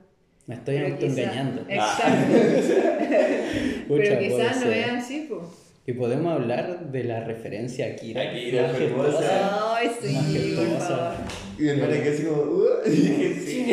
Me 0.46 0.54
estoy 0.54 0.78
autoengañando. 0.78 1.62
Exacto. 1.68 2.32
Pucha, 3.88 4.02
Pero 4.02 4.18
quizás 4.20 4.56
no 4.56 4.62
ser. 4.62 4.78
es 4.78 4.88
así, 4.88 5.26
pues. 5.28 5.42
Y 5.86 5.92
podemos 5.92 6.32
hablar 6.32 6.90
de 6.90 7.04
la 7.04 7.24
referencia 7.24 7.84
a 7.86 7.88
Akira. 7.90 8.22
Akira, 8.22 8.70
hermosa. 8.70 9.76
Ay, 9.76 9.90
sí, 10.00 10.54
por 10.56 10.80
favor. 10.80 11.12
Y 11.58 11.62
mi 11.62 11.68
hermana 11.68 12.02
quedó 12.02 12.14
así 12.14 12.24
como, 12.24 12.42
uh, 12.42 12.66
sí, 12.86 12.92
Sí, 12.94 13.64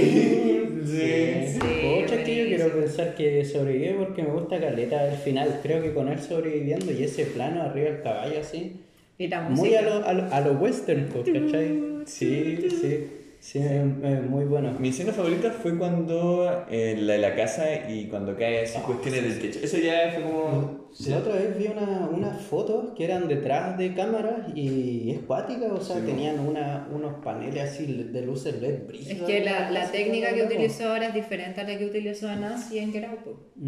sí. 0.86 1.48
Sí, 1.54 1.60
Pucha, 1.60 2.24
que 2.24 2.36
yo 2.36 2.46
quiero 2.48 2.74
pensar 2.74 3.16
que 3.16 3.46
sobrevive 3.46 3.94
porque 3.94 4.24
me 4.24 4.30
gusta 4.32 4.60
Caleta 4.60 5.08
el 5.10 5.18
final. 5.18 5.60
Creo 5.64 5.82
que 5.82 5.94
con 5.94 6.10
él 6.10 6.20
sobreviviendo 6.20 6.92
y 6.92 7.04
ese 7.04 7.26
plano 7.28 7.62
arriba 7.62 7.92
del 7.92 8.02
caballo 8.02 8.40
así. 8.42 8.82
Y 9.18 9.28
la 9.28 9.42
Muy 9.44 9.76
a 9.76 9.82
lo, 9.82 10.06
a 10.06 10.14
lo, 10.14 10.34
a 10.34 10.42
lo 10.42 10.54
western, 10.54 11.08
pues, 11.14 11.26
¿cachai? 11.26 11.80
Sí, 12.06 12.68
sí. 12.70 13.08
Sí, 13.42 13.58
es- 13.58 13.66
es 13.66 14.22
muy 14.30 14.46
bueno. 14.46 14.72
Mi 14.80 14.90
escena 14.90 15.12
favorita 15.14 15.50
fue 15.50 15.76
cuando 15.76 16.66
eh, 16.70 16.96
la 17.00 17.14
de 17.14 17.20
la 17.20 17.36
casa 17.36 17.90
y 17.90 18.06
cuando 18.08 18.38
cae 18.38 18.62
así 18.64 18.78
cuestiones 18.82 19.24
del 19.24 19.40
techo. 19.40 19.60
Eso 19.66 19.78
ya 19.80 20.12
fue 20.14 20.22
como. 20.24 20.80
La 21.08 21.18
otra 21.18 21.34
vez 21.36 21.58
vi 21.58 21.66
una, 21.68 22.08
unas 22.12 22.40
fotos 22.42 22.92
que 22.96 23.06
eran 23.06 23.28
detrás 23.28 23.78
de 23.80 23.96
cámaras 23.96 24.56
y 24.56 25.10
es 25.12 25.20
cuática, 25.22 25.66
o 25.74 25.82
sea, 25.82 25.96
Sí. 25.96 26.04
tenían 26.06 26.40
una, 26.40 26.88
unos 26.94 27.16
paneles 27.24 27.64
así 27.72 27.86
de 27.88 28.22
luces 28.22 28.62
LED 28.62 28.74
Es 28.74 28.88
brígidas. 28.88 29.28
que 29.28 29.40
la, 29.44 29.72
la 29.72 29.90
técnica 29.90 30.34
que 30.36 30.44
utilizó 30.44 30.90
ahora 30.90 31.08
es 31.08 31.14
diferente 31.16 31.62
a 31.62 31.64
la 31.64 31.78
que 31.80 31.86
utilizó 31.86 32.28
Nancy 32.36 32.78
en 32.78 32.92
Get. 32.94 33.06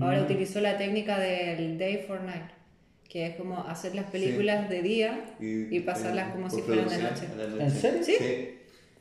Ahora 0.01 0.19
Mm. 0.19 0.23
utilizó 0.25 0.59
la 0.61 0.77
técnica 0.77 1.17
del 1.17 1.79
Day 1.79 2.03
for 2.05 2.21
Night, 2.21 2.51
que 3.09 3.25
es 3.27 3.35
como 3.37 3.57
hacer 3.57 3.95
las 3.95 4.05
películas 4.11 4.69
de 4.69 4.81
día 4.83 5.23
y, 5.39 5.79
pasarlas 5.79 6.31
como 6.33 6.49
si 6.51 6.61
fueran 6.61 6.89
de 6.89 6.97
noche. 6.97 7.25
¿En 7.59 7.71
serio? 7.71 8.03
Sí. 8.03 8.13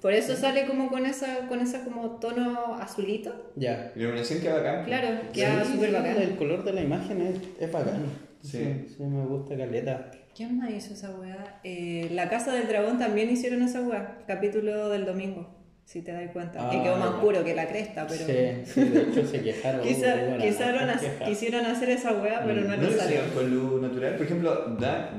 Por 0.02 0.12
eso 0.12 0.34
sale 0.34 0.66
como 0.66 0.88
con 0.88 1.06
esa, 1.06 1.46
con 1.48 1.60
esa 1.60 1.84
como 1.84 2.18
tono 2.18 2.74
azulito. 2.74 3.52
Ya. 3.54 3.92
La 3.94 4.02
iluminación 4.02 4.40
queda 4.40 4.56
bacán. 4.56 4.84
Claro, 4.84 5.20
queda 5.32 5.64
súper 5.64 5.90
sí, 5.90 5.94
bacán. 5.94 6.16
El 6.20 6.36
color 6.36 6.64
de 6.64 6.72
la 6.72 6.82
imagen 6.82 7.20
es, 7.22 7.36
es 7.60 7.70
bacán. 7.70 8.02
Sí. 8.42 8.58
Sí. 8.58 8.94
sí, 8.96 9.02
me 9.04 9.24
gusta 9.24 9.56
caleta. 9.56 10.10
¿Quién 10.34 10.58
más 10.58 10.70
hizo 10.70 10.94
esa 10.94 11.10
weá? 11.10 11.60
Eh, 11.62 12.08
la 12.12 12.28
Casa 12.28 12.52
del 12.52 12.66
Dragón 12.66 12.98
también 12.98 13.30
hicieron 13.30 13.62
esa 13.62 13.80
weá. 13.82 14.18
Capítulo 14.26 14.88
del 14.88 15.06
domingo, 15.06 15.46
si 15.84 16.00
te 16.00 16.12
das 16.12 16.30
cuenta. 16.32 16.70
que 16.70 16.78
Ah, 16.78 16.82
quedó 16.82 16.96
más 16.96 17.10
puro 17.20 17.44
que 17.44 17.54
la 17.54 17.66
cresta, 17.68 18.06
pero. 18.08 18.24
Sí, 18.24 18.62
sí, 18.72 18.80
de 18.84 19.02
hecho 19.02 19.26
se 19.26 19.42
quejaron. 19.42 19.80
Quizá- 19.86 20.38
quisieron, 20.38 20.78
hartas 20.78 20.96
hacer- 20.96 21.10
quejas. 21.12 21.28
quisieron 21.28 21.66
hacer 21.66 21.90
esa 21.90 22.12
weá, 22.12 22.42
pero 22.46 22.60
no, 22.62 22.76
No 22.76 22.82
les 22.82 22.96
salió. 22.96 23.04
hicieron 23.04 23.30
con 23.30 23.50
luz 23.50 23.82
natural. 23.82 24.14
Por 24.16 24.26
ejemplo, 24.26 24.66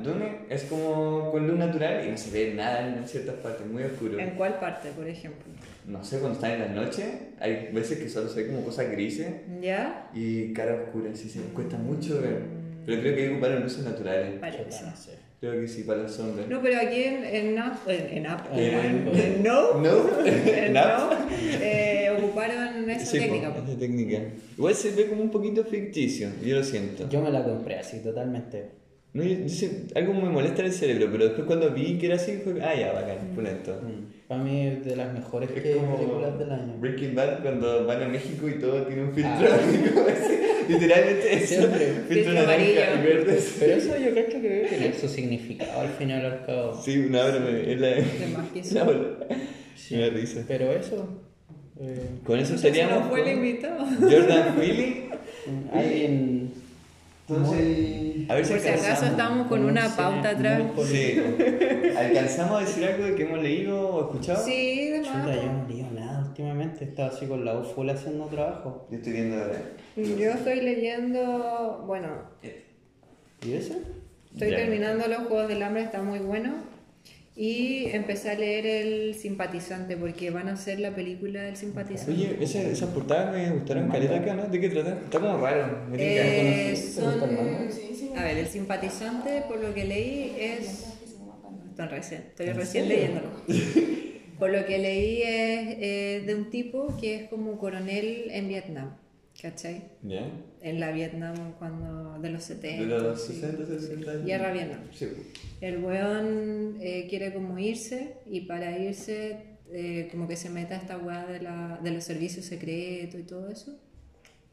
Dune 0.03 0.37
es 0.49 0.63
como 0.63 1.31
con 1.31 1.47
luz 1.47 1.57
natural 1.59 2.05
y 2.07 2.11
no 2.11 2.17
se 2.17 2.31
ve 2.31 2.53
nada 2.55 2.87
en 2.87 3.07
ciertas 3.07 3.35
partes, 3.35 3.67
muy 3.67 3.83
oscuro. 3.83 4.17
¿En 4.19 4.31
cuál 4.31 4.59
parte, 4.59 4.89
por 4.91 5.07
ejemplo? 5.07 5.43
No 5.85 6.03
sé, 6.03 6.19
cuando 6.19 6.37
están 6.37 6.51
en 6.53 6.59
la 6.61 6.67
noche, 6.81 7.03
hay 7.39 7.69
veces 7.73 7.99
que 7.99 8.09
solo 8.09 8.29
se 8.29 8.41
ve 8.43 8.47
como 8.49 8.63
cosas 8.65 8.89
grises 8.89 9.27
¿Ya? 9.61 10.09
y 10.13 10.53
cara 10.53 10.75
oscura, 10.75 11.11
así 11.13 11.29
se 11.29 11.41
cuesta 11.41 11.77
mucho 11.77 12.21
ver. 12.21 12.41
Pero 12.85 13.01
creo 13.01 13.15
que 13.15 13.29
ocuparon 13.31 13.63
luces 13.63 13.83
naturales. 13.83 14.39
Parece. 14.39 14.85
Creo 15.43 15.59
que 15.59 15.67
sí, 15.67 15.83
para 15.83 16.03
las 16.03 16.13
sombras. 16.13 16.47
No, 16.47 16.61
pero 16.61 16.79
aquí 16.79 17.03
en, 17.03 17.25
en 17.25 17.55
Nap, 17.55 17.85
en, 17.89 18.17
en 18.17 18.23
Nap, 18.23 18.45
En- 18.55 19.43
No, 19.43 19.73
¿No? 19.77 20.25
en. 20.25 20.71
No, 20.71 21.09
eh, 21.61 22.09
ocuparon 22.17 22.89
esa 22.89 23.05
Sí, 23.05 23.19
técnica. 23.19 23.53
esa 23.67 23.77
técnica. 23.77 24.19
Igual 24.57 24.73
se 24.73 24.91
ve 24.91 25.07
como 25.09 25.21
un 25.21 25.29
poquito 25.31 25.65
ficticio, 25.65 26.29
yo 26.41 26.55
lo 26.55 26.63
siento. 26.63 27.09
Yo 27.09 27.19
me 27.21 27.29
la 27.29 27.43
compré 27.43 27.75
así, 27.77 27.99
totalmente. 28.01 28.69
No, 29.11 29.21
yo- 29.21 29.37
yo 29.39 29.49
sé- 29.49 29.87
algo 29.95 30.13
me 30.13 30.29
molesta 30.29 30.61
en 30.61 30.67
el 30.67 30.73
cerebro, 30.73 31.09
pero 31.11 31.25
después 31.25 31.45
cuando 31.45 31.71
vi 31.71 31.97
que 31.97 32.05
era 32.05 32.15
así, 32.15 32.39
fue, 32.41 32.53
ah, 32.63 32.73
ya, 32.79 32.93
bacán, 32.93 33.17
pulento. 33.35 33.73
Mm. 33.83 34.27
Para 34.29 34.41
mí 34.41 34.65
es 34.67 34.85
de 34.85 34.95
las 34.95 35.13
mejores 35.13 35.49
Es 35.49 35.55
que- 35.61 35.71
películas 35.75 36.39
del 36.39 36.51
año. 36.53 36.77
Breaking 36.79 37.15
Bad 37.15 37.41
cuando 37.41 37.85
van 37.85 38.01
a 38.01 38.07
México 38.07 38.47
y 38.47 38.59
todo 38.59 38.83
tiene 38.83 39.03
un 39.03 39.13
filtro. 39.13 39.31
Ah. 39.51 39.59
literalmente. 40.69 41.47
Siempre. 41.47 41.93
Filtro 42.09 42.33
naranja 42.33 42.63
y 42.63 42.73
verde. 43.05 43.39
sí. 43.39 43.55
Pero 43.59 43.75
eso 43.75 43.97
yo 43.97 44.11
creo 44.11 44.25
que 44.27 44.39
debe 44.39 44.67
tener 44.67 44.95
su 44.95 45.07
significado 45.07 45.81
al 45.81 45.89
final 45.89 46.25
al 46.25 46.45
cabo. 46.45 46.81
Sí, 46.83 46.97
una 46.99 47.25
hora 47.25 47.39
me, 47.39 47.71
es 47.73 47.79
la, 47.79 47.87
De 47.87 48.03
más 48.35 48.49
que 48.51 48.59
eso. 48.59 48.75
la 48.75 48.83
hora. 48.83 48.99
Sí. 49.75 49.95
Me 49.95 50.09
risa. 50.09 50.43
Pero 50.47 50.71
eso. 50.71 51.07
eh, 51.81 52.09
Con 52.25 52.39
eso 52.39 52.57
seríamos 52.57 53.05
no 53.05 53.09
fue 53.09 53.21
el 53.29 53.37
invitado. 53.37 53.85
Jordan 53.99 54.55
Philly. 54.59 55.05
alguien. 55.73 56.51
Entonces, 57.27 58.29
a 58.29 58.35
ver 58.35 58.45
si 58.45 58.51
Por 58.51 58.61
si 58.61 58.67
acaso 58.67 58.83
alcanzamos. 58.83 59.11
estamos 59.11 59.47
con 59.47 59.63
una 59.65 59.95
pauta 59.95 60.29
atrás. 60.31 60.61
Sí. 60.91 61.15
¿Alcanzamos 61.97 62.57
a 62.61 62.65
decir 62.65 62.83
algo 62.83 63.05
de 63.05 63.15
que 63.15 63.23
hemos 63.23 63.41
leído 63.41 63.79
o 63.89 64.01
escuchado? 64.09 64.43
Sí, 64.45 64.89
de 64.89 65.01
Chuta, 65.03 65.17
más. 65.19 65.35
Últimamente. 66.47 66.83
Estaba 66.85 67.09
así 67.09 67.25
con 67.25 67.45
la 67.45 67.57
U 67.57 67.63
full 67.63 67.89
haciendo 67.89 68.25
trabajo. 68.27 68.87
Yo 68.89 68.97
estoy 68.97 69.13
viendo 69.13 69.37
ahora. 69.37 69.61
Yo 69.95 70.31
estoy 70.31 70.61
leyendo, 70.61 71.83
bueno, 71.87 72.07
¿Y 73.45 73.53
eso? 73.53 73.75
estoy 74.33 74.51
Ya. 74.51 74.57
terminando 74.57 75.07
los 75.07 75.19
Juegos 75.27 75.47
del 75.49 75.61
Hambre, 75.63 75.83
está 75.83 76.01
muy 76.01 76.19
bueno. 76.19 76.53
Y 77.35 77.85
empecé 77.87 78.29
a 78.29 78.35
leer 78.35 78.65
El 78.67 79.15
Simpatizante, 79.15 79.97
porque 79.97 80.29
van 80.29 80.49
a 80.49 80.53
hacer 80.53 80.79
la 80.79 80.93
película 80.93 81.41
del 81.41 81.55
Simpatizante. 81.57 82.11
Oye, 82.11 82.37
esa- 82.39 82.61
esas 82.61 82.89
portadas 82.89 83.33
me 83.35 83.49
gustaron 83.51 83.89
caleta 83.89 84.17
acá, 84.17 84.35
¿no? 84.35 84.45
¿De 84.47 84.59
qué 84.59 84.69
trata? 84.69 84.99
Está 85.03 85.19
como 85.19 85.37
raro. 85.39 85.79
me. 85.89 85.97
Eh, 86.71 86.75
son, 86.75 87.19
a 88.15 88.23
ver, 88.23 88.37
El 88.37 88.47
Simpatizante, 88.47 89.43
por 89.47 89.59
lo 89.59 89.73
que 89.73 89.83
leí, 89.85 90.35
es... 90.39 90.89
Estoy 91.71 91.87
recién, 91.87 92.21
estoy 92.29 92.47
¿En 92.49 92.55
recién 92.55 92.87
leyéndolo. 92.87 93.29
Por 94.39 94.51
lo 94.51 94.65
que 94.65 94.77
leí 94.77 95.21
es 95.21 95.77
eh, 95.79 96.23
de 96.25 96.35
un 96.35 96.49
tipo 96.49 96.95
que 96.99 97.15
es 97.15 97.29
como 97.29 97.57
coronel 97.57 98.27
en 98.31 98.47
Vietnam, 98.47 98.95
¿cachai? 99.41 99.83
¿Ya? 100.01 100.29
En 100.61 100.79
la 100.79 100.91
Vietnam 100.91 101.53
cuando, 101.59 102.19
de 102.19 102.29
los 102.29 102.43
70. 102.43 102.83
De 102.95 103.01
los 103.01 103.25
sí. 103.25 103.33
60, 103.33 103.65
70. 103.65 104.13
Guerra 104.25 104.51
Vietnam. 104.53 104.79
Sí. 104.93 105.07
El 105.61 105.83
weón 105.83 106.77
eh, 106.81 107.07
quiere 107.09 107.33
como 107.33 107.57
irse 107.59 108.15
y 108.25 108.41
para 108.41 108.77
irse 108.77 109.37
eh, 109.71 110.07
como 110.11 110.27
que 110.27 110.35
se 110.35 110.49
meta 110.49 110.75
esta 110.75 110.97
weá 110.97 111.25
de, 111.25 111.41
la, 111.41 111.79
de 111.83 111.91
los 111.91 112.03
servicios 112.03 112.45
secretos 112.45 113.19
y 113.19 113.23
todo 113.23 113.49
eso. 113.49 113.77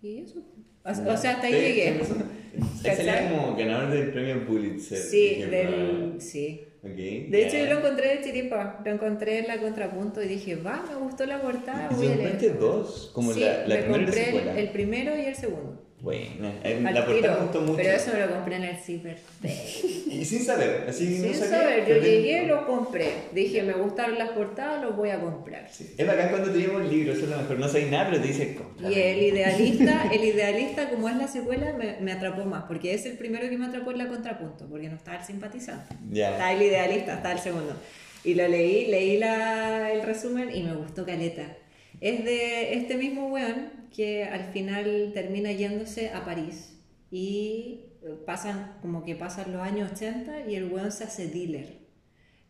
Y 0.03 0.19
eso. 0.19 0.41
O, 0.85 0.91
o 0.91 1.17
sea, 1.17 1.33
hasta 1.33 1.47
ahí 1.47 1.53
Sí, 1.53 1.61
llegué. 1.61 2.01
sí, 2.05 2.83
¿Cachai? 2.85 3.29
como 3.31 3.55
ganador 3.57 3.91
del 3.91 4.11
premio 4.13 4.47
Pulitzer. 4.47 4.99
Sí, 4.99 5.43
del, 5.43 6.21
sí. 6.21 6.63
Ok, 6.83 6.97
De 6.97 7.47
hecho, 7.47 7.57
ya. 7.59 7.65
yo 7.69 7.75
lo 7.75 7.79
encontré 7.81 8.17
de 8.17 8.25
chiripa, 8.25 8.81
lo 8.85 8.91
encontré 8.91 9.41
en 9.41 9.49
la 9.49 9.59
contrapunto 9.61 10.23
y 10.23 10.29
dije, 10.29 10.57
va, 10.57 10.83
me 10.89 10.97
gustó 10.97 11.27
la 11.27 11.43
portada, 11.43 11.89
¿Y 11.91 11.95
voy 11.95 12.07
a 12.07 12.17
leer. 12.17 12.59
dos? 12.59 13.11
Como 13.15 13.35
sí, 13.35 13.41
la, 13.41 13.67
la 13.67 13.75
me 13.77 13.83
primera 13.83 14.05
compré 14.05 14.31
el, 14.31 14.59
el 14.59 14.69
primero 14.71 15.17
y 15.17 15.21
el 15.27 15.35
segundo. 15.35 15.83
Buena. 16.01 16.53
Eh, 16.65 16.81
La 16.83 17.05
portada 17.05 17.35
me 17.37 17.43
gustó 17.43 17.61
mucho. 17.61 17.77
Pero 17.77 17.91
eso 17.91 18.11
me 18.15 18.21
lo 18.21 18.31
compré 18.31 18.57
en 18.57 18.65
el 18.65 18.77
Cyber 18.79 19.19
Y 19.43 20.25
sin 20.25 20.43
saber, 20.45 20.87
así 20.89 21.19
no 21.19 21.25
Sin 21.25 21.35
sabía. 21.35 21.59
saber, 21.59 21.87
yo 21.89 21.95
llegué, 21.97 22.47
lo 22.47 22.67
compré. 22.67 23.11
Dije, 23.33 23.63
me 23.63 23.75
gustaron 23.75 24.17
las 24.19 24.31
portadas, 24.31 24.83
los 24.83 24.97
voy 24.97 25.11
a 25.11 25.21
comprar. 25.21 25.69
Sí. 25.71 25.95
Es 25.99 26.07
bacán 26.07 26.31
cuando 26.31 26.51
teníamos 26.51 26.91
libros, 26.91 27.17
eso 27.17 27.27
es 27.27 27.31
lo 27.31 27.37
mejor. 27.37 27.59
No 27.59 27.69
sabéis 27.69 27.91
nada, 27.91 28.09
pero 28.11 28.23
te 28.23 28.29
dice 28.29 28.55
compra. 28.55 28.91
Y 28.91 28.95
el 28.95 29.23
idealista, 29.23 30.11
el 30.13 30.25
idealista, 30.25 30.89
como 30.89 31.09
es 31.09 31.17
la 31.17 31.29
secuela, 31.29 31.75
me, 31.75 31.99
me 32.01 32.13
atrapó 32.13 32.45
más, 32.45 32.65
porque 32.65 32.95
es 32.95 33.05
el 33.07 33.19
primero 33.19 33.49
que 33.51 33.59
me 33.59 33.67
atrapó 33.67 33.91
en 33.91 33.99
la 33.99 34.09
contrapunto, 34.09 34.67
porque 34.69 34.89
no 34.89 34.97
estaba 34.97 35.19
el 35.19 35.25
simpatizante. 35.25 35.95
Ya. 36.11 36.33
Está 36.33 36.53
el 36.53 36.63
idealista, 36.63 37.15
está 37.15 37.33
el 37.33 37.39
segundo. 37.39 37.75
Y 38.25 38.35
lo 38.35 38.49
leí, 38.49 38.87
leí 38.87 39.19
la, 39.19 39.93
el 39.93 40.03
resumen 40.03 40.55
y 40.55 40.63
me 40.63 40.75
gustó 40.75 41.05
caleta. 41.05 41.57
Es 42.01 42.25
de 42.25 42.75
este 42.75 42.97
mismo 42.97 43.29
weón 43.29 43.71
que 43.95 44.25
al 44.25 44.53
final 44.53 45.11
termina 45.15 45.53
yéndose 45.53 46.11
a 46.11 46.25
París 46.25 46.79
y 47.11 47.81
pasan, 48.27 48.77
como 48.83 49.05
que 49.05 49.15
pasan 49.15 49.53
los 49.53 49.63
años 49.63 49.93
80 49.93 50.49
y 50.49 50.55
el 50.55 50.73
weón 50.73 50.93
se 50.93 51.05
hace 51.05 51.29
dealer. 51.29 51.81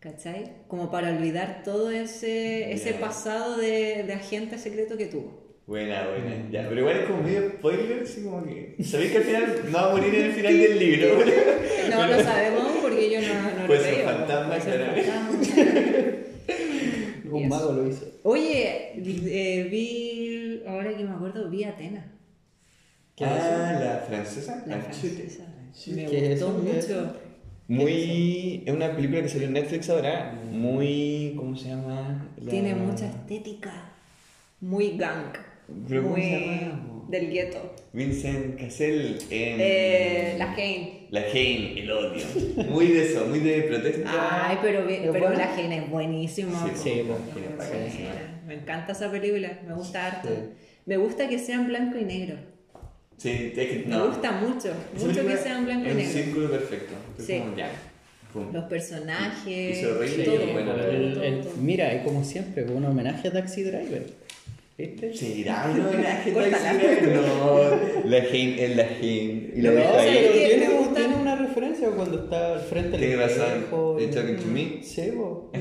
¿Cachai? 0.01 0.53
Como 0.66 0.91
para 0.91 1.11
olvidar 1.11 1.62
todo 1.62 1.91
ese, 1.91 2.72
ese 2.72 2.95
pasado 2.95 3.59
de, 3.59 4.03
de 4.05 4.12
agente 4.14 4.57
secreto 4.57 4.97
que 4.97 5.07
tuvo. 5.07 5.41
Buena, 5.66 6.09
buena. 6.09 6.49
Ya, 6.51 6.68
pero 6.68 6.80
igual 6.80 6.97
es 6.97 7.05
como 7.05 7.22
medio 7.22 7.51
spoiler, 7.51 8.03
así 8.03 8.24
como 8.24 8.43
que. 8.45 8.82
Sabéis 8.82 9.12
que 9.12 9.18
al 9.18 9.24
final 9.24 9.55
no 9.66 9.72
va 9.72 9.91
a 9.91 9.97
morir 9.97 10.14
en 10.14 10.24
el 10.24 10.32
final 10.32 10.59
del 10.59 10.78
libro. 10.78 11.18
No 11.91 12.07
lo 12.07 12.22
sabemos 12.22 12.72
porque 12.82 13.11
yo 13.11 13.20
no, 13.20 13.34
no 13.34 13.41
Puede 13.41 13.61
lo 13.61 13.66
Puede 13.66 13.84
ser 13.84 14.03
claro. 14.03 14.26
fantasma. 14.26 15.89
Un 17.43 17.49
mago 17.49 17.72
lo 17.72 17.86
hizo. 17.88 18.07
Oye, 18.24 18.93
eh, 18.97 19.68
vi, 19.70 20.62
ahora 20.66 20.97
que 20.97 21.05
me 21.05 21.11
acuerdo, 21.11 21.49
vi 21.51 21.64
Atena. 21.64 22.07
¿Qué 23.16 23.24
es 23.24 23.30
ah, 23.30 23.78
la 23.82 24.05
francesa. 24.07 24.64
La 24.66 24.76
Ah, 24.76 24.80
francesa. 24.80 25.45
Me 25.88 26.05
¿Qué 26.07 26.32
es 26.32 26.41
gustó 26.43 26.59
mucho. 26.59 27.16
Muy. 27.68 28.62
Es 28.66 28.74
una 28.74 28.95
película 28.97 29.22
que 29.22 29.28
salió 29.28 29.47
en 29.47 29.53
Netflix 29.55 29.88
ahora. 29.91 30.32
Muy. 30.51 31.34
¿Cómo 31.36 31.55
se 31.57 31.68
llama? 31.68 32.26
La- 32.41 32.51
Tiene 32.51 32.74
mucha 32.74 33.07
estética. 33.07 33.93
Muy 34.61 34.97
gang. 34.97 35.32
¿Pero 35.88 36.03
cómo 36.03 36.16
muy 36.16 36.22
se 36.24 36.41
llama? 36.41 37.05
del 37.09 37.30
gueto. 37.30 37.74
Vincent 37.93 38.59
Cassel 38.61 39.18
en. 39.30 39.57
Eh, 39.61 40.34
la 40.38 40.47
Kane. 40.55 41.00
La 41.11 41.23
Jane, 41.23 41.81
el 41.81 41.91
odio. 41.91 42.25
Muy 42.71 42.87
de 42.89 43.05
eso, 43.11 43.27
muy 43.27 43.41
de 43.41 43.63
protesta. 43.63 44.49
Ay, 44.49 44.59
pero, 44.63 44.87
vi- 44.87 44.95
¿Es 44.95 45.11
pero 45.11 45.31
la 45.31 45.51
Kane 45.57 45.79
es 45.79 45.91
buenísima. 45.91 46.65
Sí, 46.69 46.73
sí. 46.77 46.91
Jane 46.91 47.03
Me 47.03 47.47
encanta. 47.47 48.43
Me 48.47 48.55
encanta 48.55 48.93
esa 48.93 49.11
película. 49.11 49.59
Me 49.67 49.75
gusta 49.75 50.07
harto. 50.07 50.29
Sí. 50.29 50.35
Me 50.87 50.97
gusta 50.97 51.29
que 51.29 51.39
sea 51.39 51.57
en 51.57 51.67
blanco 51.67 51.99
y 51.99 52.05
negro. 52.05 52.37
Sí, 53.17 53.53
es 53.57 53.69
que 53.69 53.85
Me 53.87 53.97
no. 53.97 54.07
gusta 54.07 54.33
mucho. 54.33 54.73
Mucho 54.99 55.27
que 55.27 55.37
sea 55.37 55.59
en 55.59 55.65
blanco 55.67 55.87
y 55.87 55.89
es 55.89 55.93
un 55.95 55.99
negro. 55.99 56.13
círculo 56.13 56.51
perfecto. 56.51 56.95
Es 57.19 57.27
Sí. 57.27 57.39
como, 57.41 57.57
ya. 57.57 57.71
Pum. 58.33 58.53
Los 58.53 58.65
personajes. 58.65 59.99
Reír 59.99 60.21
y 60.21 60.25
todo, 60.25 60.37
todo, 60.37 61.23
El- 61.23 61.45
mira, 61.61 61.93
es 61.93 62.05
como 62.05 62.23
siempre, 62.25 62.63
un 62.65 62.85
homenaje 62.85 63.27
a 63.29 63.33
Taxi 63.33 63.63
Driver. 63.65 64.07
¿Viste? 64.81 65.14
¿Será 65.14 65.70
un 65.74 65.81
homenaje 65.87 66.33
Córtala. 66.33 66.59
Taxi 66.59 66.78
Driver? 66.87 67.16
No, 67.16 67.61
la 68.05 68.20
Jane 68.22 68.64
es 68.64 68.76
la 68.76 68.85
Jane. 68.85 69.51
Y 69.57 69.61
la 69.62 69.70
No, 69.70 69.76
deja 69.76 69.91
¿sabes 69.93 70.09
ahí. 70.11 70.28
qué? 70.33 70.47
tiene, 70.49 70.66
tiene 70.95 71.14
una 71.16 71.37
referencia 71.37 71.89
cuando 71.91 72.18
está 72.24 72.53
al 72.55 72.61
frente 72.61 72.91
del 72.91 73.01
Tiene 73.01 73.16
razón. 73.16 73.47
espejo 73.47 73.97
y- 74.01 74.05
¿Es 74.05 74.11
Talking 74.11 74.37
to 74.37 74.47
Me? 74.47 74.83
Sí. 74.83 75.03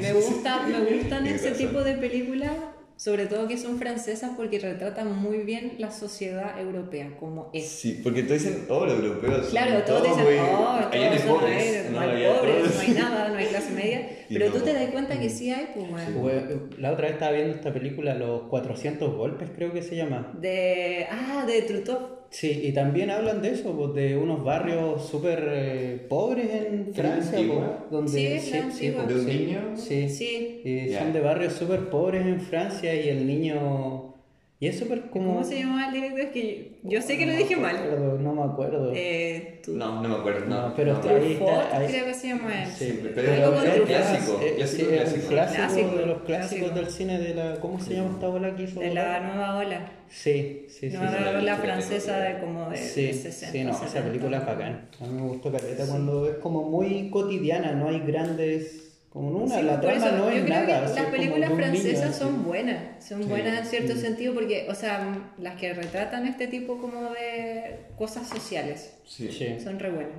Me 0.01 0.13
gusta, 0.13 0.67
me 0.67 0.80
gustan 0.97 1.24
Tienes 1.24 1.41
ese 1.41 1.49
razón. 1.51 1.67
tipo 1.67 1.84
de 1.84 1.93
películas, 1.95 2.51
sobre 3.00 3.28
todo 3.28 3.47
que 3.47 3.58
son 3.58 3.78
francesas 3.80 4.32
porque 4.36 4.60
retratan 4.60 5.16
muy 5.16 5.38
bien 5.38 5.76
la 5.78 5.89
sociedad 5.89 6.60
europea 6.60 7.16
como 7.18 7.50
es. 7.54 7.66
Sí, 7.66 8.02
porque 8.04 8.24
todos 8.24 8.43
dicen, 8.43 8.66
oh, 8.68 8.86
los 8.86 9.00
europeos. 9.00 9.43
son 9.43 9.52
Claro, 9.52 9.84
todos 9.86 10.04
dicen, 10.04 10.26
muy- 10.26 10.36
oh, 10.38 10.68
allá 10.68 10.89
no 10.91 10.91
hay 10.91 11.10
todos 11.10 11.22
son 11.22 11.39
pobres, 11.39 11.91
no 11.91 12.00
hay 12.02 12.24
pobres, 12.26 12.76
no 12.76 12.82
hay 12.82 12.89
nada, 12.89 13.30
no 13.30 13.36
hay 13.38 13.45
clase 13.45 13.72
media, 13.72 14.10
pero 14.28 14.52
tú 14.52 14.58
no. 14.58 14.64
te 14.66 14.74
das 14.74 14.89
cuenta 14.91 15.18
que 15.18 15.30
sí 15.30 15.50
hay, 15.50 15.70
pues 15.74 15.89
bueno. 15.89 16.70
La 16.78 16.91
otra 16.91 17.06
vez 17.06 17.14
estaba 17.14 17.32
viendo 17.32 17.56
esta 17.56 17.72
película, 17.72 18.16
Los 18.16 18.41
400 18.50 19.16
golpes, 19.16 19.50
creo 19.56 19.72
que 19.72 19.82
se 19.82 19.95
llama. 19.95 20.34
De, 20.38 21.08
ah, 21.10 21.45
de 21.47 21.62
Trutov. 21.62 22.18
Sí, 22.32 22.61
y 22.63 22.71
también 22.73 23.09
hablan 23.09 23.41
de 23.41 23.51
eso, 23.53 23.75
pues, 23.75 23.93
de 23.95 24.15
unos 24.15 24.43
barrios 24.43 25.07
súper 25.09 25.47
eh, 25.51 26.05
pobres 26.07 26.47
en 26.51 26.93
Francia, 26.93 27.39
pues, 27.47 27.91
donde 27.91 28.11
Sí, 28.11 28.25
es 28.27 28.51
la 28.51 28.63
antigua. 28.63 29.05
¿De 29.05 29.15
un 29.15 29.25
sí, 29.25 29.38
niño? 29.38 29.59
Sí, 29.75 30.09
Sí. 30.09 30.61
Y 30.63 30.93
son 30.93 31.11
de 31.11 31.21
barrios 31.21 31.53
súper 31.53 31.89
pobres 31.89 32.25
en 32.25 32.39
Francia 32.39 32.93
y 32.93 33.09
el 33.09 33.25
niño 33.25 34.09
Y 34.62 34.68
es 34.68 34.78
súper 34.78 35.10
como... 35.10 35.36
¿Cómo 35.36 35.43
se 35.45 35.57
llamaba 35.60 35.88
el 35.88 35.93
director? 35.93 36.20
Es 36.20 36.30
que 36.32 36.72
yo, 36.84 36.89
yo 36.89 37.01
sé 37.01 37.18
que 37.18 37.26
lo 37.26 37.32
dije 37.32 37.55
no 37.55 37.62
me 37.62 37.68
mal. 37.68 37.76
acuerdo, 37.78 38.18
no 38.20 38.34
me 38.34 38.43
acuerdo. 38.43 38.91
Eh, 38.93 39.62
tu- 39.64 39.72
No, 39.78 40.01
no 40.01 40.10
me 40.10 40.16
acuerdo, 40.16 40.45
no. 40.47 40.68
No, 40.68 40.76
pero 40.76 40.91
no, 40.93 40.99
está 40.99 41.16
ahí. 41.16 41.36
Truffaut, 41.38 41.74
ahí- 41.74 41.88
creo 41.88 42.05
que 42.05 42.14
se 42.14 42.28
llama 42.28 42.64
él. 42.64 42.70
Sí, 42.70 42.99
pero 43.16 43.32
es 43.32 43.41
Truffaut. 43.41 43.88
clásico, 43.88 44.39
Eh, 44.43 44.53
clásico, 44.57 44.68
sí, 44.68 44.84
un 44.84 44.97
clásico. 44.99 45.28
clásico, 45.30 45.95
de 45.95 46.05
los 46.05 46.22
clásicos 46.24 46.26
clásico. 46.26 46.70
del 46.76 46.89
cine 46.89 47.20
de 47.20 47.36
la... 47.36 47.60
¿Cómo 47.62 47.80
se 47.80 47.93
llama 47.93 48.10
esta 48.16 48.28
ola 48.28 48.55
que 48.57 48.64
hizo? 48.64 48.80
De 48.82 48.93
la 48.93 49.20
nueva 49.22 49.57
ola. 49.60 49.91
Sí, 50.10 50.66
sí, 50.68 50.89
sí. 50.91 50.97
nueva 50.97 51.18
sí. 51.18 51.36
ola 51.38 51.55
francesa 51.55 52.20
de 52.20 52.39
como 52.41 52.70
de, 52.70 52.78
Sí, 52.78 53.05
de 53.05 53.14
60. 53.14 53.51
sí, 53.53 53.64
no, 53.64 53.70
esa 53.72 53.88
70. 53.88 54.07
película 54.10 54.38
es 54.39 54.45
bacán. 54.45 54.89
A 54.99 55.05
mí 55.07 55.14
me 55.22 55.28
gustó 55.30 55.53
Caleta 55.53 55.86
cuando 55.88 56.30
es 56.30 56.36
como 56.39 56.64
muy 56.70 57.10
cotidiana, 57.10 57.72
no 57.72 57.88
hay 57.88 57.99
grandes... 58.01 58.89
Como 59.10 59.30
una, 59.43 59.55
Sí, 59.55 59.64
la 59.64 59.82
trama 59.82 59.97
eso, 59.97 60.12
no 60.18 60.26
yo 60.26 60.38
es 60.38 60.43
creo 60.45 60.60
nada. 60.68 60.82
las 60.82 61.05
películas 61.07 61.51
francesas 61.53 62.16
son 62.16 62.43
buenas, 62.45 63.03
son 63.03 63.24
Sí. 63.24 63.30
buenas 63.30 63.57
en 63.60 63.66
cierto 63.66 63.95
Mm. 63.95 63.97
sentido 63.97 64.34
porque, 64.36 64.68
o 64.70 64.76
sea, 64.76 65.18
las 65.39 65.55
que 65.60 65.74
retratan 65.74 66.28
este 66.28 66.47
tipo 66.47 66.78
como 66.78 67.10
de 67.12 67.88
cosas 67.97 68.28
sociales 68.30 68.93
Sí. 69.07 69.32
Sí. 69.32 69.60
son 69.60 69.80
re 69.80 69.89
buenas. 69.91 70.14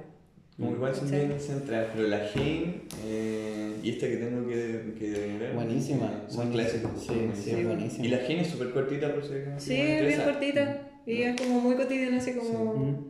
Como 0.56 0.72
igual 0.72 0.94
son 0.94 1.08
Sí. 1.08 1.14
bien 1.14 1.40
centradas, 1.40 1.88
pero 1.94 2.08
la 2.08 2.18
Jane 2.34 2.82
eh, 3.06 3.76
y 3.82 3.90
esta 3.90 4.08
que 4.08 4.16
tengo 4.16 4.46
que, 4.48 4.94
que 4.98 5.10
ver. 5.38 5.52
Buenísima, 5.54 6.06
eh, 6.06 6.30
Son 6.30 6.50
buenísima. 6.50 6.80
clásicos. 6.90 7.02
Sí, 7.06 7.30
sí, 7.50 7.64
buenísima. 7.64 8.04
Y 8.04 8.08
la 8.08 8.18
Jane 8.18 8.40
es 8.42 8.48
súper 8.48 8.70
cortita, 8.72 9.14
por 9.14 9.24
si 9.24 9.34
acaso, 9.36 9.60
Sí, 9.66 9.80
es 9.80 10.06
bien 10.06 10.20
cortita 10.22 10.82
y 11.06 11.22
es 11.22 11.40
como 11.40 11.60
muy 11.60 11.76
cotidiana, 11.76 12.16
así 12.18 12.32
como 12.34 13.04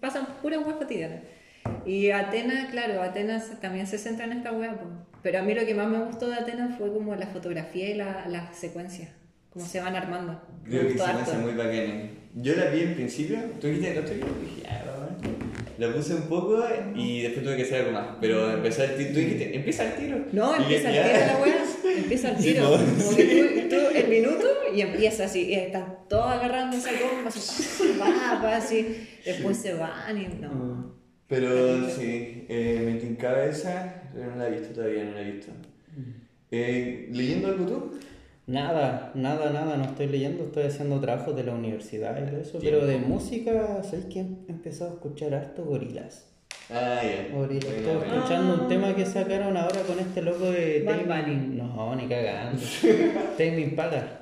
pasan 0.00 0.26
puras 0.42 0.58
weas 0.66 0.76
cotidianas. 0.76 1.20
Y 1.86 2.10
Atenas, 2.10 2.70
claro, 2.72 3.00
Atenas 3.00 3.60
también 3.60 3.86
se 3.86 3.96
centra 3.96 4.24
en 4.26 4.32
esta 4.32 4.52
wea, 4.52 4.76
po. 4.78 4.86
Pero 5.22 5.38
a 5.40 5.42
mí 5.42 5.54
lo 5.54 5.64
que 5.66 5.74
más 5.74 5.88
me 5.88 5.98
gustó 6.04 6.28
de 6.28 6.34
Atenas 6.36 6.76
fue 6.78 6.92
como 6.92 7.14
la 7.16 7.26
fotografía 7.26 7.90
y 7.90 7.94
la, 7.94 8.26
la 8.28 8.52
secuencia, 8.52 9.08
cómo 9.50 9.64
se 9.66 9.80
van 9.80 9.94
armando. 9.96 10.40
Creo 10.64 10.82
que 10.88 10.98
se 10.98 10.98
me 10.98 11.20
hace 11.20 11.36
muy 11.38 11.52
bacana. 11.52 12.10
Yo 12.34 12.54
la 12.54 12.66
vi 12.66 12.82
en 12.82 12.94
principio, 12.94 13.38
tú 13.60 13.66
dijiste 13.66 13.94
no 13.94 14.00
estoy 14.00 14.16
bien, 14.18 14.28
dije, 14.40 14.68
vamos. 14.86 15.10
La 15.78 15.92
puse 15.92 16.14
un 16.14 16.22
poco 16.28 16.62
y 16.94 17.22
después 17.22 17.42
tuve 17.44 17.56
que 17.56 17.62
hacer 17.62 17.80
algo 17.80 17.92
más. 17.92 18.06
Pero 18.20 18.52
empezó 18.52 18.84
el 18.84 18.96
tiro, 18.96 19.10
tú 19.12 19.18
dijiste, 19.18 19.56
empieza 19.56 19.84
el 19.84 19.94
tiro. 19.94 20.18
No, 20.32 20.54
Y 20.58 20.62
empieza 20.62 20.90
el 20.90 20.94
tiro 20.94 21.26
la 21.26 21.42
wea, 21.42 21.64
empieza 21.96 22.30
el 22.30 22.36
Sí, 22.36 22.52
tiro. 22.52 22.64
po, 22.70 22.76
Como 22.76 23.16
que 23.16 23.66
tú, 23.70 23.76
tú 23.76 23.96
el 23.96 24.08
minuto 24.08 24.46
y 24.74 24.80
empieza 24.82 25.24
así, 25.24 25.48
y 25.48 25.54
están 25.54 25.98
todos 26.08 26.26
agarrando 26.26 26.76
esa 26.76 26.90
goma, 26.92 27.28
así, 27.28 27.94
pa, 27.98 28.38
pa, 28.42 28.56
así, 28.56 29.08
después 29.24 29.56
se 29.56 29.74
van 29.74 30.16
y 30.16 30.28
no. 30.40 30.99
Mm. 31.30 31.34
Pero 31.34 31.88
sí, 31.88 32.44
eh, 32.48 32.82
me 32.84 32.94
tincaba 32.98 33.44
esa, 33.44 34.02
pero 34.12 34.30
no 34.32 34.36
la 34.36 34.48
he 34.48 34.50
visto 34.50 34.74
todavía, 34.74 35.04
no 35.04 35.12
la 35.12 35.22
he 35.22 35.32
visto. 35.32 35.52
Eh, 36.50 37.08
¿Leyendo 37.12 37.48
algo 37.48 37.66
tú? 37.66 37.90
Nada, 38.48 39.12
nada, 39.14 39.50
nada, 39.50 39.76
no 39.76 39.84
estoy 39.84 40.08
leyendo, 40.08 40.44
estoy 40.44 40.64
haciendo 40.64 40.98
trabajos 40.98 41.36
de 41.36 41.44
la 41.44 41.54
universidad 41.54 42.20
y 42.20 42.28
todo 42.28 42.40
eso, 42.40 42.58
pero 42.60 42.84
de 42.84 42.98
música, 42.98 43.80
¿sabes 43.84 44.06
que 44.06 44.18
he 44.18 44.50
empezado 44.50 44.90
a 44.90 44.94
escuchar 44.94 45.34
harto 45.34 45.64
gorilas? 45.64 46.29
Ah, 46.72 47.00
ya. 47.02 47.22
Estoy 47.22 47.56
escuchando 48.06 48.62
un 48.62 48.68
tema 48.68 48.94
que 48.94 49.04
sacaron 49.04 49.56
ahora 49.56 49.80
con 49.82 49.98
este 49.98 50.22
loco 50.22 50.44
de 50.50 50.82
Bad 50.86 51.00
Tame 51.00 51.22
Bunny. 51.22 51.56
No, 51.56 51.94
ni 51.96 52.06
cagando. 52.06 52.60
Tame 53.38 53.60
Impala. 53.60 54.20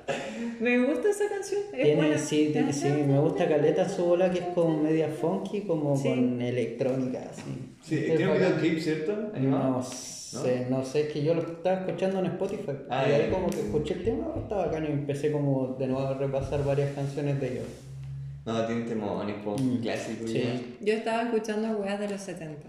Me 0.61 0.79
gusta 0.87 1.11
esa 1.11 1.29
canción, 1.29 1.61
es 1.73 1.83
Tiene, 1.85 1.97
buena. 1.97 2.19
sí, 2.19 2.51
tiene- 2.53 2.73
sí, 2.73 2.89
me 2.89 3.19
gusta 3.19 3.47
caleta 3.49 3.89
su 3.89 4.05
bola 4.07 4.31
que 4.31 4.39
es 4.39 4.45
como 4.55 4.83
media 4.83 5.09
funky, 5.09 5.63
como 5.63 5.97
Sí. 5.97 6.09
con 6.09 6.41
electrónica, 6.43 7.21
así. 7.31 7.43
Sí, 7.83 7.97
Este 7.97 8.17
tiene 8.17 8.33
un 8.33 8.39
videoclip, 8.39 8.79
¿cierto? 8.81 9.31
Animado. 9.35 9.71
No 9.71 9.83
sé, 9.83 10.67
no 10.69 10.85
sé, 10.85 11.03
es 11.03 11.13
que 11.13 11.23
yo 11.23 11.35
lo 11.35 11.43
estaba 11.43 11.81
escuchando 11.81 12.19
en 12.21 12.27
Spotify. 12.27 12.73
Ah, 12.91 13.05
y 13.09 13.13
ahí 13.13 13.31
como 13.31 13.49
que 13.51 13.61
escuché 13.61 13.95
el 13.95 14.05
tema, 14.05 14.27
estaba 14.37 14.67
bacán 14.67 14.85
y 14.85 14.89
empecé 14.89 15.31
como 15.33 15.77
de 15.79 15.87
nuevo 15.87 16.07
a 16.07 16.15
repasar 16.15 16.65
varias 16.65 16.93
canciones 16.95 17.41
de 17.41 17.53
ellos. 17.53 17.65
No, 18.45 18.65
tiene 18.67 18.83
temones, 18.83 19.37
po, 19.45 19.57
Mm, 19.59 19.81
clásico. 19.83 20.27
sí. 20.27 20.77
Yo 20.81 20.95
estaba 20.95 21.23
escuchando 21.23 21.69
weas 21.79 22.01
de 22.01 22.09
los 22.09 22.21
70. 22.21 22.69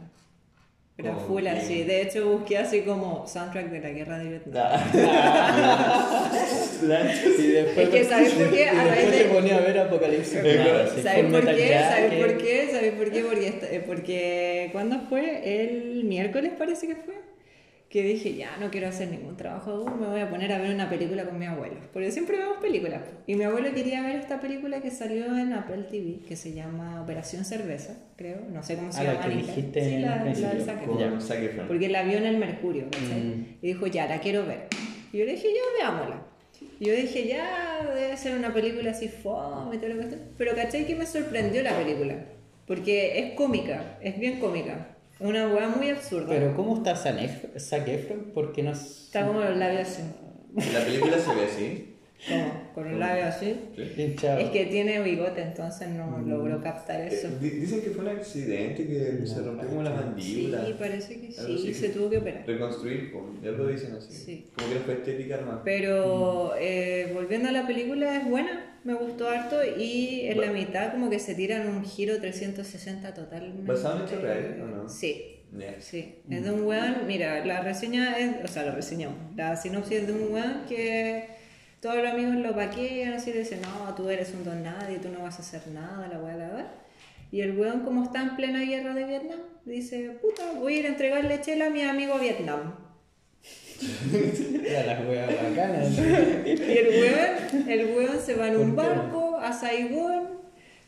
Pero 0.97 1.15
full 1.17 1.47
así. 1.47 1.83
De 1.83 2.01
hecho, 2.01 2.29
busqué 2.29 2.57
así 2.57 2.81
como 2.81 3.25
soundtrack 3.25 3.69
de 3.71 3.79
la 3.79 3.89
guerra 3.91 4.17
de 4.19 4.29
Vietnam. 4.31 4.63
Ah. 4.67 6.29
Y 6.81 7.47
después, 7.47 7.87
Es 7.87 7.89
que, 7.89 8.03
¿sabes 8.03 8.31
por 8.33 8.49
qué? 8.51 8.67
A 8.69 8.83
raíz 8.85 9.11
de- 9.11 9.25
ponía 9.25 9.57
a 9.57 9.61
ver 9.61 9.77
Apocalipsis. 9.79 10.33
¿Sabes 10.33 11.25
por 11.31 11.45
qué? 11.55 11.73
¿Sabes 11.79 12.11
Jacket. 12.11 12.19
por 12.19 12.37
qué? 12.37 12.67
¿Sabes 12.71 12.93
por 12.93 13.11
qué? 13.11 13.21
Porque, 13.23 13.47
eh, 13.71 13.83
porque 13.85 14.69
¿cuándo 14.73 14.99
fue? 15.07 15.63
El 15.63 16.03
miércoles 16.05 16.51
parece 16.57 16.87
que 16.87 16.95
fue. 16.95 17.15
Que 17.89 18.03
dije, 18.03 18.35
ya 18.35 18.55
no 18.57 18.69
quiero 18.69 18.87
hacer 18.87 19.07
ningún 19.09 19.35
trabajo 19.35 19.71
duro, 19.77 19.95
me 19.95 20.05
voy 20.05 20.19
a 20.19 20.29
poner 20.29 20.51
a 20.53 20.59
ver 20.59 20.71
una 20.75 20.87
película 20.91 21.25
con 21.25 21.39
mi 21.39 21.47
abuelo. 21.47 21.77
Porque 21.91 22.11
siempre 22.11 22.37
vemos 22.37 22.57
películas. 22.61 23.01
Y 23.25 23.33
mi 23.33 23.45
abuelo 23.45 23.73
quería 23.73 24.03
ver 24.03 24.17
esta 24.17 24.39
película 24.39 24.79
que 24.79 24.91
salió 24.91 25.35
en 25.35 25.53
Apple 25.53 25.85
TV, 25.89 26.19
que 26.27 26.35
se 26.35 26.53
llama 26.53 27.01
Operación 27.01 27.45
Cerveza, 27.45 27.97
creo. 28.15 28.41
No 28.53 28.61
sé 28.61 28.75
cómo 28.75 28.91
se 28.91 28.99
Ah, 29.01 29.03
la 29.05 29.13
llama. 29.13 29.25
que 29.25 29.31
en 29.31 29.39
inglés. 29.39 29.55
dijiste 29.55 29.83
sí, 29.83 29.93
en 29.95 30.01
la, 30.03 30.23
la 30.23 30.23
Efron. 30.53 31.67
Porque 31.67 31.89
la 31.89 32.03
vio 32.03 32.17
en 32.19 32.25
el 32.25 32.37
Mercurio, 32.37 32.85
¿cachai? 32.91 33.21
Mm. 33.21 33.45
Y 33.63 33.67
dijo, 33.67 33.87
ya, 33.87 34.07
la 34.07 34.19
quiero 34.19 34.45
ver. 34.45 34.67
Y 35.11 35.17
yo 35.17 35.25
le 35.25 35.31
dije, 35.31 35.47
ya, 35.47 35.83
veámosla. 35.83 36.21
Y 36.79 36.85
yo 36.85 36.93
dije, 36.93 37.27
ya, 37.27 37.89
debe 37.95 38.15
ser 38.17 38.37
una 38.37 38.53
película 38.53 38.91
así 38.91 39.07
fome 39.07 39.77
y 39.77 39.79
todo 39.79 39.89
lo 39.95 40.01
que 40.03 40.09
sea. 40.09 40.19
Pero 40.37 40.53
¿cachai 40.55 40.85
que 40.85 40.95
me 40.95 41.07
sorprendió 41.07 41.63
la 41.63 41.75
película? 41.75 42.17
Porque 42.67 43.17
es 43.17 43.31
cómica, 43.33 43.97
es 44.01 44.19
bien 44.19 44.39
cómica. 44.39 44.95
Una 45.19 45.47
weá 45.47 45.67
muy 45.69 45.89
absurda. 45.89 46.27
Pero 46.29 46.55
¿cómo 46.55 46.77
está 46.77 46.95
Zac 46.95 47.21
Efron? 47.21 47.59
Zac 47.59 47.87
Efron? 47.87 48.31
Porque 48.33 48.63
no 48.63 48.71
es... 48.71 49.05
Está 49.05 49.25
como 49.27 49.41
los 49.41 49.57
labios 49.57 49.81
así. 49.87 50.01
La 50.73 50.85
película 50.85 51.17
se 51.17 51.35
ve 51.35 51.43
así. 51.45 51.85
Como, 52.27 52.71
con 52.73 52.89
los 52.91 52.99
labios 52.99 53.27
así. 53.27 53.55
Sí. 53.75 54.15
Es 54.23 54.49
que 54.49 54.65
tiene 54.69 55.01
bigote, 55.01 55.41
entonces 55.41 55.87
no 55.89 56.19
logró 56.25 56.61
captar 56.61 56.99
eso. 57.01 57.27
Eh, 57.27 57.31
di- 57.39 57.49
dicen 57.49 57.81
que 57.81 57.91
fue 57.91 58.03
un 58.03 58.09
accidente, 58.09 58.85
que 58.85 59.25
se 59.25 59.41
rompió 59.41 59.69
como 59.69 59.83
la 59.83 59.91
mandíbula. 59.91 60.65
Sí, 60.65 60.75
parece 60.77 61.19
que 61.21 61.31
sí, 61.31 61.41
así. 61.41 61.73
se 61.73 61.89
tuvo 61.89 62.09
que 62.09 62.17
operar. 62.17 62.43
Reconstruir, 62.45 63.13
po, 63.13 63.25
ya 63.43 63.51
lo 63.51 63.67
dicen 63.67 63.93
así. 63.93 64.11
Sí. 64.13 64.45
Como 64.55 64.67
que 64.69 64.75
no 64.75 64.81
fue 64.81 64.93
estética 64.95 65.37
nomás. 65.37 65.59
Pero 65.63 66.53
eh, 66.59 67.11
volviendo 67.13 67.47
a 67.49 67.51
la 67.53 67.65
película, 67.65 68.17
es 68.17 68.29
buena, 68.29 68.68
me 68.83 68.93
gustó 68.93 69.27
harto 69.29 69.57
y 69.77 70.21
en 70.27 70.41
la 70.41 70.51
mitad 70.51 70.91
como 70.91 71.09
que 71.09 71.19
se 71.19 71.35
tiran 71.35 71.67
un 71.67 71.83
giro 71.83 72.19
360 72.19 73.13
totalmente. 73.13 73.63
¿Basado 73.71 73.97
en 73.99 74.07
hechos 74.07 74.21
reales 74.21 74.61
o 74.61 74.65
no? 74.65 74.89
Sí, 74.89 75.37
Ya. 75.57 75.75
sí. 75.79 76.15
Es 76.29 76.43
de 76.43 76.51
un 76.51 76.63
weón, 76.65 76.95
mira, 77.07 77.43
la 77.45 77.61
reseña 77.61 78.17
es, 78.17 78.35
o 78.43 78.47
sea, 78.47 78.63
la 78.63 78.71
reseñamos, 78.71 79.17
la 79.35 79.55
sinopsis 79.55 79.99
es 79.99 80.07
de 80.07 80.13
un 80.13 80.31
weón 80.33 80.61
que 80.67 81.25
todos 81.81 81.95
los 81.97 82.07
amigos 82.07 82.35
lo 82.35 82.53
paquean, 82.55 83.13
así 83.13 83.31
le 83.33 83.39
dicen, 83.39 83.61
no, 83.61 83.93
tú 83.95 84.09
eres 84.09 84.33
un 84.33 84.43
don 84.43 84.63
nadie, 84.63 84.97
tú 84.99 85.09
no 85.09 85.21
vas 85.23 85.37
a 85.39 85.41
hacer 85.41 85.61
nada, 85.73 86.07
la 86.07 86.19
weá, 86.19 86.35
la 86.35 86.47
weá. 86.49 86.71
Y 87.31 87.41
el 87.41 87.57
weón, 87.57 87.81
como 87.81 88.03
está 88.03 88.21
en 88.23 88.35
plena 88.35 88.61
guerra 88.61 88.93
de 88.95 89.03
Vietnam, 89.05 89.39
dice, 89.65 90.17
puta, 90.21 90.43
voy 90.57 90.75
a 90.75 90.79
ir 90.79 90.85
a 90.85 90.89
entregarle 90.89 91.39
chela 91.41 91.67
a 91.67 91.69
mi 91.69 91.81
amigo 91.83 92.17
Vietnam. 92.19 92.73
Era 94.65 94.85
las 94.85 95.07
weas 95.07 95.27
bacanas. 95.43 95.97
Y 96.45 96.51
el 96.51 96.87
weón, 96.89 97.69
el 97.69 97.85
weón 97.95 98.19
se 98.19 98.35
va 98.35 98.47
en 98.49 98.57
un 98.57 98.75
barco 98.75 99.37
a 99.37 99.51
Saigón. 99.53 100.39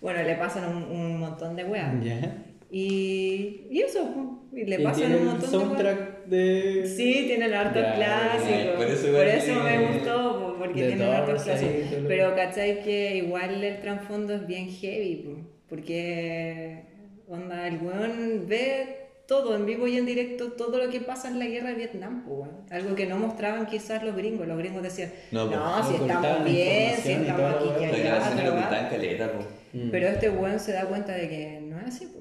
Bueno, 0.02 0.24
le 0.24 0.36
pasan 0.36 0.76
un, 0.76 0.84
un 0.84 1.20
montón 1.20 1.56
de 1.56 1.64
weas. 1.66 2.04
Ya. 2.04 2.38
Y, 2.70 3.68
y 3.70 3.82
eso, 3.82 4.40
y 4.54 4.64
le 4.66 4.80
Y 4.80 4.84
pasan 4.84 5.02
tiene 5.02 5.16
un 5.18 5.26
montón 5.26 5.52
de 5.52 5.58
weas. 5.58 5.68
soundtrack 5.68 6.26
de... 6.26 6.94
Sí, 6.96 7.24
tienen 7.28 7.54
hartos 7.54 7.82
Ya, 7.82 7.96
clásicos. 7.96 8.76
por 8.78 8.86
eso 8.88 9.12
Por 9.12 9.28
eso 9.28 9.64
me 9.64 9.88
gustó, 9.88 10.40
po, 10.40 10.56
porque 10.58 10.82
de 10.82 10.88
tienen 10.88 11.08
hartos 11.10 11.44
clásicos. 11.44 11.74
Pero 12.08 12.36
cachai 12.36 12.82
que 12.84 13.18
igual 13.18 13.64
el 13.64 13.82
trasfondo 13.82 14.34
es 14.36 14.48
bien 14.48 14.70
heavy, 14.70 15.16
po, 15.18 15.38
porque 15.70 16.84
onda, 17.28 17.68
el 17.68 17.78
weón 17.82 18.46
ve 18.48 19.01
todo 19.32 19.56
en 19.56 19.66
vivo 19.66 19.88
y 19.88 19.98
en 19.98 20.06
directo, 20.06 20.52
todo 20.52 20.78
lo 20.78 20.90
que 20.90 21.00
pasa 21.00 21.30
en 21.30 21.40
la 21.40 21.46
guerra 21.46 21.70
de 21.70 21.76
Vietnam, 21.76 22.26
weón. 22.28 22.50
algo 22.70 22.96
que 22.96 23.06
no 23.06 23.16
mostraban 23.16 23.66
quizás 23.66 24.04
los 24.04 24.14
gringos. 24.14 24.46
Los 24.46 24.58
gringos 24.58 24.84
decían, 24.84 25.14
No, 25.32 25.48
si 25.88 25.96
estamos 25.96 26.44
bien, 26.44 26.98
si 27.02 27.14
estamos 27.14 27.56
aquí, 27.56 27.86
allá, 27.86 28.36
pero. 29.16 29.34
Mm. 29.72 29.90
Pero 29.90 30.08
este 30.10 30.30
weón 30.30 30.60
se 30.60 30.74
da 30.74 30.84
cuenta 30.84 31.14
de 31.14 31.30
que 31.30 31.62
no 31.62 31.80
es 31.80 31.86
así. 31.86 32.12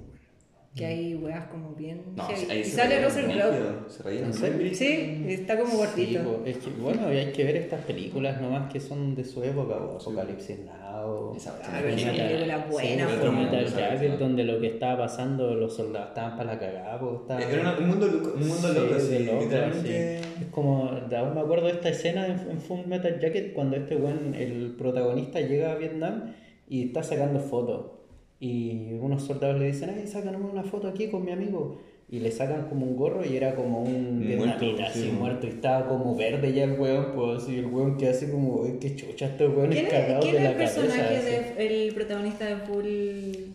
Que 0.75 0.87
hay 0.87 1.15
weas 1.17 1.47
como 1.47 1.71
bien 1.75 2.01
No, 2.15 2.25
ahí 2.25 2.61
y 2.61 2.65
se 2.65 2.77
sale 2.77 3.05
Russell 3.05 3.25
Crowe. 3.27 3.91
Se 4.33 4.51
brígido. 4.51 4.75
Sí, 4.75 5.25
está 5.29 5.59
como 5.59 5.73
Sí, 5.73 5.77
gordito. 5.79 6.23
po, 6.23 6.43
es 6.47 6.57
que, 6.59 6.71
bueno, 6.81 7.13
y 7.13 7.17
hay 7.17 7.33
que 7.33 7.43
ver 7.45 7.57
estas 7.57 7.85
películas 7.85 8.41
nomás 8.41 8.73
que 8.73 8.79
son 8.79 9.17
de 9.17 9.25
su 9.25 9.43
época, 9.43 9.75
o 9.75 9.97
Apocalipsis 9.97 10.59
Now, 10.61 11.35
Esa 11.37 11.59
Ah, 11.65 11.81
es 11.85 12.03
película 12.05 12.67
buena, 12.71 13.09
sí, 13.09 13.15
po. 13.17 13.27
Full 13.27 13.37
Metal 13.37 13.65
Esa 13.65 13.81
Jacket, 13.81 14.19
donde 14.19 14.45
lo 14.45 14.61
que 14.61 14.67
estaba 14.69 14.99
pasando, 15.07 15.55
los 15.55 15.75
soldados 15.75 16.11
estaban 16.11 16.37
para 16.37 16.55
la 16.55 16.59
cagada, 16.61 17.01
po, 17.01 17.19
estaba- 17.23 17.43
Era 17.43 17.77
un 17.77 17.89
mundo 17.89 18.07
loco, 18.07 18.33
un 18.37 18.49
mundo 18.49 18.69
Sí, 18.69 18.75
loco, 18.79 18.95
así, 18.95 19.19
loco, 19.25 19.41
literalmente. 19.43 20.19
sí. 20.23 20.29
Es 20.43 20.47
como, 20.53 20.85
aún 20.89 21.35
me 21.35 21.41
acuerdo 21.41 21.67
de 21.67 21.73
esta 21.73 21.89
escena 21.89 22.27
en, 22.27 22.49
en 22.49 22.61
Full 22.61 22.87
Metal 22.87 23.19
Jacket 23.21 23.53
cuando 23.55 23.77
este 23.77 23.97
buen, 23.97 24.35
el 24.37 24.77
protagonista 24.79 25.41
llega 25.41 25.73
a 25.73 25.75
Vietnam 25.75 26.33
y 26.69 26.85
está 26.87 27.03
sacando 27.03 27.41
fotos. 27.41 27.99
Y 28.41 28.95
unos 29.01 29.23
soldados 29.25 29.61
le 29.61 29.67
dicen, 29.67 29.91
ay, 29.95 30.07
sácame 30.07 30.39
una 30.39 30.63
foto 30.65 30.89
aquí 30.89 31.09
con 31.09 31.25
mi 31.25 31.31
amigo. 31.33 31.79
y 32.13 32.19
le 32.19 32.33
sacan 32.33 32.69
como 32.69 32.87
un 32.87 32.97
gorro 32.97 33.25
y 33.25 33.37
era 33.37 33.55
como 33.55 33.83
un 33.85 34.19
Muerto, 34.19 34.59
vietnamita 34.59 34.87
así 34.87 35.03
sí. 35.03 35.11
muerto 35.17 35.47
y 35.47 35.51
estaba 35.51 35.87
como 35.87 36.17
verde 36.17 36.53
ya 36.53 36.65
el 36.65 36.73
weón, 36.73 37.13
pues 37.15 37.45
así 37.45 37.57
el 37.57 37.67
weón 37.67 37.97
que 37.99 38.09
hace 38.09 38.33
como, 38.33 38.65
"Ay, 38.65 38.79
qué 38.81 38.97
chucha 38.97 39.37
weones 39.39 39.79
¿Quién 39.79 39.87
es, 39.87 39.93
cagados 39.93 40.25
quién 40.25 40.35
de 40.35 40.39
es 40.39 40.45
la 40.45 40.51
el 40.51 40.57
personaje 40.57 40.99
cabeza. 41.03 41.41
así. 41.41 41.55
de, 41.55 41.85
el 41.87 41.95
protagonista 41.95 42.47
de 42.47 42.57
Full 42.67 42.87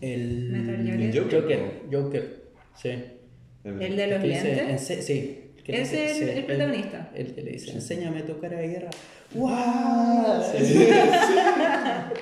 El 0.00 0.48
Metal 0.52 0.86
Gear? 0.86 1.18
Joker. 1.24 1.42
Joker, 1.42 1.60
Joker, 1.92 2.42
sí. 2.76 2.88
¿El 3.64 3.94
de 3.96 4.06
los 4.06 4.22
lentes? 4.24 4.62
"Ense- 4.90 5.02
sí. 5.02 5.38
Que 5.66 5.80
Es 5.82 5.90
dice- 5.90 6.06
el- 6.10 6.14
sí, 6.16 6.38
el 6.38 6.44
protagonista. 6.44 7.10
El, 7.14 7.34
que 7.34 7.42
le 7.42 7.50
dice, 7.52 7.72
enséñame 7.72 8.22
tu 8.22 8.38
cara 8.40 8.56
de 8.58 8.68
guerra. 8.68 8.90
¡Wow! 9.34 9.50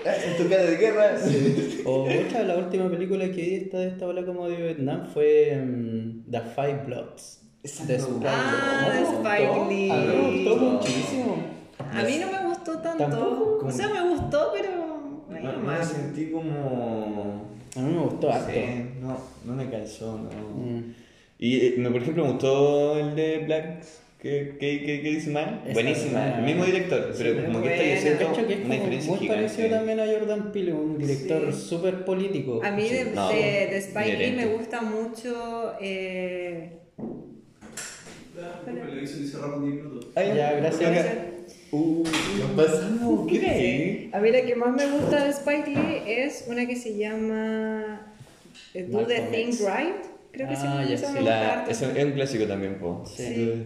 En 0.05 0.37
tu 0.37 0.49
cara 0.49 0.63
de 0.65 0.77
guerra. 0.77 1.17
O 1.85 2.07
mucha, 2.07 2.43
la 2.43 2.57
última 2.57 2.91
película 2.91 3.25
que 3.27 3.33
vi 3.33 3.55
esta 3.57 3.79
de 3.79 3.89
esta 3.89 4.07
ola 4.07 4.25
como 4.25 4.49
de 4.49 4.57
Vietnam 4.57 5.07
fue 5.13 5.57
mm, 5.57 6.31
The 6.31 6.41
Five 6.41 6.83
Bloods. 6.87 7.41
De 7.87 7.97
no. 7.99 8.05
Spike 8.05 8.27
Ah, 8.29 8.91
de 8.93 9.03
Spike 9.03 9.69
Lee. 9.71 9.91
a 9.91 9.95
mí 9.97 10.11
Me 10.45 10.45
gustó 10.51 10.57
muchísimo. 10.65 11.37
A 11.79 12.03
mí 12.03 12.19
no 12.21 12.31
me 12.33 12.49
gustó 12.49 12.79
tanto. 12.79 13.05
¿Tampoco? 13.05 13.67
O 13.67 13.71
sea, 13.71 13.89
me 13.89 14.09
gustó, 14.11 14.53
pero. 14.55 14.71
No, 15.31 15.53
no 15.53 15.59
me 15.59 15.85
sentí 15.85 16.31
como. 16.31 17.49
A 17.77 17.81
mí 17.81 17.93
me 17.93 18.01
gustó 18.01 18.31
harto. 18.33 18.51
Sí, 18.53 18.65
no, 19.01 19.17
no 19.45 19.53
me 19.55 19.71
calzó, 19.71 20.19
no. 20.19 20.31
Mm. 20.31 20.95
Y 21.39 21.67
eh, 21.67 21.75
me, 21.79 21.91
por 21.91 22.03
ejemplo 22.03 22.25
me 22.25 22.31
gustó 22.33 22.99
el 22.99 23.15
de 23.17 23.39
Black. 23.39 23.85
¿Qué, 24.21 24.57
qué, 24.59 24.83
qué, 24.87 25.03
qué 25.03 25.11
dice 25.11 25.29
mal? 25.31 25.63
Buenísima, 25.75 26.39
el 26.39 26.45
mismo 26.45 26.65
director, 26.65 27.11
Sí, 27.13 27.19
pero 27.23 27.37
pero 27.37 27.47
como 27.53 27.63
que 27.63 27.75
esta 27.75 27.85
yo 28.09 28.17
siento 28.35 28.47
que 28.47 28.55
es 28.55 28.65
una 28.65 28.75
diferencia 28.77 29.13
muy 29.15 29.29
parecido 29.29 29.69
gigante. 29.69 29.77
también 29.77 30.01
a 30.01 30.07
Jordan 30.19 30.51
Peele, 30.53 30.73
un 30.73 30.97
director 30.99 31.53
Sí. 31.53 31.61
súper 31.69 32.05
político. 32.07 32.61
A 32.65 32.71
mí 32.71 32.89
de, 32.89 33.05
No, 33.15 33.29
de, 33.29 33.35
de 33.37 33.77
Spike 33.77 34.17
Lee 34.17 34.31
me 34.33 34.47
gusta 34.47 34.81
mucho. 34.81 35.75
Eh, 35.79 36.71
Lo 38.67 39.03
hizo 39.03 39.21
y 39.23 39.27
cerramos 39.27 39.63
10 39.63 39.75
minutos. 39.75 40.07
Ay, 40.15 40.33
Ya, 40.37 40.53
gracias. 40.53 41.07
Uh, 41.71 42.05
nos 42.39 42.51
pasamos, 42.67 43.27
¿qué 43.29 43.37
era 43.39 43.51
ahí? 43.53 44.11
a 44.13 44.21
mí 44.21 44.31
la 44.31 44.43
que 44.43 44.55
más 44.55 44.75
me 44.75 44.87
gusta 44.91 45.25
de 45.25 45.31
Spike 45.31 45.69
Lee 45.71 46.03
es 46.07 46.45
una 46.49 46.67
que 46.67 46.77
se 46.77 46.97
llama 46.97 48.13
eh, 48.73 48.87
Do 48.89 49.05
the 49.05 49.15
Malcolm 49.21 49.33
Thing 49.33 49.49
X. 49.49 49.61
Right. 49.61 50.14
Creo 50.35 50.49
que 50.49 50.55
Ah, 50.57 50.85
sí. 50.97 51.05
me 51.15 51.21
La, 51.23 51.65
es, 51.71 51.81
es 51.81 52.05
un 52.05 52.11
clásico 52.13 52.45
también, 52.47 52.75
po. 52.81 53.05
Sí. 53.07 53.65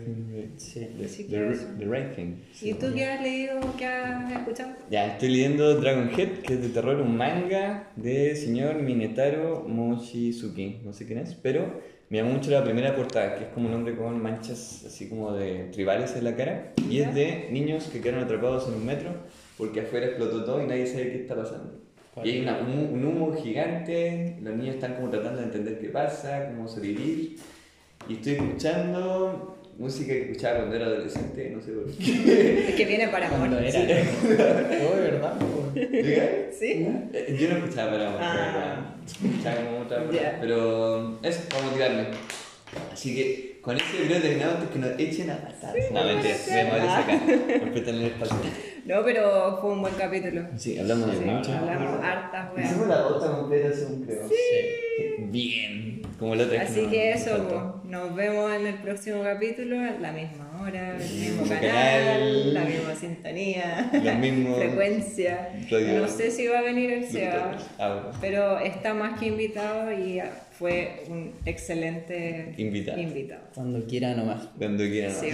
Sí. 0.58 0.86
The, 1.30 1.50
eso. 1.50 1.66
the 1.78 1.84
Right 1.86 2.14
Thing. 2.14 2.34
¿Y 2.60 2.74
tú 2.74 2.86
qué 2.94 3.06
has 3.06 3.22
leído, 3.22 3.58
qué 3.78 3.86
has 3.86 4.30
escuchado? 4.32 4.72
Ya, 4.90 5.06
estoy 5.12 5.30
leyendo 5.30 5.76
Dragon 5.80 6.10
Head, 6.14 6.40
que 6.42 6.54
es 6.54 6.62
de 6.62 6.68
terror, 6.68 7.00
un 7.00 7.16
manga 7.16 7.90
de 7.96 8.36
señor 8.36 8.82
Minetaro 8.82 9.64
Mochizuki, 9.66 10.80
no 10.84 10.92
sé 10.92 11.06
quién 11.06 11.20
es, 11.20 11.34
pero 11.34 11.80
me 12.10 12.18
llamó 12.18 12.32
mucho 12.32 12.50
la 12.50 12.62
primera 12.64 12.94
portada, 12.94 13.34
que 13.36 13.44
es 13.44 13.50
como 13.50 13.68
un 13.68 13.74
hombre 13.74 13.96
con 13.96 14.20
manchas 14.22 14.84
así 14.86 15.08
como 15.08 15.32
de 15.32 15.68
tribales 15.72 16.16
en 16.16 16.24
la 16.24 16.36
cara, 16.36 16.72
y 16.88 16.98
Ya. 16.98 17.08
es 17.08 17.14
de 17.14 17.48
niños 17.50 17.84
que 17.92 18.00
quedaron 18.00 18.24
atrapados 18.24 18.68
en 18.68 18.74
un 18.74 18.84
metro 18.86 19.10
porque 19.56 19.80
afuera 19.80 20.06
explotó 20.06 20.44
todo 20.44 20.62
y 20.62 20.66
nadie 20.66 20.86
sabe 20.86 21.10
qué 21.12 21.20
está 21.22 21.34
pasando. 21.34 21.80
Y 22.24 22.30
hay 22.30 22.40
una- 22.40 22.58
un, 22.58 22.90
un 22.92 23.04
humo 23.04 23.34
gigante, 23.36 24.36
los 24.42 24.54
niños 24.56 24.76
están 24.76 24.94
como 24.94 25.10
tratando 25.10 25.38
de 25.40 25.44
entender 25.46 25.78
qué 25.78 25.88
pasa, 25.88 26.46
cómo 26.48 26.68
sobrevivir, 26.68 27.36
y 28.08 28.14
estoy 28.14 28.32
escuchando 28.34 29.56
música 29.78 30.12
que 30.12 30.22
escuchaba 30.30 30.56
cuando 30.58 30.76
era 30.76 30.86
adolescente, 30.86 31.50
no 31.54 31.62
sé 31.62 31.72
por 31.72 31.84
qué. 31.92 32.68
Es 32.70 32.74
que 32.76 32.84
viene 32.84 33.08
para 33.08 33.28
Cuando 33.28 33.56
morir. 33.56 33.74
era. 33.74 34.02
Oh, 34.90 34.96
de 34.96 35.02
verdad. 35.02 35.34
¿Diga? 35.74 36.28
¿Sí? 36.58 36.86
Eh, 37.12 37.36
Yo 37.38 37.48
no 37.50 37.56
escuchaba 37.64 37.92
para 37.92 38.10
Ah. 38.20 38.94
escuchaba 39.06 39.56
como 39.64 39.78
otra 39.80 40.04
cosa, 40.04 40.20
Ya. 40.20 40.38
pero 40.40 41.18
eso, 41.22 41.40
para 41.48 41.62
motivarme. 41.64 42.04
Así 42.92 43.14
que 43.14 43.58
con 43.62 43.76
creo 43.76 44.08
que 44.08 44.20
terminamos 44.20 44.54
antes 44.56 44.70
que 44.70 44.78
nos 44.78 44.98
echen 44.98 45.30
a 45.30 45.34
matar. 45.34 45.74
no, 45.92 46.04
mentira, 46.04 46.34
me 46.50 46.64
molesta 46.64 46.98
acá. 46.98 47.20
Respetan 47.64 47.94
el 47.94 48.02
espacio. 48.04 48.36
No, 48.88 49.04
pero 49.04 49.58
fue 49.60 49.70
un 49.72 49.82
buen 49.82 49.94
capítulo. 49.94 50.46
Sí, 50.56 50.78
hablamos 50.78 51.12
de 51.20 51.26
mucho. 51.26 51.52
Hablamos 51.52 52.02
hartas, 52.02 52.54
weas. 52.56 52.70
Hicimos 52.70 52.88
la 52.88 53.02
bota 53.02 53.36
completa 53.36 53.72
según 53.72 54.02
creo. 54.06 54.28
Sí. 54.28 54.34
Bien. 55.30 56.02
Como 56.18 56.34
la 56.34 56.44
otra 56.44 56.62
Así 56.62 56.80
no- 56.82 56.90
que 56.90 57.10
nos 57.12 57.20
eso, 57.20 57.48
pues, 57.48 57.92
nos 57.92 58.14
vemos 58.16 58.52
en 58.52 58.66
el 58.66 58.74
próximo 58.76 59.22
capítulo, 59.22 59.78
a 59.78 59.90
la 60.00 60.10
misma 60.10 60.60
hora, 60.62 60.96
el 60.96 60.98
mismo 61.14 61.42
canal, 61.46 61.62
canal. 61.62 62.54
la 62.54 62.64
misma 62.64 62.94
sintonía, 62.96 63.90
Los 63.92 64.14
mismos- 64.16 64.58
frecuencia. 64.58 65.50
Radio- 65.70 66.00
No 66.00 66.08
sé 66.08 66.30
si 66.32 66.48
va 66.48 66.58
a 66.58 66.62
venir 66.62 66.90
el 66.90 67.04
SEA, 67.04 67.56
Ah, 67.78 67.92
bueno. 68.02 68.18
pero 68.20 68.58
está 68.58 68.94
más 68.94 69.20
que 69.20 69.26
invitado 69.26 69.92
y 69.92 70.20
fue 70.58 71.04
un 71.08 71.34
excelente 71.44 72.54
Invitado. 72.56 72.98
invitado. 73.00 73.42
Cuando 73.54 73.84
quiera 73.86 74.14
nomás. 74.14 74.48
Cuando 74.58 74.82
quieran. 74.84 75.12
Sí. 75.12 75.28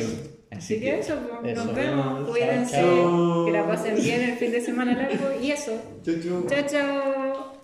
Así 0.57 0.75
Así 0.75 0.81
que 0.81 0.99
eso, 0.99 1.15
pues, 1.41 1.57
nos 1.57 1.75
vemos, 1.75 2.05
Chao, 2.05 2.27
cuídense, 2.27 2.77
chao. 2.77 3.45
que 3.47 3.53
la 3.53 3.67
pasen 3.67 3.97
bien 3.97 4.21
el 4.23 4.37
fin 4.37 4.53
de 4.53 4.61
semana 4.61 4.95
largo 4.95 5.29
y 5.43 5.51
eso. 5.51 5.73
Chau, 6.05 6.15
chau. 6.23 6.47
Chao, 6.49 6.63
chao. 6.69 7.45